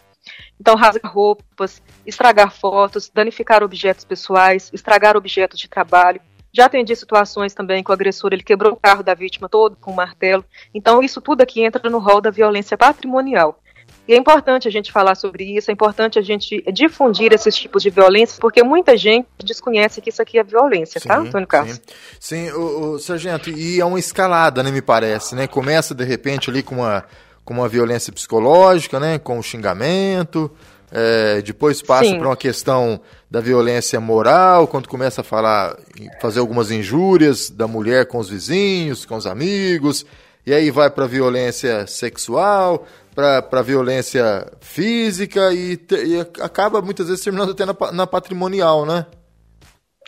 Então, 0.60 0.76
rasgar 0.76 1.12
roupas, 1.12 1.82
estragar 2.06 2.52
fotos, 2.52 3.10
danificar 3.12 3.64
objetos 3.64 4.04
pessoais, 4.04 4.70
estragar 4.72 5.16
objetos 5.16 5.58
de 5.58 5.68
trabalho. 5.68 6.20
Já 6.54 6.66
atendi 6.66 6.94
situações 6.94 7.54
também 7.54 7.82
que 7.82 7.90
o 7.90 7.94
agressor 7.94 8.30
ele 8.32 8.42
quebrou 8.42 8.74
o 8.74 8.76
carro 8.76 9.02
da 9.02 9.14
vítima 9.14 9.48
todo 9.48 9.74
com 9.80 9.92
um 9.92 9.94
martelo. 9.94 10.44
Então, 10.74 11.02
isso 11.02 11.20
tudo 11.20 11.40
aqui 11.40 11.64
entra 11.64 11.88
no 11.88 11.98
rol 11.98 12.20
da 12.20 12.30
violência 12.30 12.76
patrimonial. 12.76 13.58
E 14.06 14.12
é 14.12 14.16
importante 14.16 14.66
a 14.66 14.70
gente 14.70 14.90
falar 14.90 15.14
sobre 15.14 15.56
isso, 15.56 15.70
é 15.70 15.74
importante 15.74 16.18
a 16.18 16.22
gente 16.22 16.62
difundir 16.72 17.32
esses 17.32 17.54
tipos 17.54 17.82
de 17.82 17.90
violência, 17.90 18.36
porque 18.40 18.62
muita 18.62 18.96
gente 18.96 19.26
desconhece 19.44 20.00
que 20.00 20.10
isso 20.10 20.20
aqui 20.20 20.38
é 20.38 20.42
violência, 20.42 21.00
tá, 21.00 21.02
sim, 21.02 21.08
tá, 21.08 21.16
Antônio 21.18 21.46
Carlos? 21.46 21.80
Sim, 22.18 22.48
sim 22.48 22.50
o, 22.50 22.94
o, 22.94 22.98
sargento, 22.98 23.48
e 23.48 23.80
é 23.80 23.84
uma 23.84 24.00
escalada, 24.00 24.62
né, 24.62 24.72
me 24.72 24.82
parece, 24.82 25.36
né? 25.36 25.46
Começa 25.46 25.94
de 25.94 26.04
repente 26.04 26.50
ali 26.50 26.64
com 26.64 26.76
uma, 26.76 27.04
com 27.44 27.54
uma 27.54 27.68
violência 27.68 28.12
psicológica, 28.12 28.98
né, 28.98 29.20
com 29.20 29.38
o 29.38 29.42
xingamento, 29.42 30.50
é, 30.92 31.40
depois 31.40 31.80
passa 31.80 32.14
para 32.14 32.28
uma 32.28 32.36
questão 32.36 33.00
da 33.30 33.40
violência 33.40 33.98
moral, 33.98 34.68
quando 34.68 34.88
começa 34.88 35.22
a 35.22 35.24
falar, 35.24 35.74
fazer 36.20 36.38
algumas 36.38 36.70
injúrias 36.70 37.48
da 37.48 37.66
mulher 37.66 38.06
com 38.06 38.18
os 38.18 38.28
vizinhos, 38.28 39.06
com 39.06 39.16
os 39.16 39.26
amigos, 39.26 40.04
e 40.44 40.52
aí 40.52 40.70
vai 40.70 40.90
para 40.90 41.06
violência 41.06 41.86
sexual, 41.86 42.86
para 43.14 43.62
violência 43.62 44.46
física 44.60 45.52
e, 45.52 45.80
e, 45.90 46.20
acaba 46.42 46.82
muitas 46.82 47.08
vezes 47.08 47.24
terminando 47.24 47.52
até 47.52 47.64
na, 47.64 47.74
na 47.92 48.06
patrimonial, 48.06 48.84
né? 48.84 49.06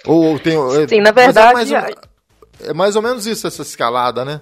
Ou, 0.04 0.38
tem. 0.38 0.54
É, 0.82 0.86
sim, 0.86 1.00
na 1.00 1.12
verdade. 1.12 1.48
É 1.48 1.52
mais, 1.54 1.70
ou, 1.70 2.68
é 2.68 2.74
mais 2.74 2.96
ou 2.96 3.02
menos 3.02 3.26
isso, 3.26 3.46
essa 3.46 3.62
escalada, 3.62 4.22
né? 4.22 4.40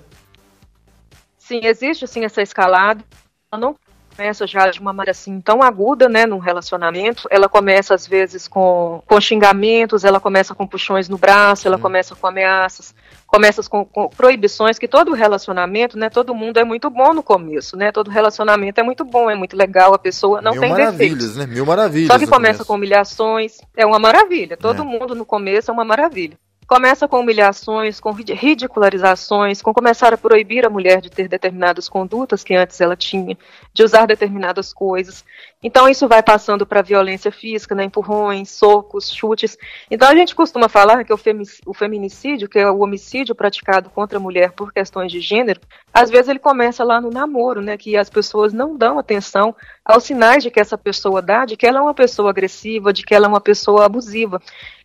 Sim, 1.39 1.61
existe 1.63 2.07
sim 2.09 2.25
essa 2.25 2.43
escalada. 2.43 3.05
Ela 3.53 3.61
não 3.61 3.77
começa 4.15 4.47
já 4.47 4.71
de 4.71 4.81
uma 4.81 4.93
maneira 4.93 5.13
assim 5.13 5.41
tão 5.41 5.63
aguda, 5.63 6.09
né, 6.09 6.27
num 6.27 6.39
relacionamento. 6.39 7.27
Ela 7.31 7.49
começa 7.49 7.95
às 7.95 8.07
vezes 8.07 8.47
com, 8.47 9.03
com 9.07 9.21
xingamentos, 9.21 10.05
ela 10.05 10.21
começa 10.21 10.55
com 10.55 10.67
puxões 10.67 11.09
no 11.09 11.19
braço, 11.19 11.67
ela 11.67 11.79
começa 11.79 12.15
com 12.15 12.27
ameaças, 12.27 12.95
começa 13.27 13.63
com, 13.69 13.85
com, 13.85 14.09
proibições, 14.09 14.79
que 14.79 14.87
todo 14.87 15.13
relacionamento, 15.15 15.99
né, 15.99 16.11
todo 16.11 16.35
mundo 16.35 16.59
é 16.59 16.65
muito 16.65 16.91
bom 16.91 17.15
no 17.15 17.23
começo, 17.23 17.77
né, 17.77 17.91
todo 17.91 18.11
relacionamento 18.11 18.81
é 18.81 18.83
muito 18.83 19.05
bom, 19.05 19.31
é 19.31 19.35
muito 19.35 19.57
legal, 19.57 19.95
a 19.95 19.99
pessoa 19.99 20.41
não 20.41 20.53
Mil 20.53 20.61
tem 20.61 20.71
maravilhas, 20.71 21.19
defeitos. 21.19 21.37
né, 21.37 21.47
mil 21.47 21.65
maravilhas. 21.65 22.09
Só 22.09 22.19
que 22.19 22.27
começa 22.27 22.59
começo. 22.59 22.67
com 22.67 22.75
humilhações, 22.75 23.59
é 23.77 23.87
uma 23.87 23.99
maravilha, 23.99 24.57
todo 24.57 24.83
é. 24.83 24.85
mundo 24.85 25.15
no 25.15 25.25
começo 25.25 25.71
é 25.71 25.75
uma 25.75 25.85
maravilha. 25.85 26.37
Começa 26.73 27.07
com 27.07 27.21
humilhações, 27.21 28.01
com 28.01 28.13
ridicularizações, 28.13 29.61
com 29.61 29.75
começar 29.75 30.15
a 30.15 30.17
proibir 30.17 30.65
a 30.65 30.71
mulher 30.71 31.03
de 31.03 31.11
ter 31.11 31.29
determinadas 31.29 31.87
condutas 31.87 32.43
que 32.43 32.55
antes 32.55 32.81
ela 32.81 32.97
tinha, 32.97 33.37
de 33.75 33.83
usar 33.85 34.07
determinadas 34.07 34.73
coisas. 34.73 35.23
Então 35.63 35.87
isso 35.87 36.09
vai 36.09 36.23
passando 36.23 36.65
para 36.65 36.81
violência 36.81 37.31
física, 37.31 37.75
né, 37.75 37.85
empurrões, 37.85 38.49
socos, 38.53 39.13
chutes. 39.13 39.59
Então 39.91 40.09
a 40.09 40.15
gente 40.15 40.35
costuma 40.35 40.67
falar 40.67 41.05
que 41.05 41.13
o 41.13 41.75
feminicídio, 41.75 42.49
que 42.49 42.59
é 42.59 42.71
o 42.71 42.81
homicídio 42.81 43.35
praticado 43.35 43.91
contra 43.91 44.17
a 44.17 44.21
mulher 44.21 44.53
por 44.53 44.73
questões 44.73 45.13
de 45.13 45.21
gênero, 45.21 45.61
às 45.93 46.09
vezes 46.09 46.31
ele 46.31 46.39
começa 46.39 46.83
lá 46.83 47.03
no 47.03 47.11
namoro, 47.11 47.61
né, 47.61 47.77
que 47.77 47.99
as 47.99 48.09
pessoas 48.09 48.51
não 48.51 48.79
dão 48.79 48.99
atenção 48.99 49.55
aos 49.85 50.05
sinais 50.05 50.43
de 50.43 50.51
que 50.51 50.59
essa 50.59 50.79
pessoa 50.79 51.21
dá, 51.21 51.45
de 51.45 51.55
que 51.55 51.67
ela 51.67 51.81
é 51.81 51.83
uma 51.83 51.93
pessoa 51.93 52.31
agressiva, 52.31 52.95
de 52.95 53.03
que 53.03 53.15
ela 53.15 53.27
é 53.27 53.29
uma 53.29 53.43
pessoa 53.43 53.85
abusiva. 53.85 54.41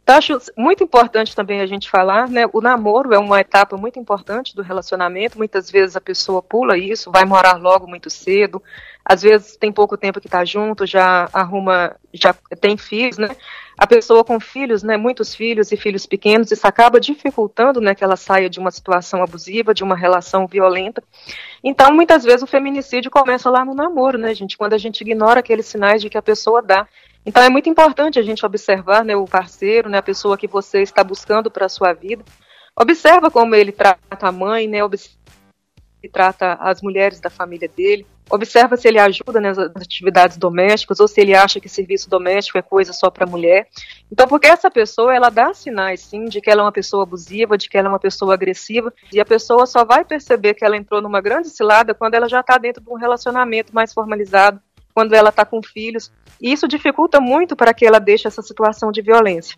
Acho 0.08 0.40
muito 0.56 0.86
importante 0.86 1.36
também 1.36 1.60
a 1.60 1.66
gente 1.66 1.90
falar, 1.90 2.30
né? 2.30 2.46
O 2.54 2.62
namoro 2.62 3.14
é 3.14 3.20
uma 3.20 3.42
etapa 3.42 3.76
muito 3.76 4.00
importante 4.00 4.56
do 4.56 4.62
relacionamento. 4.62 5.38
Muitas 5.38 5.70
vezes 5.70 5.98
a 5.98 6.02
pessoa 6.02 6.42
pula 6.42 6.78
isso, 6.78 7.12
vai 7.12 7.26
morar 7.26 7.58
logo 7.58 7.86
muito 7.86 8.10
cedo. 8.10 8.64
Às 9.04 9.22
vezes 9.22 9.58
tem 9.58 9.70
pouco 9.70 9.98
tempo 9.98 10.22
que 10.22 10.28
está 10.28 10.46
junto, 10.46 10.86
já 10.86 11.30
arruma, 11.34 11.94
já 12.14 12.34
tem 12.62 12.78
filhos, 12.78 13.18
né? 13.18 13.28
A 13.78 13.86
pessoa 13.86 14.24
com 14.24 14.40
filhos, 14.40 14.82
né? 14.82 14.96
Muitos 14.96 15.36
filhos 15.36 15.74
e 15.74 15.78
filhos 15.78 16.06
pequenos, 16.06 16.52
isso 16.52 16.66
acaba 16.66 17.02
dificultando, 17.02 17.82
né? 17.82 17.94
Que 17.94 18.04
ela 18.04 18.16
saia 18.16 18.50
de 18.50 18.60
uma 18.60 18.72
situação 18.72 19.22
abusiva, 19.22 19.74
de 19.74 19.84
uma 19.84 19.96
relação 19.96 20.48
violenta. 20.48 21.04
Então, 21.62 21.94
muitas 21.94 22.24
vezes 22.24 22.42
o 22.42 22.48
feminicídio 22.48 23.12
começa 23.12 23.50
lá 23.50 23.66
no 23.66 23.76
namoro, 23.76 24.18
né, 24.18 24.34
gente? 24.34 24.58
Quando 24.58 24.72
a 24.72 24.78
gente 24.78 25.02
ignora 25.02 25.42
aqueles 25.42 25.66
sinais 25.66 26.02
de 26.02 26.10
que 26.10 26.18
a 26.18 26.22
pessoa 26.22 26.62
dá. 26.62 26.88
Então 27.26 27.44
é 27.44 27.50
muito 27.50 27.70
importante 27.70 28.20
a 28.20 28.24
gente 28.24 28.46
observar 28.46 29.04
né, 29.04 29.16
o 29.16 29.26
parceiro, 29.26 29.90
né, 29.90 29.98
a 29.98 30.04
pessoa 30.04 30.38
que 30.38 30.48
você 30.48 30.82
está 30.82 31.04
buscando 31.04 31.52
para 31.52 31.66
a 31.66 31.70
sua 31.70 31.94
vida. 31.94 32.24
Observa 32.80 33.30
como 33.30 33.56
ele 33.56 33.72
trata 33.72 34.28
a 34.28 34.32
mãe, 34.32 34.68
né, 34.68 34.84
observa 34.84 35.18
ele 36.02 36.12
trata 36.12 36.54
as 36.54 36.82
mulheres 36.82 37.20
da 37.20 37.30
família 37.30 37.68
dele. 37.68 38.06
Observa 38.30 38.76
se 38.76 38.88
ele 38.88 39.00
ajuda 39.00 39.40
nas 39.40 39.58
atividades 39.58 40.38
domésticas 40.38 41.00
ou 41.00 41.08
se 41.08 41.22
ele 41.22 41.34
acha 41.34 41.62
que 41.62 41.70
serviço 41.70 42.10
doméstico 42.10 42.58
é 42.58 42.62
coisa 42.62 42.92
só 42.92 43.10
para 43.10 43.26
mulher. 43.26 43.68
Então, 44.12 44.28
porque 44.28 44.48
essa 44.48 44.70
pessoa, 44.70 45.16
ela 45.16 45.30
dá 45.30 45.54
sinais, 45.54 46.02
sim, 46.02 46.26
de 46.26 46.42
que 46.42 46.50
ela 46.50 46.62
é 46.62 46.66
uma 46.66 46.72
pessoa 46.72 47.04
abusiva, 47.04 47.58
de 47.58 47.70
que 47.70 47.78
ela 47.78 47.88
é 47.88 47.92
uma 47.92 48.00
pessoa 48.00 48.34
agressiva, 48.34 48.94
e 49.14 49.20
a 49.20 49.26
pessoa 49.26 49.66
só 49.66 49.86
vai 49.86 50.04
perceber 50.04 50.56
que 50.56 50.66
ela 50.66 50.76
entrou 50.76 51.02
numa 51.02 51.22
grande 51.22 51.50
cilada 51.50 51.94
quando 51.94 52.16
ela 52.16 52.28
já 52.28 52.42
está 52.42 52.58
dentro 52.58 52.84
de 52.84 52.90
um 52.90 52.96
relacionamento 52.96 53.74
mais 53.74 53.94
formalizado, 53.94 54.60
quando 54.98 55.14
ela 55.14 55.30
está 55.30 55.46
com 55.46 55.62
filhos. 55.62 56.12
E 56.42 56.52
isso 56.52 56.68
dificulta 56.68 57.22
muito 57.22 57.56
para 57.56 57.72
que 57.72 57.86
ela 57.86 58.00
deixe 58.00 58.28
essa 58.28 58.42
situação 58.42 58.92
de 58.92 59.00
violência. 59.00 59.56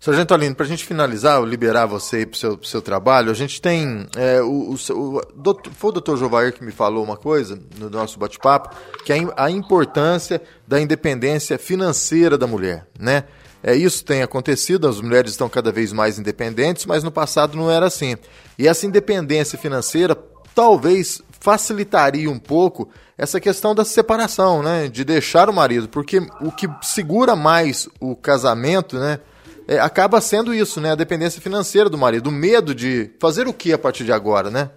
Sargento 0.00 0.34
Aline, 0.34 0.52
para 0.52 0.66
a 0.66 0.68
gente 0.68 0.84
finalizar, 0.84 1.40
liberar 1.44 1.86
você 1.86 2.26
para 2.26 2.34
o 2.34 2.36
seu, 2.36 2.64
seu 2.64 2.82
trabalho, 2.82 3.30
a 3.30 3.34
gente 3.34 3.62
tem. 3.62 4.04
É, 4.16 4.42
o, 4.42 4.74
o, 4.74 4.74
o, 4.74 5.20
doutor, 5.36 5.72
foi 5.72 5.90
o 5.90 5.92
doutor 5.92 6.16
Jovair 6.16 6.52
que 6.52 6.64
me 6.64 6.72
falou 6.72 7.04
uma 7.04 7.16
coisa 7.16 7.56
no 7.78 7.88
nosso 7.88 8.18
bate-papo, 8.18 8.74
que 9.04 9.12
é 9.12 9.18
a 9.36 9.48
importância 9.48 10.42
da 10.66 10.80
independência 10.80 11.56
financeira 11.56 12.36
da 12.36 12.48
mulher. 12.48 12.88
Né? 12.98 13.22
É, 13.62 13.76
isso 13.76 14.04
tem 14.04 14.22
acontecido, 14.22 14.88
as 14.88 15.00
mulheres 15.00 15.30
estão 15.30 15.48
cada 15.48 15.70
vez 15.70 15.92
mais 15.92 16.18
independentes, 16.18 16.84
mas 16.84 17.04
no 17.04 17.12
passado 17.12 17.56
não 17.56 17.70
era 17.70 17.86
assim. 17.86 18.16
E 18.58 18.66
essa 18.66 18.86
independência 18.86 19.56
financeira 19.56 20.18
talvez 20.52 21.22
facilitaria 21.30 22.28
um 22.28 22.40
pouco 22.40 22.88
essa 23.22 23.40
questão 23.40 23.72
da 23.72 23.84
separação, 23.84 24.64
né? 24.64 24.88
De 24.88 25.04
deixar 25.04 25.48
o 25.48 25.52
marido, 25.52 25.88
porque 25.88 26.18
o 26.40 26.50
que 26.50 26.68
segura 26.82 27.36
mais 27.36 27.88
o 28.00 28.16
casamento, 28.16 28.98
né? 28.98 29.20
É, 29.68 29.78
acaba 29.78 30.20
sendo 30.20 30.52
isso, 30.52 30.80
né? 30.80 30.90
A 30.90 30.96
dependência 30.96 31.40
financeira 31.40 31.88
do 31.88 31.96
marido, 31.96 32.30
o 32.30 32.32
medo 32.32 32.74
de 32.74 33.12
fazer 33.20 33.46
o 33.46 33.54
que 33.54 33.72
a 33.72 33.78
partir 33.78 34.02
de 34.02 34.12
agora, 34.12 34.50
né? 34.50 34.70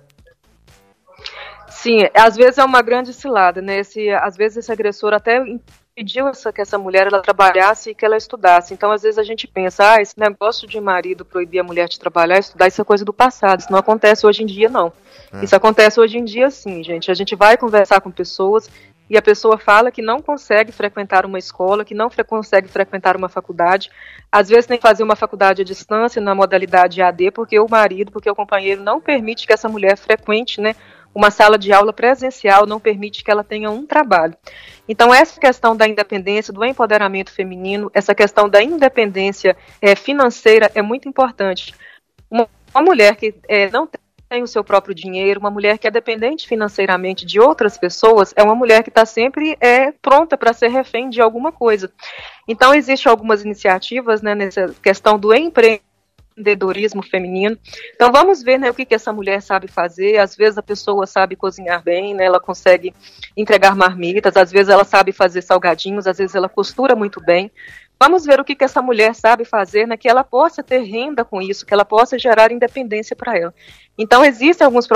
Sim, 1.67 2.07
às 2.13 2.35
vezes 2.35 2.59
é 2.59 2.63
uma 2.63 2.83
grande 2.83 3.13
cilada, 3.13 3.63
né? 3.63 3.79
Esse, 3.79 4.09
às 4.11 4.37
vezes 4.37 4.57
esse 4.57 4.71
agressor 4.71 5.11
até 5.11 5.43
pediu 5.95 6.27
essa, 6.27 6.53
que 6.53 6.61
essa 6.61 6.77
mulher 6.77 7.07
ela 7.07 7.23
trabalhasse 7.23 7.89
e 7.89 7.95
que 7.95 8.05
ela 8.05 8.15
estudasse. 8.15 8.75
Então, 8.75 8.91
às 8.91 9.01
vezes 9.01 9.17
a 9.17 9.23
gente 9.23 9.47
pensa, 9.47 9.93
ah, 9.93 10.01
esse 10.01 10.19
negócio 10.19 10.67
de 10.67 10.79
marido 10.79 11.25
proibir 11.25 11.59
a 11.59 11.63
mulher 11.63 11.89
de 11.89 11.99
trabalhar, 11.99 12.37
estudar, 12.37 12.67
isso 12.67 12.79
é 12.79 12.85
coisa 12.85 13.03
do 13.03 13.13
passado. 13.13 13.61
Isso 13.61 13.71
não 13.71 13.79
acontece 13.79 14.27
hoje 14.27 14.43
em 14.43 14.45
dia, 14.45 14.69
não. 14.69 14.93
É. 15.33 15.43
Isso 15.43 15.55
acontece 15.55 15.99
hoje 15.99 16.17
em 16.17 16.23
dia, 16.23 16.49
sim, 16.49 16.83
gente. 16.83 17.11
A 17.11 17.13
gente 17.13 17.35
vai 17.35 17.57
conversar 17.57 18.01
com 18.01 18.11
pessoas 18.11 18.69
e 19.09 19.17
a 19.17 19.21
pessoa 19.21 19.57
fala 19.57 19.91
que 19.91 20.01
não 20.01 20.19
consegue 20.19 20.71
frequentar 20.71 21.25
uma 21.25 21.37
escola, 21.37 21.85
que 21.85 21.93
não 21.93 22.09
fre 22.09 22.23
consegue 22.23 22.67
frequentar 22.67 23.15
uma 23.15 23.29
faculdade, 23.29 23.91
às 24.31 24.49
vezes 24.49 24.65
tem 24.65 24.77
que 24.77 24.87
fazer 24.87 25.03
uma 25.03 25.15
faculdade 25.15 25.61
à 25.61 25.65
distância 25.65 26.21
na 26.21 26.33
modalidade 26.33 27.01
AD, 27.01 27.31
porque 27.31 27.59
o 27.59 27.67
marido, 27.69 28.11
porque 28.11 28.29
o 28.29 28.35
companheiro 28.35 28.81
não 28.81 28.99
permite 28.99 29.45
que 29.45 29.53
essa 29.53 29.69
mulher 29.69 29.95
frequente, 29.95 30.59
né, 30.59 30.75
uma 31.13 31.31
sala 31.31 31.57
de 31.57 31.71
aula 31.71 31.93
presencial 31.93 32.65
não 32.65 32.79
permite 32.79 33.23
que 33.23 33.31
ela 33.31 33.43
tenha 33.43 33.69
um 33.69 33.85
trabalho. 33.85 34.35
Então, 34.87 35.13
essa 35.13 35.39
questão 35.39 35.75
da 35.75 35.87
independência, 35.87 36.53
do 36.53 36.65
empoderamento 36.65 37.31
feminino, 37.31 37.89
essa 37.93 38.13
questão 38.13 38.49
da 38.49 38.61
independência 38.61 39.55
é, 39.81 39.95
financeira 39.95 40.69
é 40.75 40.81
muito 40.81 41.07
importante. 41.07 41.73
Uma, 42.29 42.49
uma 42.73 42.83
mulher 42.83 43.15
que 43.15 43.33
é, 43.47 43.69
não 43.69 43.87
tem 43.87 44.04
o 44.43 44.47
seu 44.47 44.63
próprio 44.63 44.93
dinheiro, 44.93 45.39
uma 45.39 45.51
mulher 45.51 45.77
que 45.77 45.87
é 45.87 45.91
dependente 45.91 46.47
financeiramente 46.47 47.25
de 47.25 47.39
outras 47.39 47.77
pessoas, 47.77 48.33
é 48.35 48.43
uma 48.43 48.55
mulher 48.55 48.83
que 48.83 48.89
está 48.89 49.05
sempre 49.05 49.55
é, 49.59 49.91
pronta 49.91 50.37
para 50.37 50.53
ser 50.53 50.69
refém 50.69 51.09
de 51.09 51.21
alguma 51.21 51.51
coisa. 51.51 51.91
Então, 52.47 52.73
existem 52.73 53.09
algumas 53.09 53.43
iniciativas 53.43 54.21
né, 54.21 54.35
nessa 54.35 54.73
questão 54.81 55.17
do 55.17 55.33
empreendedorismo 55.33 57.01
feminino. 57.01 57.57
Então 57.93 58.11
vamos 58.11 58.43
ver 58.43 58.57
né, 58.57 58.69
o 58.69 58.73
que, 58.73 58.85
que 58.85 58.95
essa 58.95 59.13
mulher 59.13 59.41
sabe 59.41 59.67
fazer. 59.67 60.17
Às 60.17 60.35
vezes 60.35 60.57
a 60.57 60.63
pessoa 60.63 61.07
sabe 61.07 61.35
cozinhar 61.35 61.81
bem, 61.81 62.13
né, 62.13 62.25
ela 62.25 62.39
consegue 62.39 62.93
entregar 63.37 63.75
marmitas, 63.75 64.35
às 64.35 64.51
vezes 64.51 64.69
ela 64.69 64.83
sabe 64.83 65.11
fazer 65.11 65.41
salgadinhos, 65.41 66.07
às 66.07 66.17
vezes 66.17 66.35
ela 66.35 66.49
costura 66.49 66.95
muito 66.95 67.21
bem. 67.21 67.49
Vamos 67.99 68.25
ver 68.25 68.39
o 68.39 68.43
que, 68.43 68.55
que 68.55 68.63
essa 68.63 68.81
mulher 68.81 69.15
sabe 69.15 69.45
fazer, 69.45 69.87
né, 69.87 69.95
que 69.95 70.07
ela 70.07 70.23
possa 70.23 70.61
ter 70.61 70.79
renda 70.79 71.23
com 71.23 71.41
isso, 71.41 71.65
que 71.65 71.73
ela 71.73 71.85
possa 71.85 72.19
gerar 72.19 72.51
independência 72.51 73.15
para 73.15 73.37
ela. 73.37 73.53
Então 73.97 74.23
existem 74.23 74.65
alguns, 74.65 74.87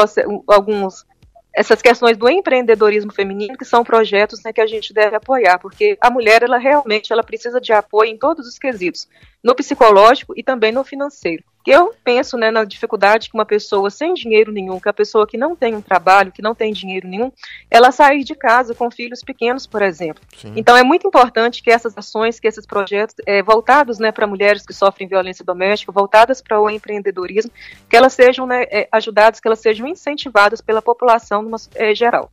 alguns 0.47 1.05
essas 1.53 1.81
questões 1.81 2.15
do 2.17 2.29
empreendedorismo 2.29 3.11
feminino, 3.11 3.57
que 3.57 3.65
são 3.65 3.83
projetos 3.83 4.41
né, 4.43 4.53
que 4.53 4.61
a 4.61 4.67
gente 4.67 4.93
deve 4.93 5.15
apoiar, 5.15 5.57
porque 5.59 5.97
a 5.99 6.09
mulher, 6.09 6.43
ela 6.43 6.57
realmente 6.57 7.11
ela 7.11 7.23
precisa 7.23 7.59
de 7.59 7.73
apoio 7.73 8.11
em 8.11 8.17
todos 8.17 8.47
os 8.47 8.59
quesitos, 8.59 9.07
no 9.43 9.55
psicológico 9.55 10.33
e 10.35 10.43
também 10.43 10.71
no 10.71 10.83
financeiro. 10.83 11.43
Eu 11.67 11.93
penso 12.03 12.37
né, 12.37 12.49
na 12.49 12.63
dificuldade 12.63 13.29
que 13.29 13.37
uma 13.37 13.45
pessoa 13.45 13.89
sem 13.89 14.13
dinheiro 14.13 14.51
nenhum, 14.51 14.79
que 14.79 14.89
a 14.89 14.93
pessoa 14.93 15.27
que 15.27 15.37
não 15.37 15.55
tem 15.55 15.75
um 15.75 15.81
trabalho, 15.81 16.31
que 16.31 16.41
não 16.41 16.55
tem 16.55 16.73
dinheiro 16.73 17.07
nenhum, 17.07 17.31
ela 17.69 17.91
sair 17.91 18.23
de 18.23 18.33
casa 18.33 18.73
com 18.73 18.89
filhos 18.89 19.21
pequenos, 19.21 19.67
por 19.67 19.81
exemplo. 19.81 20.23
Sim. 20.35 20.53
Então 20.55 20.75
é 20.75 20.83
muito 20.83 21.07
importante 21.07 21.61
que 21.61 21.69
essas 21.69 21.95
ações, 21.97 22.39
que 22.39 22.47
esses 22.47 22.65
projetos 22.65 23.15
é, 23.25 23.43
voltados 23.43 23.99
né, 23.99 24.11
para 24.11 24.25
mulheres 24.25 24.65
que 24.65 24.73
sofrem 24.73 25.07
violência 25.07 25.45
doméstica, 25.45 25.91
voltadas 25.91 26.41
para 26.41 26.59
o 26.59 26.69
empreendedorismo, 26.69 27.51
que 27.87 27.95
elas 27.95 28.13
sejam 28.13 28.47
né, 28.47 28.63
é, 28.71 28.87
ajudadas, 28.91 29.39
que 29.39 29.47
elas 29.47 29.59
sejam 29.59 29.85
incentivadas 29.85 30.61
pela 30.61 30.81
população 30.81 31.41
numa, 31.41 31.57
é, 31.75 31.93
geral. 31.93 32.31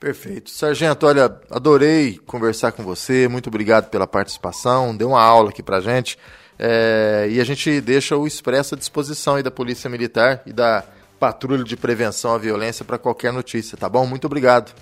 Perfeito. 0.00 0.50
Sargento, 0.50 1.06
olha, 1.06 1.34
adorei 1.50 2.18
conversar 2.26 2.72
com 2.72 2.82
você, 2.82 3.26
muito 3.28 3.48
obrigado 3.48 3.88
pela 3.88 4.06
participação, 4.06 4.94
deu 4.96 5.08
uma 5.08 5.22
aula 5.22 5.50
aqui 5.50 5.62
pra 5.62 5.80
gente. 5.80 6.18
É, 6.58 7.26
e 7.30 7.40
a 7.40 7.44
gente 7.44 7.80
deixa 7.80 8.16
o 8.16 8.26
expresso 8.26 8.74
à 8.74 8.78
disposição 8.78 9.36
aí 9.36 9.42
da 9.42 9.50
Polícia 9.50 9.90
Militar 9.90 10.42
e 10.46 10.52
da 10.52 10.84
Patrulha 11.18 11.64
de 11.64 11.76
Prevenção 11.76 12.34
à 12.34 12.38
Violência 12.38 12.84
para 12.84 12.98
qualquer 12.98 13.32
notícia, 13.32 13.76
tá 13.76 13.88
bom? 13.88 14.06
Muito 14.06 14.26
obrigado. 14.26 14.72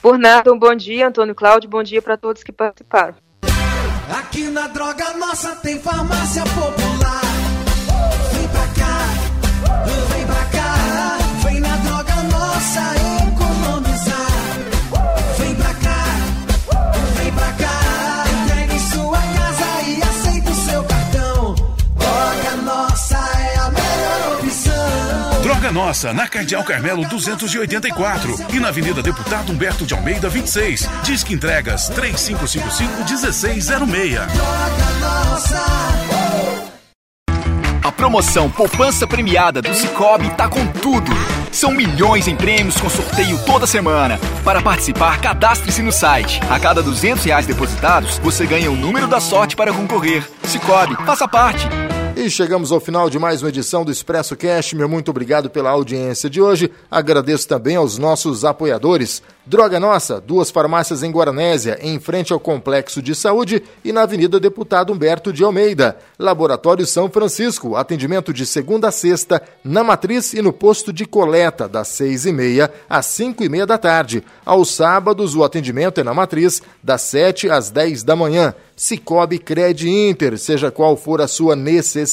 Por 0.00 0.18
nada, 0.18 0.52
um 0.52 0.58
bom 0.58 0.74
dia, 0.74 1.08
Antônio 1.08 1.34
Cláudio, 1.34 1.68
bom 1.68 1.82
dia 1.82 2.02
para 2.02 2.16
todos 2.16 2.42
que 2.42 2.52
participaram. 2.52 3.14
Aqui 4.18 4.48
na 4.50 4.66
Droga 4.68 5.14
Nossa 5.14 5.54
tem 5.56 5.80
farmácia 5.80 6.42
popular. 6.44 7.31
Nossa, 25.72 26.12
na 26.12 26.28
Cardeal 26.28 26.62
Carmelo 26.64 27.02
284 27.08 28.46
e 28.52 28.60
na 28.60 28.68
Avenida 28.68 29.02
Deputado 29.02 29.50
Humberto 29.50 29.86
de 29.86 29.94
Almeida 29.94 30.28
26. 30.28 30.88
Disque 31.02 31.32
entregas 31.32 31.88
3555 31.88 33.04
1606. 33.04 34.16
A 37.82 37.90
promoção 37.90 38.50
Poupança 38.50 39.06
Premiada 39.06 39.62
do 39.62 39.74
Cicobi 39.74 40.28
tá 40.30 40.46
com 40.46 40.66
tudo. 40.66 41.10
São 41.50 41.72
milhões 41.72 42.28
em 42.28 42.36
prêmios 42.36 42.78
com 42.78 42.90
sorteio 42.90 43.38
toda 43.44 43.66
semana. 43.66 44.20
Para 44.44 44.60
participar, 44.60 45.20
cadastre-se 45.20 45.82
no 45.82 45.90
site. 45.90 46.40
A 46.50 46.60
cada 46.60 46.82
200 46.82 47.24
reais 47.24 47.46
depositados, 47.46 48.18
você 48.18 48.46
ganha 48.46 48.70
o 48.70 48.76
número 48.76 49.06
da 49.08 49.20
sorte 49.20 49.56
para 49.56 49.72
concorrer. 49.72 50.28
Cicobi, 50.44 50.94
faça 51.04 51.26
parte. 51.26 51.66
E 52.24 52.30
chegamos 52.30 52.70
ao 52.70 52.78
final 52.78 53.10
de 53.10 53.18
mais 53.18 53.42
uma 53.42 53.48
edição 53.48 53.84
do 53.84 53.90
Expresso 53.90 54.36
Cast. 54.36 54.76
Meu 54.76 54.88
muito 54.88 55.10
obrigado 55.10 55.50
pela 55.50 55.70
audiência 55.70 56.30
de 56.30 56.40
hoje. 56.40 56.70
Agradeço 56.88 57.48
também 57.48 57.74
aos 57.74 57.98
nossos 57.98 58.44
apoiadores. 58.44 59.20
Droga 59.44 59.80
Nossa, 59.80 60.20
duas 60.20 60.52
farmácias 60.52 61.02
em 61.02 61.10
Guaranésia, 61.10 61.76
em 61.82 61.98
frente 61.98 62.32
ao 62.32 62.38
Complexo 62.38 63.02
de 63.02 63.12
Saúde 63.12 63.60
e 63.84 63.92
na 63.92 64.02
Avenida 64.02 64.38
Deputado 64.38 64.92
Humberto 64.92 65.32
de 65.32 65.42
Almeida. 65.42 65.96
Laboratório 66.16 66.86
São 66.86 67.10
Francisco, 67.10 67.74
atendimento 67.74 68.32
de 68.32 68.46
segunda 68.46 68.86
a 68.86 68.92
sexta, 68.92 69.42
na 69.64 69.82
Matriz 69.82 70.32
e 70.32 70.40
no 70.40 70.52
posto 70.52 70.92
de 70.92 71.04
coleta, 71.04 71.68
das 71.68 71.88
seis 71.88 72.24
e 72.24 72.30
meia 72.30 72.72
às 72.88 73.06
cinco 73.06 73.42
e 73.42 73.48
meia 73.48 73.66
da 73.66 73.76
tarde. 73.76 74.22
Aos 74.46 74.70
sábados, 74.70 75.34
o 75.34 75.42
atendimento 75.42 76.00
é 76.00 76.04
na 76.04 76.14
Matriz, 76.14 76.62
das 76.80 77.02
sete 77.02 77.50
às 77.50 77.68
dez 77.68 78.04
da 78.04 78.14
manhã. 78.14 78.54
Cicobi 78.76 79.38
Cred 79.38 79.88
Inter, 79.88 80.38
seja 80.38 80.70
qual 80.70 80.96
for 80.96 81.20
a 81.20 81.26
sua 81.26 81.56
necessidade. 81.56 82.11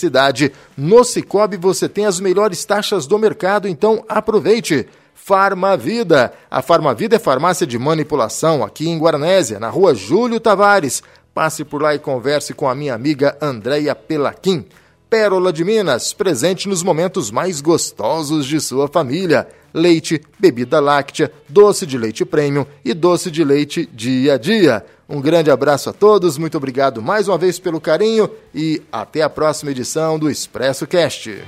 No 0.77 1.03
Cicobi 1.03 1.57
você 1.57 1.89
tem 1.89 2.05
as 2.05 2.19
melhores 2.19 2.63
taxas 2.63 3.07
do 3.07 3.17
mercado, 3.17 3.67
então 3.67 4.03
aproveite. 4.07 4.87
Farmavida. 5.13 6.33
A 6.49 6.61
Farmavida 6.61 7.17
é 7.17 7.19
farmácia 7.19 7.67
de 7.67 7.77
manipulação 7.77 8.63
aqui 8.63 8.89
em 8.89 8.97
Guaranésia, 8.97 9.59
na 9.59 9.69
rua 9.69 9.93
Júlio 9.93 10.39
Tavares. 10.39 11.03
Passe 11.35 11.63
por 11.63 11.81
lá 11.81 11.93
e 11.93 11.99
converse 11.99 12.53
com 12.53 12.67
a 12.67 12.73
minha 12.73 12.95
amiga 12.95 13.37
Andréia 13.39 13.93
Pelaquim. 13.93 14.65
Pérola 15.09 15.51
de 15.51 15.63
Minas, 15.63 16.13
presente 16.13 16.69
nos 16.69 16.83
momentos 16.83 17.31
mais 17.31 17.61
gostosos 17.61 18.45
de 18.45 18.59
sua 18.59 18.87
família. 18.87 19.47
Leite, 19.73 20.21
bebida 20.39 20.79
láctea, 20.79 21.31
doce 21.47 21.85
de 21.85 21.97
leite 21.97 22.25
premium 22.25 22.65
e 22.83 22.93
doce 22.93 23.29
de 23.29 23.43
leite 23.43 23.89
dia 23.93 24.33
a 24.33 24.37
dia. 24.37 24.85
Um 25.09 25.19
grande 25.19 25.49
abraço 25.49 25.89
a 25.89 25.93
todos, 25.93 26.37
muito 26.37 26.55
obrigado 26.55 27.01
mais 27.01 27.27
uma 27.27 27.35
vez 27.35 27.57
pelo 27.57 27.81
carinho 27.81 28.29
e 28.53 28.79
até 28.91 29.23
a 29.23 29.29
próxima 29.29 29.71
edição 29.71 30.19
do 30.19 30.29
Expresso 30.29 30.85
Cast. 30.85 31.43